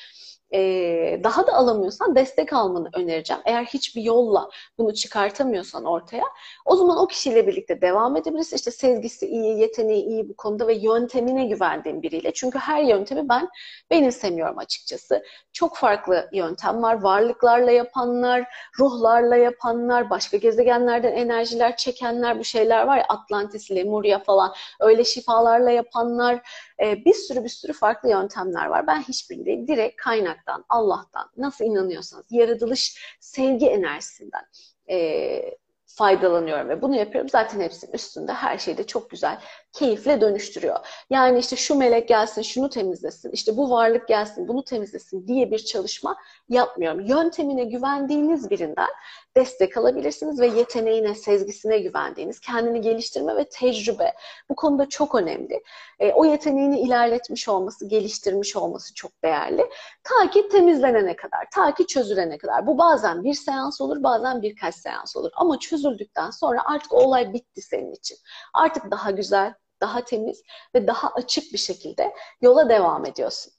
daha 1.25 1.47
da 1.47 1.53
alamıyorsan 1.53 2.15
destek 2.15 2.53
almanı 2.53 2.91
önereceğim. 2.95 3.43
Eğer 3.45 3.65
hiçbir 3.65 4.03
yolla 4.03 4.51
bunu 4.79 4.95
çıkartamıyorsan 4.95 5.85
ortaya 5.85 6.25
o 6.65 6.77
zaman 6.77 6.99
o 6.99 7.07
kişiyle 7.07 7.47
birlikte 7.47 7.81
devam 7.81 8.17
edebilirsin. 8.17 8.57
İşte 8.57 8.71
sezgisi 8.71 9.27
iyi, 9.27 9.59
yeteneği 9.59 10.05
iyi 10.05 10.29
bu 10.29 10.37
konuda 10.37 10.67
ve 10.67 10.75
yöntemine 10.75 11.45
güvendiğim 11.45 12.03
biriyle. 12.03 12.33
Çünkü 12.33 12.59
her 12.59 12.83
yöntemi 12.83 13.29
ben 13.29 13.49
benimsemiyorum 13.91 14.59
açıkçası. 14.59 15.23
Çok 15.53 15.77
farklı 15.77 16.29
yöntem 16.33 16.83
var. 16.83 17.03
Varlıklarla 17.03 17.71
yapanlar, 17.71 18.45
ruhlarla 18.81 19.37
yapanlar, 19.37 20.11
başka 20.11 20.37
gezegenlerden 20.37 21.13
enerjiler 21.13 21.77
çekenler 21.77 22.39
bu 22.39 22.45
şeyler 22.45 22.87
var 22.87 22.97
ya 22.99 23.05
Atlantis, 23.09 23.71
Lemuria 23.71 24.19
falan 24.19 24.55
öyle 24.81 25.05
şifalarla 25.05 25.71
yapanlar 25.71 26.41
e, 26.83 27.05
bir 27.05 27.15
sürü 27.15 27.45
bir 27.45 27.49
sürü 27.49 27.73
farklı 27.73 28.09
yöntemler 28.11 28.67
var. 28.67 28.87
Ben 28.87 29.01
hiçbirini 29.01 29.47
değil, 29.47 29.67
direkt 29.69 30.03
kaynaktan, 30.45 30.65
Allah'tan, 30.69 31.31
nasıl 31.37 31.65
inanıyorsanız, 31.65 32.27
yaratılış 32.31 33.17
sevgi 33.21 33.67
enerjisinden 33.67 34.45
e, 34.91 35.41
faydalanıyorum 35.87 36.69
ve 36.69 36.83
bunu 36.83 36.97
yapıyorum. 36.97 37.29
Zaten 37.29 37.61
hepsinin 37.61 37.93
üstünde 37.93 38.33
her 38.33 38.59
şeyi 38.59 38.79
de 38.79 38.87
çok 38.87 39.11
güzel, 39.11 39.41
keyifle 39.75 40.21
dönüştürüyor. 40.21 40.77
Yani 41.11 41.39
işte 41.39 41.57
şu 41.57 41.75
melek 41.75 42.09
gelsin, 42.09 42.43
şunu 42.43 42.69
temizlesin, 42.69 43.31
işte 43.31 43.57
bu 43.57 43.71
varlık 43.71 44.09
gelsin, 44.09 44.49
bunu 44.49 44.65
temizlesin 44.65 45.27
diye 45.27 45.51
bir 45.51 45.59
çalışma 45.59 46.17
yapmıyorum. 46.49 47.01
Yöntemine 47.01 47.65
güvendiğiniz 47.65 48.51
birinden 48.51 48.89
destek 49.37 49.77
alabilirsiniz 49.77 50.41
ve 50.41 50.47
yeteneğine, 50.47 51.15
sezgisine 51.15 51.79
güvendiğiniz, 51.79 52.41
kendini 52.41 52.81
geliştirme 52.81 53.37
ve 53.37 53.45
tecrübe 53.49 54.15
bu 54.49 54.55
konuda 54.55 54.89
çok 54.89 55.15
önemli. 55.15 55.63
E, 55.99 56.13
o 56.13 56.25
yeteneğini 56.25 56.81
ilerletmiş 56.81 57.49
olması, 57.49 57.89
geliştirmiş 57.89 58.57
olması 58.57 58.95
çok 58.95 59.23
değerli. 59.23 59.67
Ta 60.05 60.31
ki 60.31 60.49
temizlenene 60.49 61.17
kadar, 61.17 61.47
ta 61.55 61.75
ki 61.75 61.87
çözülene 61.87 62.39
kadar. 62.39 62.67
Bu 62.67 62.79
bazen 62.79 63.25
bir 63.25 63.35
seans 63.35 63.81
olur, 63.81 64.03
bazen 64.03 64.43
birkaç 64.43 64.75
seans 64.75 65.17
olur. 65.17 65.31
Ama 65.37 65.59
çözüldükten 65.59 66.31
sonra 66.31 66.61
artık 66.65 66.93
olay 66.93 67.33
bitti 67.33 67.63
senin 67.63 67.93
için. 67.93 68.19
Artık 68.55 68.91
daha 68.91 69.11
güzel, 69.11 69.55
daha 69.85 70.05
temiz 70.05 70.43
ve 70.75 70.87
daha 70.87 71.09
açık 71.09 71.53
bir 71.53 71.59
şekilde 71.59 72.15
yola 72.41 72.69
devam 72.69 73.07
ediyorsun. 73.07 73.53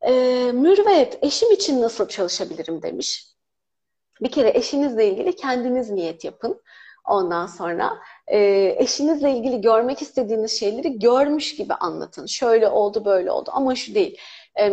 E, 0.00 0.12
Mürvet, 0.54 1.18
eşim 1.22 1.50
için 1.50 1.82
nasıl 1.82 2.08
çalışabilirim 2.08 2.82
demiş. 2.82 3.26
Bir 4.20 4.30
kere 4.30 4.50
eşinizle 4.58 5.10
ilgili 5.10 5.36
kendiniz 5.36 5.90
niyet 5.90 6.24
yapın. 6.24 6.62
Ondan 7.04 7.46
sonra 7.46 7.98
e, 8.26 8.38
eşinizle 8.78 9.32
ilgili 9.32 9.60
görmek 9.60 10.02
istediğiniz 10.02 10.60
şeyleri 10.60 10.98
görmüş 10.98 11.56
gibi 11.56 11.74
anlatın. 11.74 12.26
Şöyle 12.26 12.68
oldu, 12.68 13.04
böyle 13.04 13.30
oldu 13.30 13.50
ama 13.54 13.74
şu 13.74 13.94
değil. 13.94 14.18
E, 14.60 14.70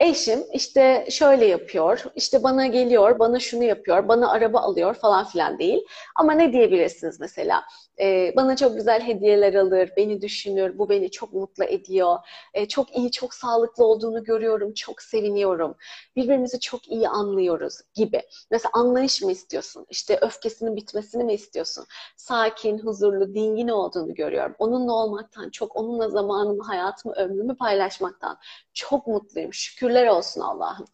eşim 0.00 0.44
işte 0.52 1.06
şöyle 1.10 1.46
yapıyor, 1.46 2.04
işte 2.16 2.42
bana 2.42 2.66
geliyor, 2.66 3.18
bana 3.18 3.38
şunu 3.40 3.64
yapıyor, 3.64 4.08
bana 4.08 4.30
araba 4.30 4.60
alıyor 4.60 4.94
falan 4.94 5.24
filan 5.24 5.58
değil. 5.58 5.80
Ama 6.16 6.32
ne 6.32 6.52
diyebilirsiniz 6.52 7.20
mesela? 7.20 7.64
Ee, 8.00 8.32
bana 8.36 8.56
çok 8.56 8.74
güzel 8.76 9.02
hediyeler 9.02 9.54
alır, 9.54 9.90
beni 9.96 10.22
düşünür, 10.22 10.78
bu 10.78 10.88
beni 10.88 11.10
çok 11.10 11.32
mutlu 11.32 11.64
ediyor. 11.64 12.16
Ee, 12.54 12.68
çok 12.68 12.96
iyi, 12.96 13.10
çok 13.10 13.34
sağlıklı 13.34 13.84
olduğunu 13.84 14.24
görüyorum, 14.24 14.74
çok 14.74 15.02
seviniyorum. 15.02 15.76
Birbirimizi 16.16 16.60
çok 16.60 16.88
iyi 16.88 17.08
anlıyoruz 17.08 17.74
gibi. 17.94 18.22
Mesela 18.50 18.70
anlayış 18.72 19.22
mı 19.22 19.32
istiyorsun? 19.32 19.86
İşte 19.90 20.18
öfkesinin 20.22 20.76
bitmesini 20.76 21.24
mi 21.24 21.32
istiyorsun? 21.34 21.84
Sakin, 22.16 22.78
huzurlu, 22.78 23.34
dingin 23.34 23.68
olduğunu 23.68 24.14
görüyorum. 24.14 24.54
Onunla 24.58 24.92
olmaktan, 24.92 25.50
çok 25.50 25.76
onunla 25.76 26.08
zamanımı, 26.08 26.62
hayatımı, 26.64 27.14
ömrümü 27.14 27.56
paylaşmaktan 27.56 28.38
çok 28.74 29.06
mutluyum. 29.06 29.52
Şükürler 29.88 30.06
olsun 30.06 30.40
Allah'ım 30.40 30.86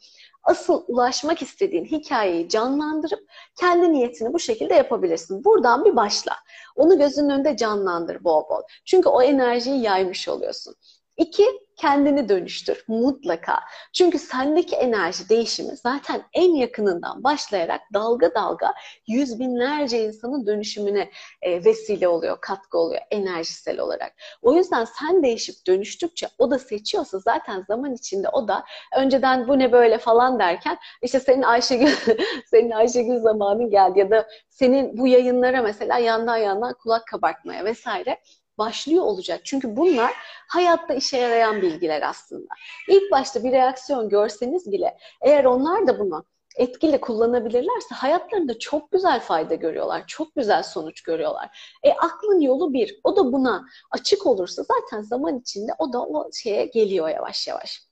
asıl 0.45 0.85
ulaşmak 0.89 1.43
istediğin 1.43 1.85
hikayeyi 1.85 2.49
canlandırıp 2.49 3.21
kendi 3.61 3.93
niyetini 3.93 4.33
bu 4.33 4.39
şekilde 4.39 4.75
yapabilirsin. 4.75 5.45
Buradan 5.45 5.85
bir 5.85 5.97
başla. 5.97 6.33
Onu 6.77 6.99
gözünün 6.99 7.31
önünde 7.31 7.57
canlandır 7.57 8.25
bol 8.25 8.49
bol. 8.49 8.63
Çünkü 8.85 9.09
o 9.09 9.23
enerjiyi 9.23 9.83
yaymış 9.83 10.29
oluyorsun. 10.29 10.75
İki, 11.17 11.47
kendini 11.77 12.29
dönüştür 12.29 12.85
mutlaka. 12.89 13.61
Çünkü 13.93 14.19
sendeki 14.19 14.77
enerji 14.77 15.29
değişimi 15.29 15.77
zaten 15.77 16.23
en 16.33 16.55
yakınından 16.55 17.25
başlayarak 17.25 17.81
dalga 17.95 18.35
dalga 18.35 18.75
yüz 19.07 19.41
binlerce 19.41 20.05
insanın 20.05 20.47
dönüşümüne 20.47 21.11
e, 21.43 21.65
vesile 21.65 22.09
oluyor, 22.09 22.39
katkı 22.41 22.79
oluyor 22.79 23.03
enerjisel 23.11 23.81
olarak. 23.81 24.13
O 24.43 24.55
yüzden 24.55 24.85
sen 24.85 25.23
değişip 25.23 25.67
dönüştükçe 25.67 26.29
o 26.39 26.51
da 26.51 26.59
seçiyorsa 26.59 27.19
zaten 27.19 27.65
zaman 27.69 27.95
içinde 27.95 28.29
o 28.29 28.49
da 28.49 28.65
önceden 28.97 29.49
bu 29.49 29.59
ne 29.59 29.73
böyle 29.73 29.99
falan 29.99 30.39
derken 30.39 30.79
işte 31.03 31.21
senin 31.21 31.43
Ayşegül 31.43 31.93
senin 32.47 32.71
Ayşegül 32.71 33.19
zamanın 33.19 33.71
geldi 33.71 33.99
ya 33.99 34.11
da 34.11 34.27
senin 34.49 34.99
bu 34.99 35.07
yayınlara 35.07 35.63
mesela 35.63 35.99
yandan 35.99 36.37
yandan 36.37 36.75
kulak 36.83 37.07
kabartmaya 37.07 37.65
vesaire 37.65 38.21
başlıyor 38.59 39.05
olacak. 39.05 39.41
Çünkü 39.45 39.77
bunlar 39.77 40.13
hayatta 40.49 40.95
işe 40.95 41.17
yarayan 41.17 41.63
bilgiler 41.63 42.03
aslında. 42.03 42.55
İlk 42.89 43.11
başta 43.13 43.45
bir 43.45 43.53
reaksiyon 43.53 44.09
görseniz 44.09 44.73
bile 44.73 44.99
eğer 45.21 45.45
onlar 45.45 45.87
da 45.87 45.99
bunu 45.99 46.25
etkili 46.57 47.01
kullanabilirlerse 47.01 47.95
hayatlarında 47.95 48.59
çok 48.59 48.93
güzel 48.93 49.21
fayda 49.21 49.55
görüyorlar. 49.55 50.05
Çok 50.07 50.35
güzel 50.35 50.63
sonuç 50.63 51.03
görüyorlar. 51.03 51.79
E 51.83 51.93
aklın 51.93 52.41
yolu 52.41 52.73
bir. 52.73 53.01
O 53.05 53.17
da 53.17 53.33
buna 53.33 53.67
açık 53.91 54.27
olursa 54.27 54.63
zaten 54.63 55.03
zaman 55.03 55.39
içinde 55.39 55.73
o 55.79 55.93
da 55.93 56.03
o 56.03 56.31
şeye 56.33 56.67
geliyor 56.67 57.09
yavaş 57.09 57.49
yavaş. 57.49 57.83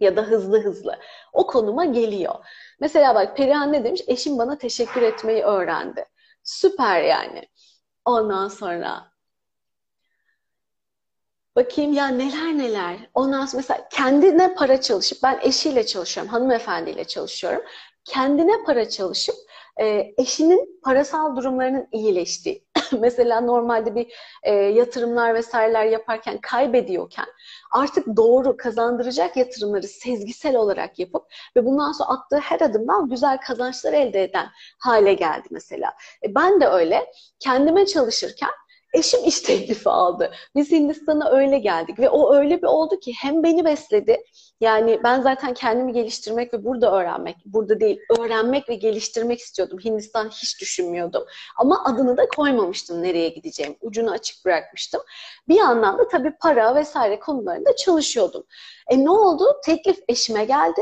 Ya 0.00 0.16
da 0.16 0.22
hızlı 0.22 0.60
hızlı. 0.60 0.98
O 1.32 1.46
konuma 1.46 1.84
geliyor. 1.84 2.34
Mesela 2.80 3.14
bak 3.14 3.36
Perihan 3.36 3.72
ne 3.72 3.84
demiş? 3.84 4.02
Eşim 4.06 4.38
bana 4.38 4.58
teşekkür 4.58 5.02
etmeyi 5.02 5.42
öğrendi. 5.42 6.04
Süper 6.42 7.02
yani. 7.02 7.48
Ondan 8.04 8.48
sonra 8.48 9.12
Bakayım 11.58 11.92
ya 11.92 12.08
neler 12.08 12.58
neler. 12.58 12.96
Ondan 13.14 13.46
sonra 13.46 13.56
mesela 13.62 13.88
kendine 13.92 14.54
para 14.54 14.80
çalışıp, 14.80 15.18
ben 15.22 15.38
eşiyle 15.42 15.86
çalışıyorum, 15.86 16.32
hanımefendiyle 16.32 17.04
çalışıyorum. 17.04 17.62
Kendine 18.04 18.64
para 18.66 18.88
çalışıp 18.88 19.34
e, 19.80 20.14
eşinin 20.18 20.80
parasal 20.84 21.36
durumlarının 21.36 21.88
iyileştiği. 21.92 22.64
mesela 23.00 23.40
normalde 23.40 23.94
bir 23.94 24.12
e, 24.42 24.54
yatırımlar 24.54 25.34
vesaireler 25.34 25.84
yaparken 25.84 26.38
kaybediyorken 26.40 27.26
artık 27.72 28.16
doğru 28.16 28.56
kazandıracak 28.56 29.36
yatırımları 29.36 29.88
sezgisel 29.88 30.56
olarak 30.56 30.98
yapıp 30.98 31.22
ve 31.56 31.66
bundan 31.66 31.92
sonra 31.92 32.08
attığı 32.08 32.38
her 32.38 32.60
adımdan 32.60 33.08
güzel 33.08 33.38
kazançlar 33.40 33.92
elde 33.92 34.22
eden 34.22 34.48
hale 34.78 35.14
geldi 35.14 35.48
mesela. 35.50 35.94
E, 36.24 36.34
ben 36.34 36.60
de 36.60 36.66
öyle 36.66 37.12
kendime 37.40 37.86
çalışırken 37.86 38.50
Eşim 38.94 39.24
iş 39.24 39.40
teklifi 39.48 39.88
aldı. 39.88 40.32
Biz 40.54 40.70
Hindistan'a 40.70 41.30
öyle 41.30 41.58
geldik 41.58 41.98
ve 41.98 42.08
o 42.08 42.34
öyle 42.34 42.62
bir 42.62 42.66
oldu 42.66 43.00
ki 43.00 43.12
hem 43.20 43.42
beni 43.42 43.64
besledi. 43.64 44.22
Yani 44.60 45.00
ben 45.04 45.22
zaten 45.22 45.54
kendimi 45.54 45.92
geliştirmek 45.92 46.54
ve 46.54 46.64
burada 46.64 46.92
öğrenmek, 47.00 47.36
burada 47.44 47.80
değil 47.80 48.00
öğrenmek 48.18 48.68
ve 48.68 48.74
geliştirmek 48.74 49.38
istiyordum. 49.38 49.78
Hindistan 49.84 50.28
hiç 50.28 50.60
düşünmüyordum. 50.60 51.24
Ama 51.58 51.84
adını 51.84 52.16
da 52.16 52.28
koymamıştım 52.28 53.02
nereye 53.02 53.28
gideceğim. 53.28 53.76
Ucunu 53.80 54.10
açık 54.10 54.44
bırakmıştım. 54.44 55.00
Bir 55.48 55.56
yandan 55.56 55.98
da 55.98 56.08
tabii 56.08 56.32
para 56.40 56.74
vesaire 56.74 57.18
konularında 57.18 57.76
çalışıyordum. 57.76 58.44
E 58.90 59.04
ne 59.04 59.10
oldu? 59.10 59.44
Teklif 59.64 59.98
eşime 60.08 60.44
geldi. 60.44 60.80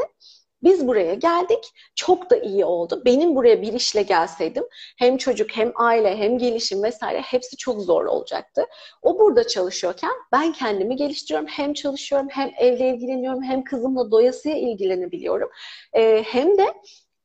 Biz 0.66 0.86
buraya 0.86 1.14
geldik. 1.14 1.72
Çok 1.94 2.30
da 2.30 2.36
iyi 2.36 2.64
oldu. 2.64 3.02
Benim 3.04 3.36
buraya 3.36 3.62
bir 3.62 3.72
işle 3.72 4.02
gelseydim 4.02 4.64
hem 4.98 5.16
çocuk 5.16 5.50
hem 5.50 5.72
aile 5.76 6.16
hem 6.16 6.38
gelişim 6.38 6.82
vesaire 6.82 7.20
hepsi 7.20 7.56
çok 7.56 7.82
zor 7.82 8.04
olacaktı. 8.04 8.66
O 9.02 9.18
burada 9.18 9.46
çalışıyorken 9.46 10.10
ben 10.32 10.52
kendimi 10.52 10.96
geliştiriyorum. 10.96 11.48
Hem 11.48 11.74
çalışıyorum 11.74 12.28
hem 12.30 12.50
evle 12.58 12.88
ilgileniyorum 12.88 13.42
hem 13.42 13.64
kızımla 13.64 14.10
doyasıya 14.10 14.56
ilgilenebiliyorum. 14.56 15.48
Ee, 15.92 16.24
hem 16.26 16.58
de 16.58 16.74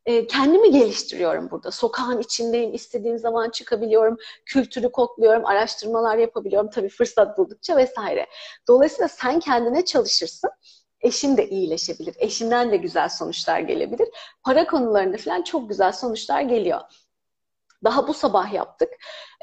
e, 0.06 0.28
kendimi 0.28 0.72
geliştiriyorum 0.72 1.52
burada. 1.52 1.72
Sokağın 1.72 2.20
içindeyim, 2.20 2.74
istediğim 2.74 3.18
zaman 3.18 3.50
çıkabiliyorum, 3.50 4.18
kültürü 4.46 4.92
kokluyorum, 4.92 5.46
araştırmalar 5.46 6.18
yapabiliyorum 6.18 6.70
tabii 6.70 6.90
fırsat 6.90 7.38
buldukça 7.38 7.78
vesaire. 7.78 8.28
Dolayısıyla 8.68 9.08
sen 9.08 9.40
kendine 9.40 9.86
çalışırsın 9.86 10.50
eşin 11.02 11.38
de 11.38 11.50
iyileşebilir. 11.50 12.16
Eşinden 12.20 12.72
de 12.72 12.78
güzel 12.78 13.10
sonuçlar 13.10 13.60
gelebilir. 13.60 14.08
Para 14.44 14.68
konularında 14.68 15.18
falan 15.18 15.42
çok 15.42 15.70
güzel 15.70 15.92
sonuçlar 15.92 16.42
geliyor. 16.42 16.82
Daha 17.84 18.08
bu 18.08 18.14
sabah 18.14 18.54
yaptık. 18.54 18.90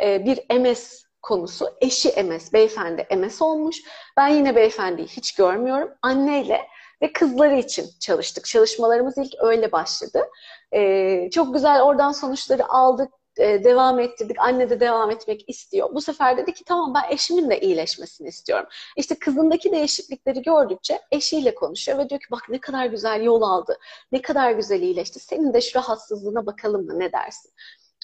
Ee, 0.03 0.25
bir 0.25 0.61
MS 0.61 1.03
konusu. 1.23 1.71
Eşi 1.81 2.23
MS, 2.23 2.53
beyefendi 2.53 3.07
MS 3.17 3.43
olmuş. 3.43 3.77
Ben 4.17 4.29
yine 4.29 4.57
beyefendiyi 4.57 5.09
hiç 5.09 5.35
görmüyorum. 5.35 5.91
Anneyle 6.03 6.61
ve 7.03 7.13
kızları 7.13 7.59
için 7.59 7.87
çalıştık. 8.01 8.45
Çalışmalarımız 8.45 9.19
ilk 9.19 9.33
öyle 9.41 9.73
başladı. 9.73 10.23
Ee, 10.75 11.31
çok 11.31 11.55
güzel 11.55 11.83
oradan 11.83 12.13
sonuçları 12.13 12.69
aldık 12.69 13.13
e, 13.39 13.65
devam 13.65 14.01
ettirdik. 14.01 14.37
Anne 14.41 14.71
de 14.71 14.81
devam 14.81 15.11
etmek 15.11 15.49
istiyor. 15.49 15.95
Bu 15.95 16.01
sefer 16.01 16.37
dedi 16.37 16.55
ki 16.55 16.65
tamam 16.65 16.95
ben 16.95 17.15
eşimin 17.15 17.51
de 17.51 17.61
iyileşmesini 17.61 18.29
istiyorum. 18.29 18.67
İşte 18.97 19.15
kızındaki 19.19 19.73
değişiklikleri 19.73 20.43
gördükçe 20.43 21.01
eşiyle 21.11 21.55
konuşuyor 21.55 21.99
ve 21.99 22.09
diyor 22.09 22.21
ki 22.21 22.27
bak 22.31 22.43
ne 22.49 22.61
kadar 22.61 22.87
güzel 22.87 23.23
yol 23.23 23.43
aldı. 23.43 23.79
Ne 24.13 24.23
kadar 24.23 24.53
güzel 24.53 24.83
iyileşti. 24.83 25.21
Senin 25.21 25.55
de 25.55 25.61
şu 25.61 25.79
rahatsızlığına 25.79 26.47
bakalım 26.47 26.87
mı 26.87 26.99
ne 26.99 27.13
dersin? 27.13 27.51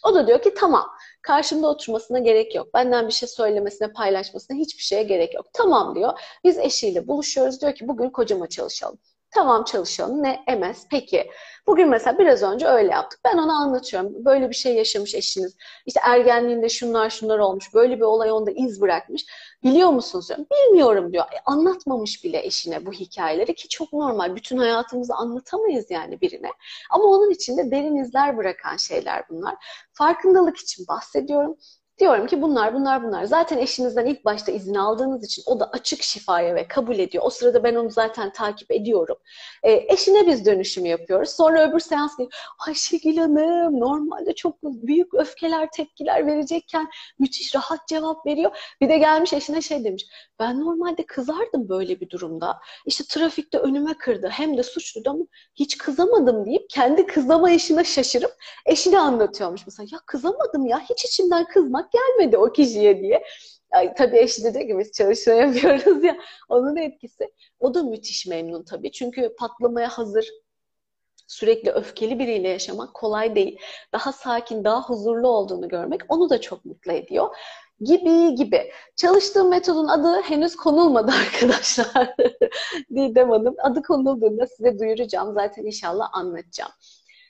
O 0.04 0.14
da 0.14 0.26
diyor 0.26 0.42
ki 0.42 0.54
tamam 0.54 0.90
karşımda 1.22 1.68
oturmasına 1.68 2.18
gerek 2.18 2.54
yok. 2.54 2.74
Benden 2.74 3.06
bir 3.06 3.12
şey 3.12 3.28
söylemesine, 3.28 3.92
paylaşmasına 3.92 4.56
hiçbir 4.56 4.82
şeye 4.82 5.02
gerek 5.02 5.34
yok. 5.34 5.46
Tamam 5.52 5.94
diyor. 5.94 6.20
Biz 6.44 6.58
eşiyle 6.58 7.08
buluşuyoruz. 7.08 7.60
Diyor 7.60 7.74
ki 7.74 7.88
bugün 7.88 8.10
kocama 8.10 8.48
çalışalım. 8.48 8.98
Tamam 9.34 9.64
çalışalım. 9.64 10.22
Ne? 10.22 10.44
MS. 10.58 10.86
Peki. 10.90 11.30
Bugün 11.66 11.88
mesela 11.88 12.18
biraz 12.18 12.42
önce 12.42 12.66
öyle 12.66 12.92
yaptık. 12.92 13.20
Ben 13.24 13.38
ona 13.38 13.52
anlatıyorum. 13.54 14.24
Böyle 14.24 14.50
bir 14.50 14.54
şey 14.54 14.74
yaşamış 14.74 15.14
eşiniz. 15.14 15.56
İşte 15.86 16.00
ergenliğinde 16.04 16.68
şunlar 16.68 17.10
şunlar 17.10 17.38
olmuş. 17.38 17.74
Böyle 17.74 17.96
bir 17.96 18.02
olay 18.02 18.32
onda 18.32 18.50
iz 18.50 18.80
bırakmış. 18.80 19.26
Biliyor 19.64 19.90
musunuz 19.90 20.28
diyorum. 20.28 20.46
Bilmiyorum 20.52 21.12
diyor. 21.12 21.24
E, 21.24 21.36
anlatmamış 21.46 22.24
bile 22.24 22.46
eşine 22.46 22.86
bu 22.86 22.92
hikayeleri 22.92 23.54
ki 23.54 23.68
çok 23.68 23.92
normal. 23.92 24.36
Bütün 24.36 24.58
hayatımızı 24.58 25.14
anlatamayız 25.14 25.90
yani 25.90 26.20
birine. 26.20 26.50
Ama 26.90 27.04
onun 27.04 27.30
içinde 27.30 27.70
derin 27.70 27.96
izler 27.96 28.36
bırakan 28.36 28.76
şeyler 28.76 29.28
bunlar. 29.28 29.54
Farkındalık 29.92 30.56
için 30.56 30.86
bahsediyorum. 30.88 31.56
Diyorum 32.00 32.26
ki 32.26 32.42
bunlar 32.42 32.74
bunlar 32.74 33.04
bunlar. 33.04 33.24
Zaten 33.24 33.58
eşinizden 33.58 34.06
ilk 34.06 34.24
başta 34.24 34.52
izin 34.52 34.74
aldığınız 34.74 35.24
için 35.24 35.42
o 35.46 35.60
da 35.60 35.70
açık 35.70 36.02
şifaya 36.02 36.54
ve 36.54 36.68
kabul 36.68 36.98
ediyor. 36.98 37.24
O 37.26 37.30
sırada 37.30 37.64
ben 37.64 37.74
onu 37.74 37.90
zaten 37.90 38.32
takip 38.32 38.70
ediyorum. 38.70 39.16
E, 39.62 39.72
eşine 39.72 40.26
biz 40.26 40.46
dönüşümü 40.46 40.88
yapıyoruz. 40.88 41.30
Sonra 41.30 41.70
öbür 41.70 41.80
seans 41.80 42.18
diyor. 42.18 42.32
Ayşegül 42.66 43.16
Hanım 43.16 43.80
normalde 43.80 44.34
çok 44.34 44.62
büyük 44.62 45.14
öfkeler, 45.14 45.68
tepkiler 45.70 46.26
verecekken 46.26 46.88
müthiş 47.18 47.54
rahat 47.54 47.88
cevap 47.88 48.26
veriyor. 48.26 48.56
Bir 48.80 48.88
de 48.88 48.98
gelmiş 48.98 49.32
eşine 49.32 49.62
şey 49.62 49.84
demiş. 49.84 50.06
Ben 50.38 50.60
normalde 50.60 51.06
kızardım 51.06 51.68
böyle 51.68 52.00
bir 52.00 52.10
durumda. 52.10 52.60
İşte 52.86 53.04
trafikte 53.08 53.58
önüme 53.58 53.94
kırdı. 53.98 54.28
Hem 54.28 54.56
de 54.56 54.62
suçluydu 54.62 55.10
ama 55.10 55.24
hiç 55.54 55.78
kızamadım 55.78 56.46
deyip 56.46 56.70
kendi 56.70 57.06
kızama 57.06 57.50
eşine 57.50 57.84
şaşırıp 57.84 58.32
eşine 58.66 58.98
anlatıyormuş. 58.98 59.66
Mesela 59.66 59.88
ya 59.92 59.98
kızamadım 60.06 60.66
ya 60.66 60.80
hiç 60.80 61.04
içimden 61.04 61.44
kızmak 61.44 61.90
gelmedi 61.92 62.38
o 62.38 62.52
kişiye 62.52 63.00
diye. 63.00 63.24
Ay, 63.70 63.94
tabii 63.94 64.18
eşi 64.18 64.44
de 64.44 64.54
diyor 64.54 64.68
ki 64.68 64.78
biz 64.78 64.92
çalışma 64.92 65.32
yapıyoruz 65.32 66.04
ya. 66.04 66.16
Onun 66.48 66.76
etkisi. 66.76 67.32
O 67.60 67.74
da 67.74 67.82
müthiş 67.82 68.26
memnun 68.26 68.64
tabii. 68.64 68.92
Çünkü 68.92 69.34
patlamaya 69.38 69.88
hazır 69.88 70.28
sürekli 71.26 71.70
öfkeli 71.70 72.18
biriyle 72.18 72.48
yaşamak 72.48 72.94
kolay 72.94 73.34
değil. 73.34 73.58
Daha 73.92 74.12
sakin, 74.12 74.64
daha 74.64 74.82
huzurlu 74.82 75.28
olduğunu 75.28 75.68
görmek 75.68 76.00
onu 76.08 76.30
da 76.30 76.40
çok 76.40 76.64
mutlu 76.64 76.92
ediyor 76.92 77.36
gibi 77.80 78.34
gibi. 78.34 78.72
Çalıştığım 78.96 79.50
metodun 79.50 79.88
adı 79.88 80.20
henüz 80.22 80.56
konulmadı 80.56 81.12
arkadaşlar. 81.26 82.14
Didem 82.94 83.30
Hanım. 83.30 83.54
Adı 83.62 83.82
konulduğunda 83.82 84.46
size 84.46 84.78
duyuracağım. 84.78 85.34
Zaten 85.34 85.64
inşallah 85.64 86.08
anlatacağım. 86.12 86.72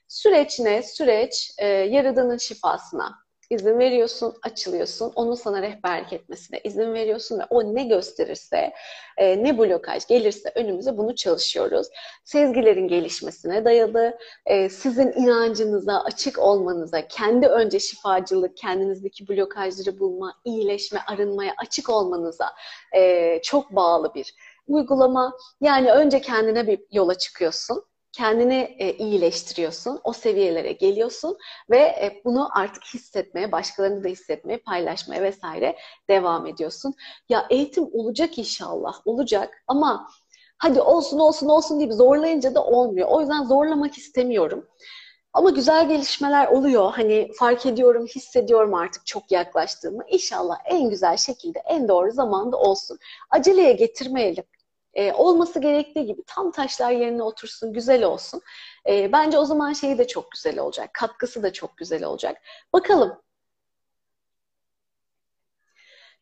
Süreç 0.09 0.61
ne? 0.61 0.83
Süreç 0.83 1.51
e, 1.59 1.67
yaradanın 1.67 2.39
şifasına 2.39 3.24
izin 3.55 3.79
veriyorsun, 3.79 4.35
açılıyorsun. 4.43 5.13
Onun 5.17 5.35
sana 5.35 5.63
rehberlik 5.63 6.13
etmesine 6.13 6.61
izin 6.65 6.95
veriyorsun 6.95 7.39
ve 7.39 7.45
o 7.51 7.75
ne 7.75 7.85
gösterirse, 7.85 8.73
e, 9.17 9.45
ne 9.45 9.59
blokaj 9.59 10.07
gelirse 10.07 10.53
önümüze 10.55 10.97
bunu 10.97 11.15
çalışıyoruz. 11.15 11.87
Sezgilerin 12.25 12.89
gelişmesine 12.89 13.65
dayalı, 13.65 14.19
e, 14.47 14.69
sizin 14.69 15.13
inancınıza, 15.13 16.01
açık 16.01 16.39
olmanıza, 16.39 17.09
kendi 17.09 17.47
önce 17.47 17.81
şifacılık, 17.81 18.57
kendinizdeki 18.57 19.29
blokajları 19.29 19.99
bulma, 19.99 20.35
iyileşme, 20.45 21.01
arınmaya 21.07 21.55
açık 21.59 21.91
olmanıza 21.91 22.47
e, 22.97 23.43
çok 23.43 23.71
bağlı 23.71 24.15
bir 24.15 24.35
uygulama. 24.67 25.33
Yani 25.61 25.93
önce 25.93 26.21
kendine 26.21 26.67
bir 26.67 26.81
yola 26.93 27.15
çıkıyorsun 27.15 27.85
kendini 28.17 28.77
e, 28.79 28.93
iyileştiriyorsun, 28.93 30.01
o 30.05 30.13
seviyelere 30.13 30.73
geliyorsun 30.73 31.37
ve 31.71 31.79
e, 31.79 32.21
bunu 32.25 32.59
artık 32.59 32.85
hissetmeye, 32.85 33.53
başkalarını 33.53 34.05
da 34.05 34.09
hissetmeye, 34.09 34.59
paylaşmaya 34.59 35.23
vesaire 35.23 35.77
devam 36.09 36.47
ediyorsun. 36.47 36.95
Ya 37.29 37.47
eğitim 37.51 37.85
olacak 37.93 38.39
inşallah, 38.39 39.07
olacak 39.07 39.65
ama 39.69 40.09
hadi 40.59 40.81
olsun 40.81 41.19
olsun 41.19 41.49
olsun 41.49 41.81
deyip 41.81 41.93
zorlayınca 41.93 42.55
da 42.55 42.65
olmuyor. 42.65 43.09
O 43.09 43.21
yüzden 43.21 43.45
zorlamak 43.45 43.99
istemiyorum. 43.99 44.69
Ama 45.33 45.51
güzel 45.51 45.89
gelişmeler 45.89 46.49
oluyor. 46.49 46.93
Hani 46.93 47.31
fark 47.39 47.67
ediyorum, 47.67 48.07
hissediyorum 48.07 48.75
artık 48.75 49.07
çok 49.07 49.33
yaklaştığımı. 49.33 50.05
İnşallah 50.09 50.57
en 50.65 50.91
güzel 50.91 51.17
şekilde, 51.17 51.59
en 51.59 51.89
doğru 51.89 52.11
zamanda 52.13 52.57
olsun. 52.57 52.99
Aceleye 53.31 53.73
getirmeyelim. 53.73 54.45
Ee, 54.95 55.13
olması 55.13 55.61
gerektiği 55.61 56.07
gibi 56.07 56.23
tam 56.27 56.51
taşlar 56.53 56.91
yerine 56.91 57.23
otursun, 57.23 57.73
güzel 57.73 58.05
olsun. 58.05 58.43
Ee, 58.89 59.13
bence 59.13 59.39
o 59.39 59.45
zaman 59.45 59.73
şeyi 59.73 59.99
de 59.99 60.07
çok 60.07 60.31
güzel 60.31 60.59
olacak. 60.59 60.91
Katkısı 60.95 61.43
da 61.43 61.53
çok 61.53 61.77
güzel 61.77 62.05
olacak. 62.05 62.37
Bakalım 62.73 63.24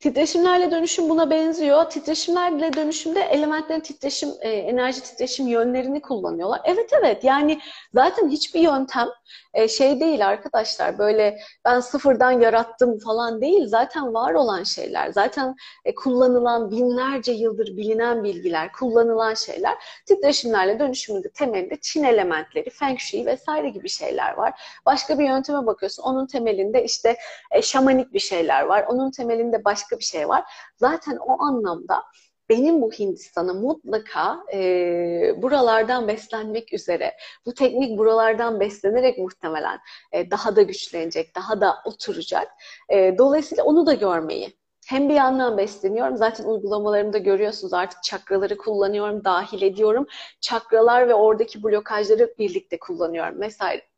Titreşimlerle 0.03 0.71
dönüşüm 0.71 1.09
buna 1.09 1.31
benziyor. 1.31 1.85
Titreşimlerle 1.85 2.73
dönüşümde 2.73 3.21
elementlerin 3.21 3.81
titreşim, 3.81 4.29
e, 4.41 4.51
enerji 4.51 5.03
titreşim 5.03 5.47
yönlerini 5.47 6.03
kullanıyorlar. 6.03 6.61
Evet 6.65 6.91
evet 7.01 7.25
yani 7.25 7.61
zaten 7.95 8.29
hiçbir 8.29 8.61
yöntem 8.61 9.09
e, 9.55 9.69
şey 9.69 10.01
değil 10.01 10.29
arkadaşlar 10.29 10.99
böyle 10.99 11.39
ben 11.65 11.81
sıfırdan 11.81 12.31
yarattım 12.31 12.99
falan 12.99 13.41
değil. 13.41 13.67
Zaten 13.67 14.15
var 14.15 14.35
olan 14.35 14.63
şeyler. 14.63 15.13
Zaten 15.13 15.57
e, 15.85 15.95
kullanılan 15.95 16.71
binlerce 16.71 17.33
yıldır 17.33 17.77
bilinen 17.77 18.25
bilgiler, 18.25 18.73
kullanılan 18.73 19.35
şeyler. 19.35 19.75
Titreşimlerle 20.07 20.79
dönüşümün 20.79 21.23
de 21.23 21.29
temelinde 21.29 21.77
Çin 21.81 22.05
elementleri, 22.05 22.71
Feng 22.71 22.99
Shui 22.99 23.27
vesaire 23.27 23.69
gibi 23.69 23.89
şeyler 23.89 24.35
var. 24.35 24.61
Başka 24.87 25.19
bir 25.19 25.25
yönteme 25.25 25.67
bakıyorsun. 25.67 26.03
Onun 26.03 26.27
temelinde 26.27 26.85
işte 26.85 27.17
şamanik 27.63 28.13
bir 28.13 28.21
şeyler 28.21 28.63
var. 28.63 28.85
Onun 28.89 29.11
temelinde 29.11 29.65
başka 29.65 29.91
başka 29.93 29.99
bir 29.99 30.05
şey 30.05 30.28
var. 30.28 30.45
Zaten 30.76 31.16
o 31.16 31.43
anlamda 31.43 32.03
benim 32.49 32.82
bu 32.82 32.93
Hindistan'a 32.93 33.55
mutlaka 33.55 34.45
e, 34.53 35.43
buralardan 35.43 36.09
beslenmek 36.09 36.72
üzere, 36.72 37.14
bu 37.47 37.55
teknik 37.55 37.99
buralardan 37.99 38.61
beslenerek 38.61 39.18
muhtemelen 39.18 39.78
e, 40.12 40.30
daha 40.30 40.57
da 40.57 40.62
güçlenecek, 40.62 41.36
daha 41.36 41.61
da 41.61 41.76
oturacak. 41.84 42.49
E, 42.88 43.18
dolayısıyla 43.18 43.64
onu 43.64 43.86
da 43.86 43.95
görmeyi 43.95 44.53
hem 44.88 45.09
bir 45.09 45.14
yandan 45.14 45.59
besleniyorum. 45.59 46.16
Zaten 46.16 46.45
uygulamalarımda 46.45 47.18
görüyorsunuz 47.18 47.72
artık 47.72 48.03
çakraları 48.03 48.57
kullanıyorum, 48.57 49.24
dahil 49.24 49.62
ediyorum. 49.62 50.07
Çakralar 50.40 51.09
ve 51.09 51.14
oradaki 51.14 51.62
blokajları 51.62 52.34
birlikte 52.38 52.78
kullanıyorum 52.78 53.40
vesaire. 53.40 53.91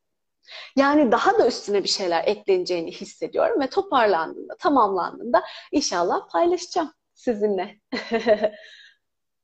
Yani 0.76 1.12
daha 1.12 1.38
da 1.38 1.46
üstüne 1.46 1.84
bir 1.84 1.88
şeyler 1.88 2.24
ekleneceğini 2.26 2.92
hissediyorum 2.92 3.60
ve 3.60 3.66
toparlandığında, 3.66 4.56
tamamlandığında 4.56 5.42
inşallah 5.72 6.28
paylaşacağım 6.28 6.92
sizinle. 7.14 7.80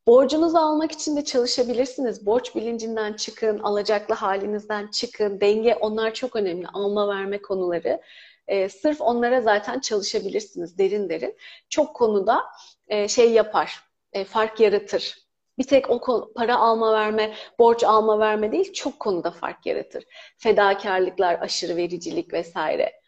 Borcunuzu 0.07 0.59
almak 0.59 0.93
için 0.93 1.17
de 1.17 1.25
çalışabilirsiniz. 1.25 2.27
Borç 2.27 2.55
bilincinden 2.55 3.13
çıkın, 3.13 3.59
alacaklı 3.59 4.15
halinizden 4.15 4.87
çıkın. 4.87 5.41
Denge 5.41 5.75
onlar 5.75 6.15
çok 6.15 6.37
önemli. 6.37 6.67
Alma 6.69 7.09
verme 7.09 7.43
konuları. 7.43 8.01
Ee, 8.49 8.69
sırf 8.69 9.01
onlara 9.01 9.41
zaten 9.41 9.81
çalışabilirsiniz 9.81 10.79
derin 10.79 11.09
derin. 11.09 11.37
Çok 11.69 11.97
konuda 11.97 12.45
e, 12.89 13.09
şey 13.09 13.33
yapar, 13.33 13.81
e, 14.13 14.25
fark 14.25 14.61
yaratır. 14.61 15.30
Bir 15.61 15.65
tek 15.65 15.91
o 15.91 16.33
para 16.35 16.57
alma 16.57 16.93
verme, 16.93 17.35
borç 17.59 17.85
alma 17.85 18.19
verme 18.19 18.53
değil, 18.53 18.73
çok 18.73 19.01
konuda 19.01 19.31
fark 19.31 19.67
yaratır. 19.67 20.05
Fedakarlıklar, 20.39 21.41
aşırı 21.41 21.77
vericilik 21.77 22.33
vesaire. 22.33 23.01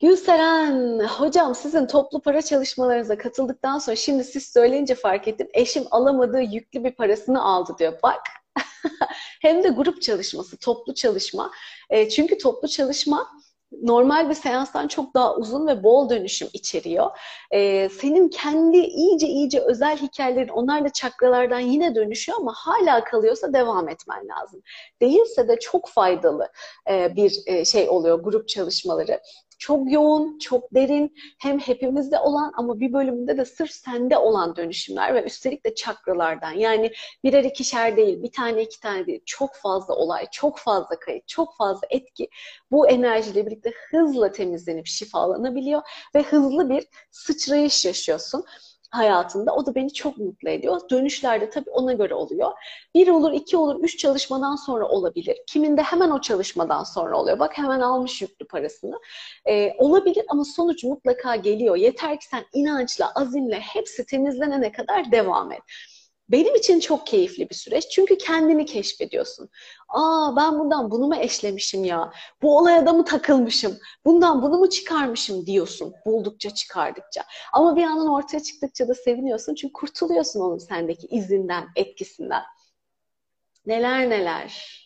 Gülseren, 0.00 0.98
hocam 1.04 1.54
sizin 1.54 1.86
toplu 1.86 2.20
para 2.22 2.42
çalışmalarınıza 2.42 3.18
katıldıktan 3.18 3.78
sonra 3.78 3.96
şimdi 3.96 4.24
siz 4.24 4.52
söyleyince 4.52 4.94
fark 4.94 5.28
ettim. 5.28 5.48
Eşim 5.54 5.84
alamadığı 5.90 6.42
yüklü 6.42 6.84
bir 6.84 6.94
parasını 6.94 7.44
aldı 7.44 7.74
diyor. 7.78 7.98
Bak 8.02 8.22
hem 9.42 9.64
de 9.64 9.68
grup 9.68 10.02
çalışması, 10.02 10.56
toplu 10.56 10.94
çalışma. 10.94 11.50
E, 11.90 12.08
çünkü 12.08 12.38
toplu 12.38 12.68
çalışma 12.68 13.30
normal 13.82 14.28
bir 14.30 14.34
seanstan 14.34 14.88
çok 14.88 15.14
daha 15.14 15.36
uzun 15.36 15.66
ve 15.66 15.82
bol 15.82 16.10
dönüşüm 16.10 16.48
içeriyor. 16.52 17.10
Ee, 17.50 17.88
senin 17.88 18.28
kendi 18.28 18.76
iyice 18.78 19.26
iyice 19.26 19.60
özel 19.60 19.96
hikayelerin 19.96 20.48
onlar 20.48 20.84
da 20.84 20.88
çakralardan 20.88 21.60
yine 21.60 21.94
dönüşüyor 21.94 22.38
ama 22.38 22.52
hala 22.56 23.04
kalıyorsa 23.04 23.52
devam 23.52 23.88
etmen 23.88 24.28
lazım. 24.28 24.62
Değilse 25.02 25.48
de 25.48 25.58
çok 25.60 25.88
faydalı 25.88 26.48
e, 26.90 27.16
bir 27.16 27.42
e, 27.46 27.64
şey 27.64 27.88
oluyor 27.88 28.20
grup 28.22 28.48
çalışmaları 28.48 29.20
çok 29.66 29.92
yoğun, 29.92 30.38
çok 30.38 30.74
derin, 30.74 31.14
hem 31.38 31.58
hepimizde 31.58 32.18
olan 32.18 32.52
ama 32.56 32.80
bir 32.80 32.92
bölümünde 32.92 33.36
de 33.36 33.44
sırf 33.44 33.70
sende 33.70 34.18
olan 34.18 34.56
dönüşümler 34.56 35.14
ve 35.14 35.24
üstelik 35.24 35.66
de 35.66 35.74
çakralardan. 35.74 36.52
Yani 36.52 36.92
birer 37.24 37.44
ikişer 37.44 37.96
değil, 37.96 38.22
bir 38.22 38.32
tane 38.32 38.62
iki 38.62 38.80
tane 38.80 39.06
değil, 39.06 39.20
çok 39.26 39.56
fazla 39.56 39.94
olay, 39.94 40.26
çok 40.32 40.58
fazla 40.58 40.98
kayıt, 40.98 41.28
çok 41.28 41.56
fazla 41.56 41.86
etki 41.90 42.28
bu 42.70 42.88
enerjiyle 42.88 43.46
birlikte 43.46 43.72
hızla 43.90 44.32
temizlenip 44.32 44.86
şifalanabiliyor 44.86 45.82
ve 46.14 46.22
hızlı 46.22 46.70
bir 46.70 46.86
sıçrayış 47.10 47.84
yaşıyorsun 47.84 48.44
hayatında. 48.96 49.54
O 49.54 49.66
da 49.66 49.74
beni 49.74 49.92
çok 49.92 50.18
mutlu 50.18 50.48
ediyor. 50.48 50.80
Dönüşlerde 50.90 51.50
tabii 51.50 51.70
ona 51.70 51.92
göre 51.92 52.14
oluyor. 52.14 52.52
Bir 52.94 53.08
olur, 53.08 53.32
iki 53.32 53.56
olur, 53.56 53.80
üç 53.82 53.98
çalışmadan 53.98 54.56
sonra 54.56 54.88
olabilir. 54.88 55.36
Kiminde 55.46 55.82
hemen 55.82 56.10
o 56.10 56.20
çalışmadan 56.20 56.84
sonra 56.84 57.16
oluyor. 57.16 57.38
Bak 57.38 57.58
hemen 57.58 57.80
almış 57.80 58.22
yüklü 58.22 58.46
parasını. 58.46 59.00
Ee, 59.48 59.72
olabilir 59.78 60.24
ama 60.28 60.44
sonuç 60.44 60.84
mutlaka 60.84 61.36
geliyor. 61.36 61.76
Yeter 61.76 62.20
ki 62.20 62.26
sen 62.26 62.44
inançla, 62.52 63.12
azimle 63.14 63.60
hepsi 63.60 64.06
temizlenene 64.06 64.72
kadar 64.72 65.12
devam 65.12 65.52
et. 65.52 65.62
Benim 66.28 66.54
için 66.54 66.80
çok 66.80 67.06
keyifli 67.06 67.50
bir 67.50 67.54
süreç. 67.54 67.88
Çünkü 67.90 68.18
kendini 68.18 68.66
keşfediyorsun. 68.66 69.48
Aa 69.88 70.36
ben 70.36 70.58
bundan 70.58 70.90
bunu 70.90 71.06
mu 71.06 71.16
eşlemişim 71.16 71.84
ya? 71.84 72.12
Bu 72.42 72.58
olaya 72.58 72.86
da 72.86 72.92
mı 72.92 73.04
takılmışım? 73.04 73.78
Bundan 74.04 74.42
bunu 74.42 74.58
mu 74.58 74.70
çıkarmışım 74.70 75.46
diyorsun. 75.46 75.94
Buldukça 76.06 76.50
çıkardıkça. 76.50 77.22
Ama 77.52 77.76
bir 77.76 77.82
yandan 77.82 78.08
ortaya 78.08 78.40
çıktıkça 78.40 78.88
da 78.88 78.94
seviniyorsun. 78.94 79.54
Çünkü 79.54 79.72
kurtuluyorsun 79.72 80.40
onun 80.40 80.58
sendeki 80.58 81.06
izinden, 81.06 81.68
etkisinden. 81.76 82.42
Neler 83.66 84.10
neler. 84.10 84.76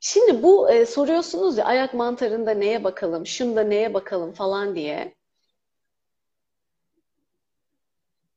Şimdi 0.00 0.42
bu 0.42 0.70
e, 0.70 0.86
soruyorsunuz 0.86 1.58
ya 1.58 1.64
ayak 1.64 1.94
mantarında 1.94 2.50
neye 2.50 2.84
bakalım, 2.84 3.26
şunda 3.26 3.62
neye 3.62 3.94
bakalım 3.94 4.32
falan 4.32 4.74
diye. 4.74 5.15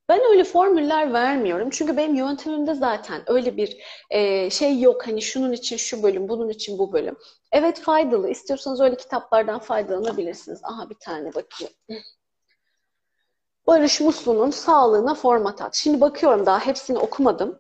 Ben 0.10 0.22
öyle 0.32 0.44
formüller 0.44 1.14
vermiyorum. 1.14 1.70
Çünkü 1.70 1.98
benim 1.98 2.16
yöntemimde 2.16 2.74
zaten 2.74 3.22
öyle 3.28 3.58
bir 3.58 3.78
e, 4.10 4.50
şey 4.50 4.80
yok. 4.80 5.08
Hani 5.08 5.22
şunun 5.22 5.52
için 5.52 5.78
şu 5.78 6.04
bölüm, 6.04 6.30
bunun 6.30 6.50
için 6.50 6.80
bu 6.80 6.94
bölüm. 6.94 7.18
Evet 7.52 7.82
faydalı. 7.82 8.30
İstiyorsanız 8.30 8.82
öyle 8.82 8.98
kitaplardan 8.98 9.60
faydalanabilirsiniz. 9.60 10.60
Aha 10.64 10.90
bir 10.90 10.96
tane 10.96 11.34
bakayım. 11.36 11.74
Barış 13.68 14.02
Muslu'nun 14.02 14.50
Sağlığına 14.50 15.16
Format 15.16 15.62
At. 15.62 15.76
Şimdi 15.76 16.02
bakıyorum 16.02 16.46
daha 16.46 16.60
hepsini 16.60 16.98
okumadım. 16.98 17.60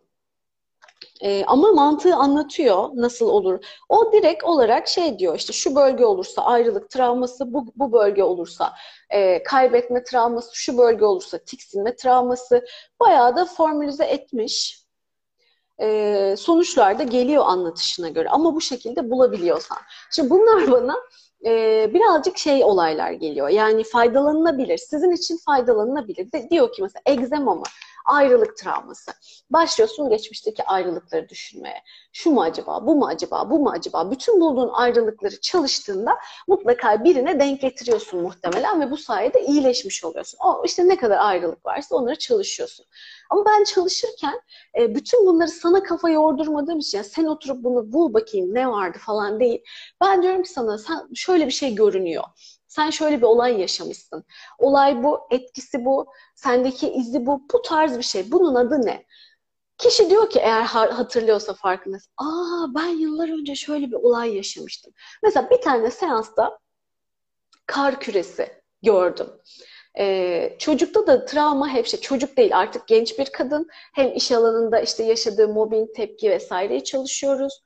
E, 1.21 1.45
ama 1.45 1.71
mantığı 1.71 2.15
anlatıyor 2.15 2.89
nasıl 2.93 3.29
olur. 3.29 3.65
O 3.89 4.11
direkt 4.11 4.43
olarak 4.43 4.87
şey 4.87 5.19
diyor 5.19 5.35
işte 5.35 5.53
şu 5.53 5.75
bölge 5.75 6.05
olursa 6.05 6.41
ayrılık 6.41 6.89
travması, 6.89 7.53
bu, 7.53 7.65
bu 7.75 7.91
bölge 7.91 8.23
olursa 8.23 8.73
e, 9.09 9.43
kaybetme 9.43 10.03
travması, 10.03 10.49
şu 10.53 10.77
bölge 10.77 11.05
olursa 11.05 11.37
tiksinme 11.37 11.95
travması 11.95 12.65
bayağı 12.99 13.35
da 13.35 13.45
formülize 13.45 14.05
etmiş. 14.05 14.83
E, 15.81 16.35
sonuçlar 16.37 16.99
da 16.99 17.03
geliyor 17.03 17.43
anlatışına 17.47 18.09
göre 18.09 18.29
ama 18.29 18.55
bu 18.55 18.61
şekilde 18.61 19.11
bulabiliyorsan. 19.11 19.77
Şimdi 20.11 20.29
bunlar 20.29 20.71
bana 20.71 20.95
e, 21.45 21.51
birazcık 21.93 22.37
şey 22.37 22.63
olaylar 22.63 23.11
geliyor. 23.11 23.49
Yani 23.49 23.83
faydalanılabilir. 23.83 24.77
Sizin 24.77 25.11
için 25.11 25.37
faydalanılabilir. 25.45 26.31
De, 26.31 26.49
diyor 26.49 26.73
ki 26.73 26.81
mesela 26.81 27.01
egzema 27.05 27.55
mı? 27.55 27.63
Ayrılık 28.10 28.57
travması. 28.57 29.12
Başlıyorsun 29.49 30.10
geçmişteki 30.10 30.64
ayrılıkları 30.64 31.30
düşünmeye. 31.30 31.84
Şu 32.14 32.32
mu 32.32 32.41
acaba, 32.41 32.88
bu 32.88 32.95
mu 32.95 33.07
acaba, 33.07 33.49
bu 33.49 33.60
mu 33.60 33.70
acaba? 33.70 34.12
Bütün 34.12 34.41
bulduğun 34.41 34.70
ayrılıkları 34.74 35.41
çalıştığında 35.41 36.12
mutlaka 36.47 37.03
birine 37.03 37.39
denk 37.39 37.62
getiriyorsun 37.62 38.22
muhtemelen 38.22 38.82
ve 38.82 38.91
bu 38.91 38.97
sayede 38.97 39.45
iyileşmiş 39.45 40.03
oluyorsun. 40.03 40.39
O 40.45 40.64
işte 40.66 40.88
ne 40.88 40.97
kadar 40.97 41.18
ayrılık 41.18 41.66
varsa 41.66 41.95
onları 41.95 42.16
çalışıyorsun. 42.16 42.86
Ama 43.30 43.45
ben 43.45 43.64
çalışırken 43.64 44.41
e, 44.80 44.95
bütün 44.95 45.26
bunları 45.26 45.49
sana 45.49 45.84
kafa 45.84 46.10
yordurmadığım 46.10 46.80
için 46.80 47.01
sen 47.01 47.26
oturup 47.26 47.64
bunu 47.64 47.93
bul 47.93 48.14
bakayım 48.14 48.55
ne 48.55 48.70
vardı 48.70 48.97
falan 49.01 49.39
değil. 49.39 49.64
Ben 50.01 50.24
diyorum 50.24 50.43
ki 50.43 50.49
sana 50.49 50.78
sen 50.78 51.10
şöyle 51.16 51.45
bir 51.45 51.51
şey 51.51 51.76
görünüyor. 51.76 52.24
Sen 52.70 52.89
şöyle 52.89 53.17
bir 53.17 53.24
olay 53.24 53.61
yaşamışsın. 53.61 54.24
Olay 54.59 55.03
bu, 55.03 55.20
etkisi 55.32 55.86
bu, 55.86 56.13
sendeki 56.36 56.91
izi 56.93 57.26
bu, 57.26 57.43
bu 57.53 57.61
tarz 57.61 57.97
bir 57.97 58.03
şey. 58.03 58.32
Bunun 58.32 58.55
adı 58.55 58.86
ne? 58.86 59.05
Kişi 59.78 60.09
diyor 60.09 60.30
ki 60.30 60.39
eğer 60.39 60.63
hatırlıyorsa 60.63 61.53
farkındaysa, 61.53 62.11
aa 62.17 62.67
ben 62.76 62.88
yıllar 62.88 63.39
önce 63.39 63.55
şöyle 63.55 63.88
bir 63.88 63.95
olay 63.95 64.36
yaşamıştım. 64.36 64.93
Mesela 65.24 65.49
bir 65.49 65.61
tane 65.61 65.91
seansta 65.91 66.59
kar 67.65 67.99
küresi 67.99 68.61
gördüm. 68.84 69.28
Ee, 69.99 70.55
çocukta 70.59 71.07
da 71.07 71.26
travma 71.26 71.70
hep 71.70 71.86
şey, 71.88 71.99
çocuk 71.99 72.38
değil 72.38 72.57
artık 72.57 72.88
genç 72.88 73.20
bir 73.20 73.26
kadın. 73.26 73.67
Hem 73.93 74.15
iş 74.15 74.32
alanında 74.32 74.80
işte 74.80 75.03
yaşadığı 75.03 75.47
mobbing, 75.47 75.95
tepki 75.95 76.30
vesaireyi 76.30 76.84
çalışıyoruz. 76.84 77.61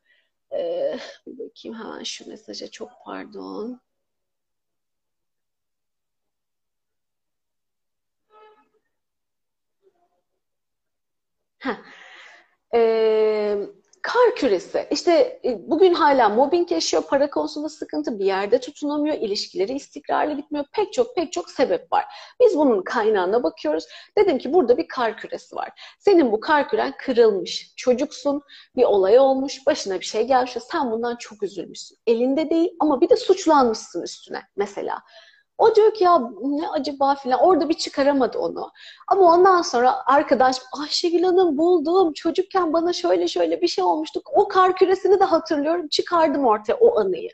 Ee, 0.54 1.00
bakayım 1.28 1.78
hemen 1.80 2.04
şu 2.04 2.30
mesaja 2.30 2.72
çok 2.72 2.90
pardon. 3.06 3.82
Ee, 12.76 13.58
kar 14.02 14.36
küresi. 14.36 14.88
İşte 14.92 15.40
e, 15.46 15.70
bugün 15.70 15.94
hala 15.94 16.30
mobbing 16.30 16.72
yaşıyor, 16.72 17.04
para 17.08 17.30
konusunda 17.30 17.70
sıkıntı, 17.70 18.20
bir 18.20 18.26
yerde 18.26 18.60
tutunamıyor, 18.60 19.16
ilişkileri 19.16 19.74
istikrarlı 19.74 20.34
gitmiyor. 20.34 20.66
Pek 20.74 20.94
çok 20.94 21.16
pek 21.16 21.34
çok 21.34 21.50
sebep 21.50 21.92
var. 21.92 22.06
Biz 22.42 22.58
bunun 22.58 22.84
kaynağına 22.84 23.44
bakıyoruz. 23.44 23.86
Dedim 24.18 24.38
ki 24.38 24.54
burada 24.54 24.78
bir 24.78 24.88
kar 24.88 25.18
küresi 25.18 25.56
var. 25.56 25.70
Senin 26.00 26.32
bu 26.32 26.40
kar 26.40 26.70
küren 26.70 26.94
kırılmış. 27.00 27.74
Çocuksun, 27.76 28.42
bir 28.76 28.84
olay 28.84 29.20
olmuş, 29.20 29.66
başına 29.66 30.00
bir 30.00 30.06
şey 30.06 30.28
gelmiş. 30.28 30.58
Sen 30.72 30.92
bundan 30.92 31.16
çok 31.16 31.44
üzülmüşsün. 31.44 31.98
Elinde 32.08 32.50
değil 32.50 32.70
ama 32.80 33.02
bir 33.02 33.10
de 33.10 33.16
suçlanmışsın 33.16 34.02
üstüne 34.02 34.42
mesela. 34.56 35.00
O 35.58 35.76
diyor 35.76 35.94
ki 35.94 36.04
ya 36.04 36.20
ne 36.42 36.70
acaba 36.70 37.16
filan. 37.16 37.40
Orada 37.40 37.70
bir 37.70 37.74
çıkaramadı 37.74 38.38
onu. 38.38 38.72
Ama 39.08 39.34
ondan 39.34 39.62
sonra 39.62 39.96
arkadaş 40.06 40.58
Ayşegül 40.82 41.24
Hanım 41.24 41.58
buldum. 41.58 42.14
Çocukken 42.14 42.74
bana 42.74 42.94
şöyle 42.94 43.28
şöyle 43.28 43.62
bir 43.62 43.68
şey 43.68 43.84
olmuştu. 43.84 44.22
O 44.34 44.48
kar 44.48 44.76
küresini 44.76 45.20
de 45.20 45.24
hatırlıyorum. 45.24 45.88
Çıkardım 45.88 46.46
ortaya 46.46 46.74
o 46.74 47.00
anıyı. 47.00 47.30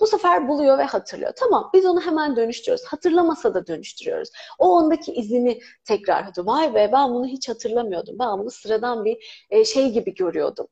Bu 0.00 0.06
sefer 0.06 0.48
buluyor 0.48 0.78
ve 0.78 0.84
hatırlıyor. 0.84 1.32
Tamam 1.36 1.70
biz 1.74 1.86
onu 1.86 2.00
hemen 2.00 2.36
dönüştürüyoruz. 2.36 2.84
Hatırlamasa 2.86 3.54
da 3.54 3.66
dönüştürüyoruz. 3.66 4.28
O 4.58 4.76
ondaki 4.76 5.12
izini 5.12 5.60
tekrar 5.84 6.22
hatırlıyor. 6.22 6.56
Vay 6.56 6.74
be 6.74 6.90
ben 6.92 7.14
bunu 7.14 7.26
hiç 7.26 7.48
hatırlamıyordum. 7.48 8.16
Ben 8.18 8.38
bunu 8.38 8.50
sıradan 8.50 9.04
bir 9.04 9.46
e, 9.50 9.64
şey 9.64 9.92
gibi 9.92 10.14
görüyordum 10.14 10.66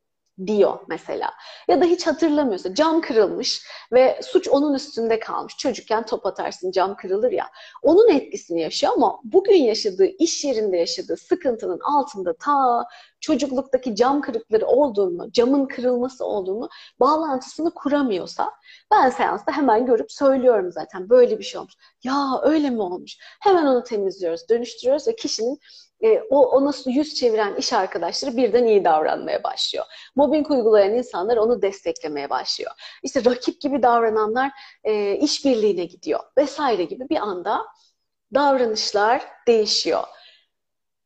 diyor 0.46 0.78
mesela. 0.88 1.30
Ya 1.68 1.80
da 1.80 1.84
hiç 1.84 2.06
hatırlamıyorsa 2.06 2.74
cam 2.74 3.00
kırılmış 3.00 3.66
ve 3.92 4.20
suç 4.22 4.48
onun 4.48 4.74
üstünde 4.74 5.18
kalmış. 5.18 5.56
Çocukken 5.56 6.06
top 6.06 6.26
atarsın 6.26 6.70
cam 6.70 6.96
kırılır 6.96 7.32
ya. 7.32 7.50
Onun 7.82 8.10
etkisini 8.10 8.60
yaşıyor 8.60 8.92
ama 8.96 9.20
bugün 9.24 9.56
yaşadığı, 9.56 10.06
iş 10.06 10.44
yerinde 10.44 10.76
yaşadığı 10.76 11.16
sıkıntının 11.16 11.80
altında 11.80 12.34
ta 12.36 12.84
çocukluktaki 13.20 13.94
cam 13.94 14.20
kırıkları 14.20 14.66
olduğunu, 14.66 15.32
camın 15.32 15.66
kırılması 15.66 16.24
olduğunu 16.24 16.68
bağlantısını 17.00 17.74
kuramıyorsa 17.74 18.50
ben 18.92 19.10
seansta 19.10 19.52
hemen 19.52 19.86
görüp 19.86 20.12
söylüyorum 20.12 20.72
zaten 20.72 21.08
böyle 21.08 21.38
bir 21.38 21.44
şey 21.44 21.58
olmuş. 21.58 21.74
Ya 22.04 22.40
öyle 22.42 22.70
mi 22.70 22.82
olmuş? 22.82 23.16
Hemen 23.40 23.66
onu 23.66 23.82
temizliyoruz, 23.84 24.48
dönüştürüyoruz 24.48 25.08
ve 25.08 25.16
kişinin 25.16 25.58
e, 26.02 26.20
o 26.30 26.48
ona 26.48 26.72
yüz 26.86 27.14
çeviren 27.14 27.54
iş 27.54 27.72
arkadaşları 27.72 28.36
birden 28.36 28.64
iyi 28.64 28.84
davranmaya 28.84 29.44
başlıyor. 29.44 29.84
Mobbing 30.16 30.50
uygulayan 30.50 30.94
insanlar 30.94 31.36
onu 31.36 31.62
desteklemeye 31.62 32.30
başlıyor. 32.30 32.70
İşte 33.02 33.24
rakip 33.24 33.60
gibi 33.60 33.82
davrananlar 33.82 34.50
e, 34.84 35.16
işbirliğine 35.16 35.84
gidiyor 35.84 36.20
vesaire 36.38 36.84
gibi 36.84 37.08
bir 37.08 37.16
anda 37.16 37.66
davranışlar 38.34 39.22
değişiyor. 39.46 40.04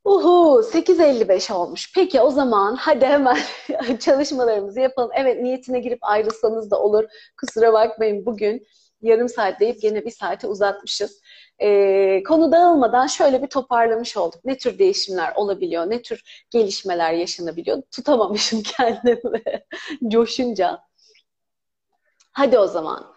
Uhu 0.05 0.63
8.55 0.63 1.53
olmuş. 1.53 1.93
Peki 1.95 2.21
o 2.21 2.31
zaman 2.31 2.77
hadi 2.77 3.07
hemen 3.07 3.39
çalışmalarımızı 4.01 4.81
yapalım. 4.81 5.11
Evet 5.15 5.43
niyetine 5.43 5.81
girip 5.81 5.99
ayrılsanız 6.03 6.71
da 6.71 6.81
olur. 6.81 7.05
Kusura 7.41 7.73
bakmayın 7.73 8.27
bugün 8.27 8.67
yarım 9.03 9.29
saat 9.29 9.61
deyip 9.61 9.85
yine 9.85 10.05
bir 10.05 10.11
saate 10.11 10.47
uzatmışız. 10.47 11.21
E, 11.59 12.23
konu 12.23 12.53
dağılmadan 12.53 13.07
şöyle 13.07 13.43
bir 13.43 13.47
toparlamış 13.47 14.17
olduk. 14.17 14.45
Ne 14.45 14.59
tür 14.59 14.79
değişimler 14.79 15.33
olabiliyor, 15.37 15.91
ne 15.91 16.03
tür 16.03 16.47
gelişmeler 16.51 17.13
yaşanabiliyor. 17.13 17.83
Tutamamışım 17.91 18.63
kendimi 18.77 19.43
coşunca. 20.09 20.81
Hadi 22.33 22.59
o 22.59 22.67
zaman. 22.67 23.17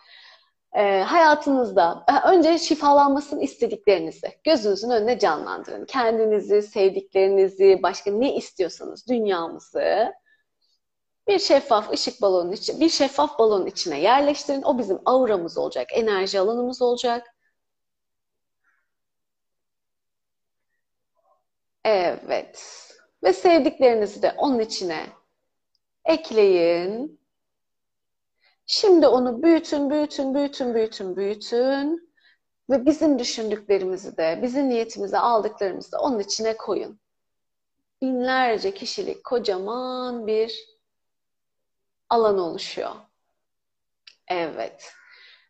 E, 0.75 1.01
hayatınızda 1.01 2.05
önce 2.25 2.57
şifalanmasını 2.57 3.43
istediklerinizi 3.43 4.27
gözünüzün 4.43 4.89
önüne 4.89 5.19
canlandırın. 5.19 5.85
Kendinizi, 5.85 6.61
sevdiklerinizi, 6.61 7.79
başka 7.83 8.11
ne 8.11 8.35
istiyorsanız 8.35 9.07
dünyamızı 9.07 10.13
bir 11.27 11.39
şeffaf 11.39 11.91
ışık 11.91 12.21
balonun 12.21 12.51
içi, 12.51 12.79
bir 12.79 12.89
şeffaf 12.89 13.39
balonun 13.39 13.65
içine 13.65 13.99
yerleştirin. 13.99 14.61
O 14.61 14.77
bizim 14.77 14.99
auramız 15.05 15.57
olacak, 15.57 15.87
enerji 15.93 16.39
alanımız 16.39 16.81
olacak. 16.81 17.27
Evet. 21.89 22.85
Ve 23.23 23.33
sevdiklerinizi 23.33 24.21
de 24.21 24.33
onun 24.37 24.59
içine 24.59 25.05
ekleyin. 26.05 27.19
Şimdi 28.65 29.07
onu 29.07 29.43
büyütün, 29.43 29.89
büyütün, 29.89 30.35
büyütün, 30.35 30.75
büyütün, 30.75 31.15
büyütün. 31.15 32.13
Ve 32.69 32.85
bizim 32.85 33.19
düşündüklerimizi 33.19 34.17
de, 34.17 34.39
bizim 34.43 34.69
niyetimizi 34.69 35.17
aldıklarımızı 35.17 35.91
da 35.91 35.99
onun 35.99 36.19
içine 36.19 36.57
koyun. 36.57 36.99
Binlerce 38.01 38.73
kişilik 38.73 39.23
kocaman 39.23 40.27
bir 40.27 40.65
alan 42.09 42.37
oluşuyor. 42.39 42.95
Evet. 44.27 44.93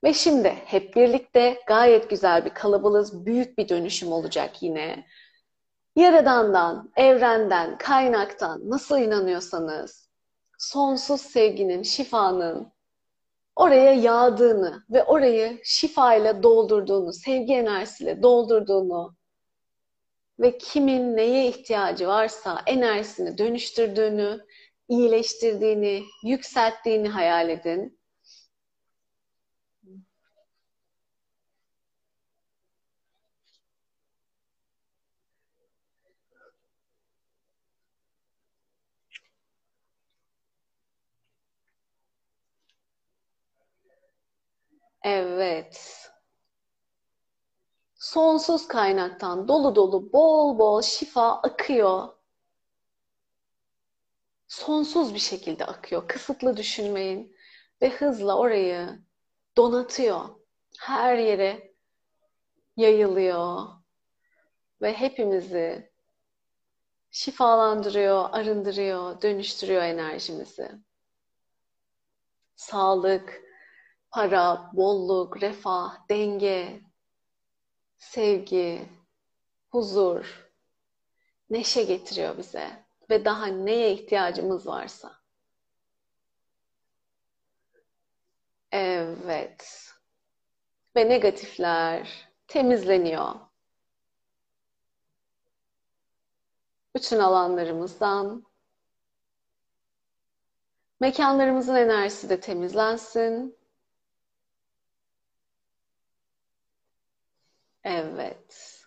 Ve 0.03 0.13
şimdi 0.13 0.49
hep 0.49 0.95
birlikte 0.95 1.61
gayet 1.67 2.09
güzel 2.09 2.45
bir 2.45 2.49
kalabalığız. 2.49 3.25
Büyük 3.25 3.57
bir 3.57 3.69
dönüşüm 3.69 4.11
olacak 4.11 4.63
yine. 4.63 5.05
Yaradandan, 5.99 6.91
evrenden, 6.95 7.77
kaynaktan 7.77 8.69
nasıl 8.69 8.99
inanıyorsanız 8.99 10.09
sonsuz 10.57 11.21
sevginin, 11.21 11.83
şifanın 11.83 12.71
oraya 13.55 13.93
yağdığını 13.93 14.83
ve 14.89 15.03
orayı 15.03 15.59
şifayla 15.63 16.43
doldurduğunu, 16.43 17.13
sevgi 17.13 17.53
enerjisiyle 17.53 18.23
doldurduğunu 18.23 19.15
ve 20.39 20.57
kimin 20.57 21.17
neye 21.17 21.47
ihtiyacı 21.47 22.07
varsa 22.07 22.61
enerjisini 22.65 23.37
dönüştürdüğünü, 23.37 24.39
iyileştirdiğini, 24.89 26.03
yükselttiğini 26.23 27.09
hayal 27.09 27.49
edin. 27.49 27.98
Evet. 45.03 46.09
Sonsuz 47.95 48.67
kaynaktan 48.67 49.47
dolu 49.47 49.75
dolu 49.75 50.13
bol 50.13 50.59
bol 50.59 50.81
şifa 50.81 51.31
akıyor. 51.31 52.09
Sonsuz 54.47 55.13
bir 55.13 55.19
şekilde 55.19 55.65
akıyor. 55.65 56.07
Kısıtlı 56.07 56.57
düşünmeyin 56.57 57.35
ve 57.81 57.89
hızla 57.89 58.37
orayı 58.37 58.99
donatıyor. 59.57 60.29
Her 60.79 61.17
yere 61.17 61.73
yayılıyor 62.77 63.67
ve 64.81 64.93
hepimizi 64.93 65.91
şifalandırıyor, 67.11 68.29
arındırıyor, 68.31 69.21
dönüştürüyor 69.21 69.81
enerjimizi. 69.81 70.71
Sağlık, 72.55 73.48
para, 74.11 74.71
bolluk, 74.73 75.41
refah, 75.41 76.09
denge, 76.09 76.81
sevgi, 77.97 78.89
huzur, 79.69 80.49
neşe 81.49 81.83
getiriyor 81.83 82.37
bize 82.37 82.85
ve 83.09 83.25
daha 83.25 83.45
neye 83.45 83.93
ihtiyacımız 83.93 84.67
varsa. 84.67 85.19
Evet. 88.71 89.91
Ve 90.95 91.09
negatifler 91.09 92.29
temizleniyor. 92.47 93.35
Bütün 96.95 97.19
alanlarımızdan 97.19 98.45
mekanlarımızın 100.99 101.75
enerjisi 101.75 102.29
de 102.29 102.39
temizlensin. 102.39 103.58
Evet. 107.83 108.79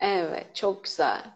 Evet, 0.00 0.54
çok 0.56 0.84
güzel. 0.84 1.32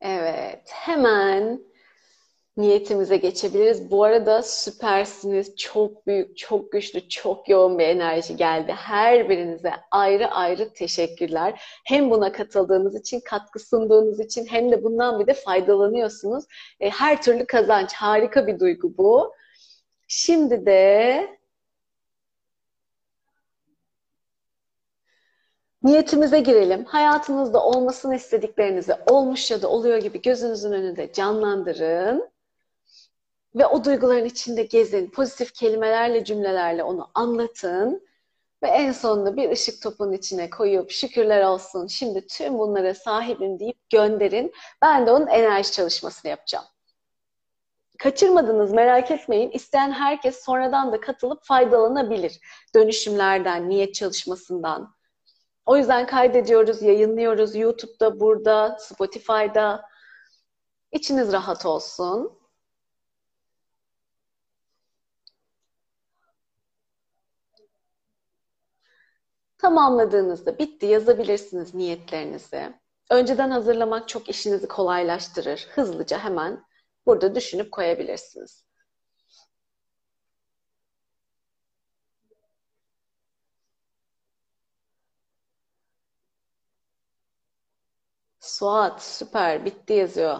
Evet, 0.00 0.70
hemen 0.72 1.60
niyetimize 2.56 3.16
geçebiliriz. 3.16 3.90
Bu 3.90 4.04
arada 4.04 4.42
süpersiniz. 4.42 5.56
Çok 5.56 6.06
büyük, 6.06 6.36
çok 6.36 6.72
güçlü, 6.72 7.08
çok 7.08 7.48
yoğun 7.48 7.78
bir 7.78 7.84
enerji 7.84 8.36
geldi. 8.36 8.72
Her 8.72 9.28
birinize 9.28 9.72
ayrı 9.90 10.28
ayrı 10.30 10.72
teşekkürler. 10.74 11.62
Hem 11.84 12.10
buna 12.10 12.32
katıldığınız 12.32 13.00
için, 13.00 13.20
katkı 13.20 13.58
sunduğunuz 13.58 14.20
için 14.20 14.46
hem 14.46 14.72
de 14.72 14.84
bundan 14.84 15.20
bir 15.20 15.26
de 15.26 15.34
faydalanıyorsunuz. 15.34 16.44
E, 16.80 16.90
her 16.90 17.22
türlü 17.22 17.46
kazanç. 17.46 17.94
Harika 17.94 18.46
bir 18.46 18.60
duygu 18.60 18.96
bu. 18.98 19.34
Şimdi 20.08 20.66
de 20.66 21.28
niyetimize 25.82 26.40
girelim. 26.40 26.84
Hayatınızda 26.84 27.64
olmasını 27.64 28.16
istediklerinizi 28.16 28.94
olmuş 29.06 29.50
ya 29.50 29.62
da 29.62 29.68
oluyor 29.68 29.98
gibi 29.98 30.22
gözünüzün 30.22 30.72
önünde 30.72 31.12
canlandırın. 31.12 32.33
Ve 33.54 33.66
o 33.66 33.84
duyguların 33.84 34.24
içinde 34.24 34.62
gezin. 34.62 35.10
Pozitif 35.10 35.54
kelimelerle, 35.54 36.24
cümlelerle 36.24 36.82
onu 36.82 37.10
anlatın. 37.14 38.06
Ve 38.62 38.68
en 38.68 38.92
sonunda 38.92 39.36
bir 39.36 39.50
ışık 39.50 39.82
topunun 39.82 40.12
içine 40.12 40.50
koyup 40.50 40.90
şükürler 40.90 41.42
olsun. 41.44 41.86
Şimdi 41.86 42.26
tüm 42.26 42.58
bunlara 42.58 42.94
sahibim 42.94 43.60
deyip 43.60 43.90
gönderin. 43.90 44.52
Ben 44.82 45.06
de 45.06 45.10
onun 45.10 45.26
enerji 45.26 45.72
çalışmasını 45.72 46.30
yapacağım. 46.30 46.64
Kaçırmadınız 47.98 48.72
merak 48.72 49.10
etmeyin. 49.10 49.50
İsteyen 49.50 49.92
herkes 49.92 50.44
sonradan 50.44 50.92
da 50.92 51.00
katılıp 51.00 51.44
faydalanabilir. 51.44 52.40
Dönüşümlerden, 52.74 53.68
niyet 53.68 53.94
çalışmasından. 53.94 54.94
O 55.66 55.76
yüzden 55.76 56.06
kaydediyoruz, 56.06 56.82
yayınlıyoruz. 56.82 57.56
YouTube'da, 57.56 58.20
burada, 58.20 58.76
Spotify'da. 58.80 59.84
İçiniz 60.92 61.32
rahat 61.32 61.66
olsun. 61.66 62.43
Tamamladığınızda 69.64 70.58
bitti 70.58 70.86
yazabilirsiniz 70.86 71.74
niyetlerinizi. 71.74 72.72
Önceden 73.10 73.50
hazırlamak 73.50 74.08
çok 74.08 74.28
işinizi 74.28 74.68
kolaylaştırır. 74.68 75.66
Hızlıca 75.74 76.18
hemen 76.18 76.64
burada 77.06 77.34
düşünüp 77.34 77.72
koyabilirsiniz. 77.72 78.64
Suat 88.40 89.02
süper 89.02 89.64
bitti 89.64 89.92
yazıyor. 89.92 90.38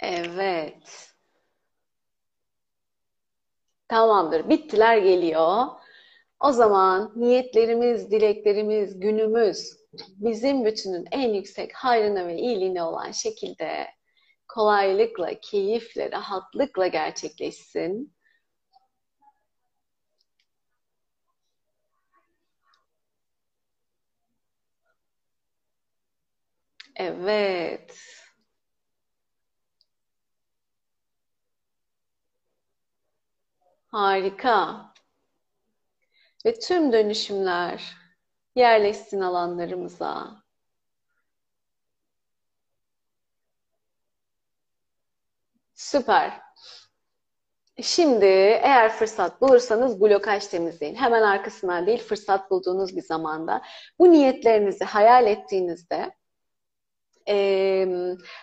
Evet. 0.00 1.14
Tamamdır. 3.88 4.48
Bittiler 4.48 4.98
geliyor. 4.98 5.66
O 6.40 6.52
zaman 6.52 7.12
niyetlerimiz, 7.16 8.10
dileklerimiz, 8.10 9.00
günümüz 9.00 9.76
bizim 10.16 10.64
bütünün 10.64 11.08
en 11.12 11.34
yüksek 11.34 11.74
hayrına 11.74 12.26
ve 12.26 12.36
iyiliğine 12.36 12.82
olan 12.82 13.12
şekilde 13.12 13.86
kolaylıkla, 14.48 15.30
keyifle, 15.42 16.10
rahatlıkla 16.12 16.86
gerçekleşsin. 16.86 18.14
Evet. 26.96 27.96
Harika. 33.98 34.92
Ve 36.46 36.58
tüm 36.58 36.92
dönüşümler 36.92 37.96
yerleşsin 38.56 39.20
alanlarımıza. 39.20 40.42
Süper. 45.74 46.40
Şimdi 47.82 48.24
eğer 48.24 48.92
fırsat 48.92 49.40
bulursanız 49.40 50.00
blokaj 50.00 50.46
temizleyin. 50.46 50.94
Hemen 50.94 51.22
arkasından 51.22 51.86
değil, 51.86 52.02
fırsat 52.02 52.50
bulduğunuz 52.50 52.96
bir 52.96 53.02
zamanda. 53.02 53.62
Bu 53.98 54.10
niyetlerinizi 54.10 54.84
hayal 54.84 55.26
ettiğinizde 55.26 56.14
e, 57.28 57.86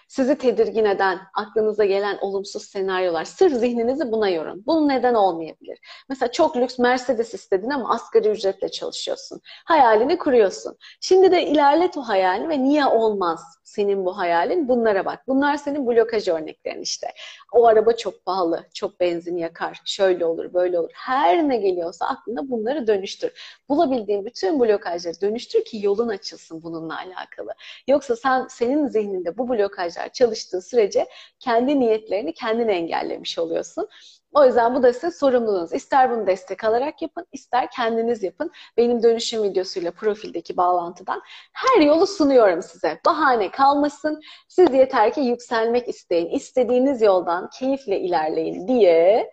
sizi 0.07 0.37
tedirgin 0.37 0.85
eden, 0.85 1.19
aklınıza 1.35 1.85
gelen 1.85 2.17
olumsuz 2.21 2.63
senaryolar, 2.63 3.25
sırf 3.25 3.53
zihninizi 3.53 4.11
buna 4.11 4.29
yorun. 4.29 4.63
Bunun 4.65 4.89
neden 4.89 5.13
olmayabilir? 5.13 5.79
Mesela 6.09 6.31
çok 6.31 6.57
lüks 6.57 6.79
Mercedes 6.79 7.33
istedin 7.33 7.69
ama 7.69 7.93
asgari 7.93 8.29
ücretle 8.29 8.69
çalışıyorsun. 8.69 9.41
Hayalini 9.65 10.17
kuruyorsun. 10.17 10.77
Şimdi 11.01 11.31
de 11.31 11.45
ilerlet 11.45 11.97
o 11.97 12.01
hayali 12.01 12.49
ve 12.49 12.63
niye 12.63 12.85
olmaz 12.85 13.41
senin 13.63 14.05
bu 14.05 14.17
hayalin? 14.17 14.67
Bunlara 14.67 15.05
bak. 15.05 15.27
Bunlar 15.27 15.57
senin 15.57 15.87
blokaj 15.87 16.27
örneklerin 16.27 16.81
işte. 16.81 17.07
O 17.51 17.67
araba 17.67 17.93
çok 17.93 18.25
pahalı, 18.25 18.63
çok 18.73 18.99
benzin 18.99 19.37
yakar, 19.37 19.81
şöyle 19.85 20.25
olur, 20.25 20.53
böyle 20.53 20.79
olur. 20.79 20.91
Her 20.93 21.49
ne 21.49 21.57
geliyorsa 21.57 22.05
aklına 22.05 22.49
bunları 22.49 22.87
dönüştür. 22.87 23.59
Bulabildiğin 23.69 24.25
bütün 24.25 24.59
blokajları 24.59 25.21
dönüştür 25.21 25.65
ki 25.65 25.79
yolun 25.83 26.07
açılsın 26.07 26.63
bununla 26.63 26.97
alakalı. 26.97 27.53
Yoksa 27.87 28.15
sen 28.15 28.47
senin 28.75 28.87
zihninde 28.87 29.37
bu 29.37 29.49
blokajlar 29.49 30.09
çalıştığı 30.09 30.61
sürece 30.61 31.07
kendi 31.39 31.79
niyetlerini 31.79 32.33
kendin 32.33 32.67
engellemiş 32.67 33.39
oluyorsun. 33.39 33.87
O 34.33 34.45
yüzden 34.45 34.75
bu 34.75 34.83
da 34.83 34.93
size 34.93 35.11
sorumluluğunuz. 35.11 35.73
İster 35.73 36.11
bunu 36.11 36.27
destek 36.27 36.63
alarak 36.63 37.01
yapın, 37.01 37.25
ister 37.31 37.71
kendiniz 37.71 38.23
yapın. 38.23 38.51
Benim 38.77 39.03
dönüşüm 39.03 39.43
videosuyla 39.43 39.91
profildeki 39.91 40.57
bağlantıdan 40.57 41.21
her 41.53 41.81
yolu 41.81 42.07
sunuyorum 42.07 42.61
size. 42.61 42.99
Bahane 43.05 43.51
kalmasın. 43.51 44.21
Siz 44.47 44.73
yeter 44.73 45.13
ki 45.13 45.21
yükselmek 45.21 45.87
isteyin. 45.87 46.29
İstediğiniz 46.29 47.01
yoldan 47.01 47.49
keyifle 47.49 47.99
ilerleyin 47.99 48.67
diye. 48.67 49.31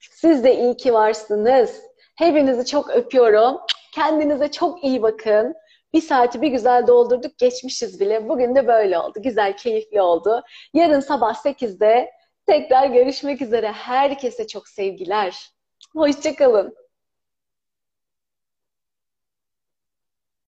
Siz 0.00 0.44
de 0.44 0.56
iyi 0.56 0.76
ki 0.76 0.94
varsınız. 0.94 1.80
Hepinizi 2.16 2.66
çok 2.66 2.90
öpüyorum. 2.90 3.60
Kendinize 3.94 4.50
çok 4.50 4.84
iyi 4.84 5.02
bakın. 5.02 5.54
Bir 5.92 6.00
saati 6.00 6.42
bir 6.42 6.48
güzel 6.48 6.86
doldurduk, 6.86 7.38
geçmişiz 7.38 8.00
bile. 8.00 8.28
Bugün 8.28 8.54
de 8.54 8.66
böyle 8.66 8.98
oldu. 8.98 9.22
Güzel, 9.22 9.56
keyifli 9.56 10.02
oldu. 10.02 10.42
Yarın 10.74 11.00
sabah 11.00 11.34
8'de 11.34 12.10
tekrar 12.46 12.86
görüşmek 12.86 13.42
üzere. 13.42 13.72
Herkese 13.72 14.46
çok 14.46 14.68
sevgiler. 14.68 15.50
Hoşçakalın. 15.96 16.74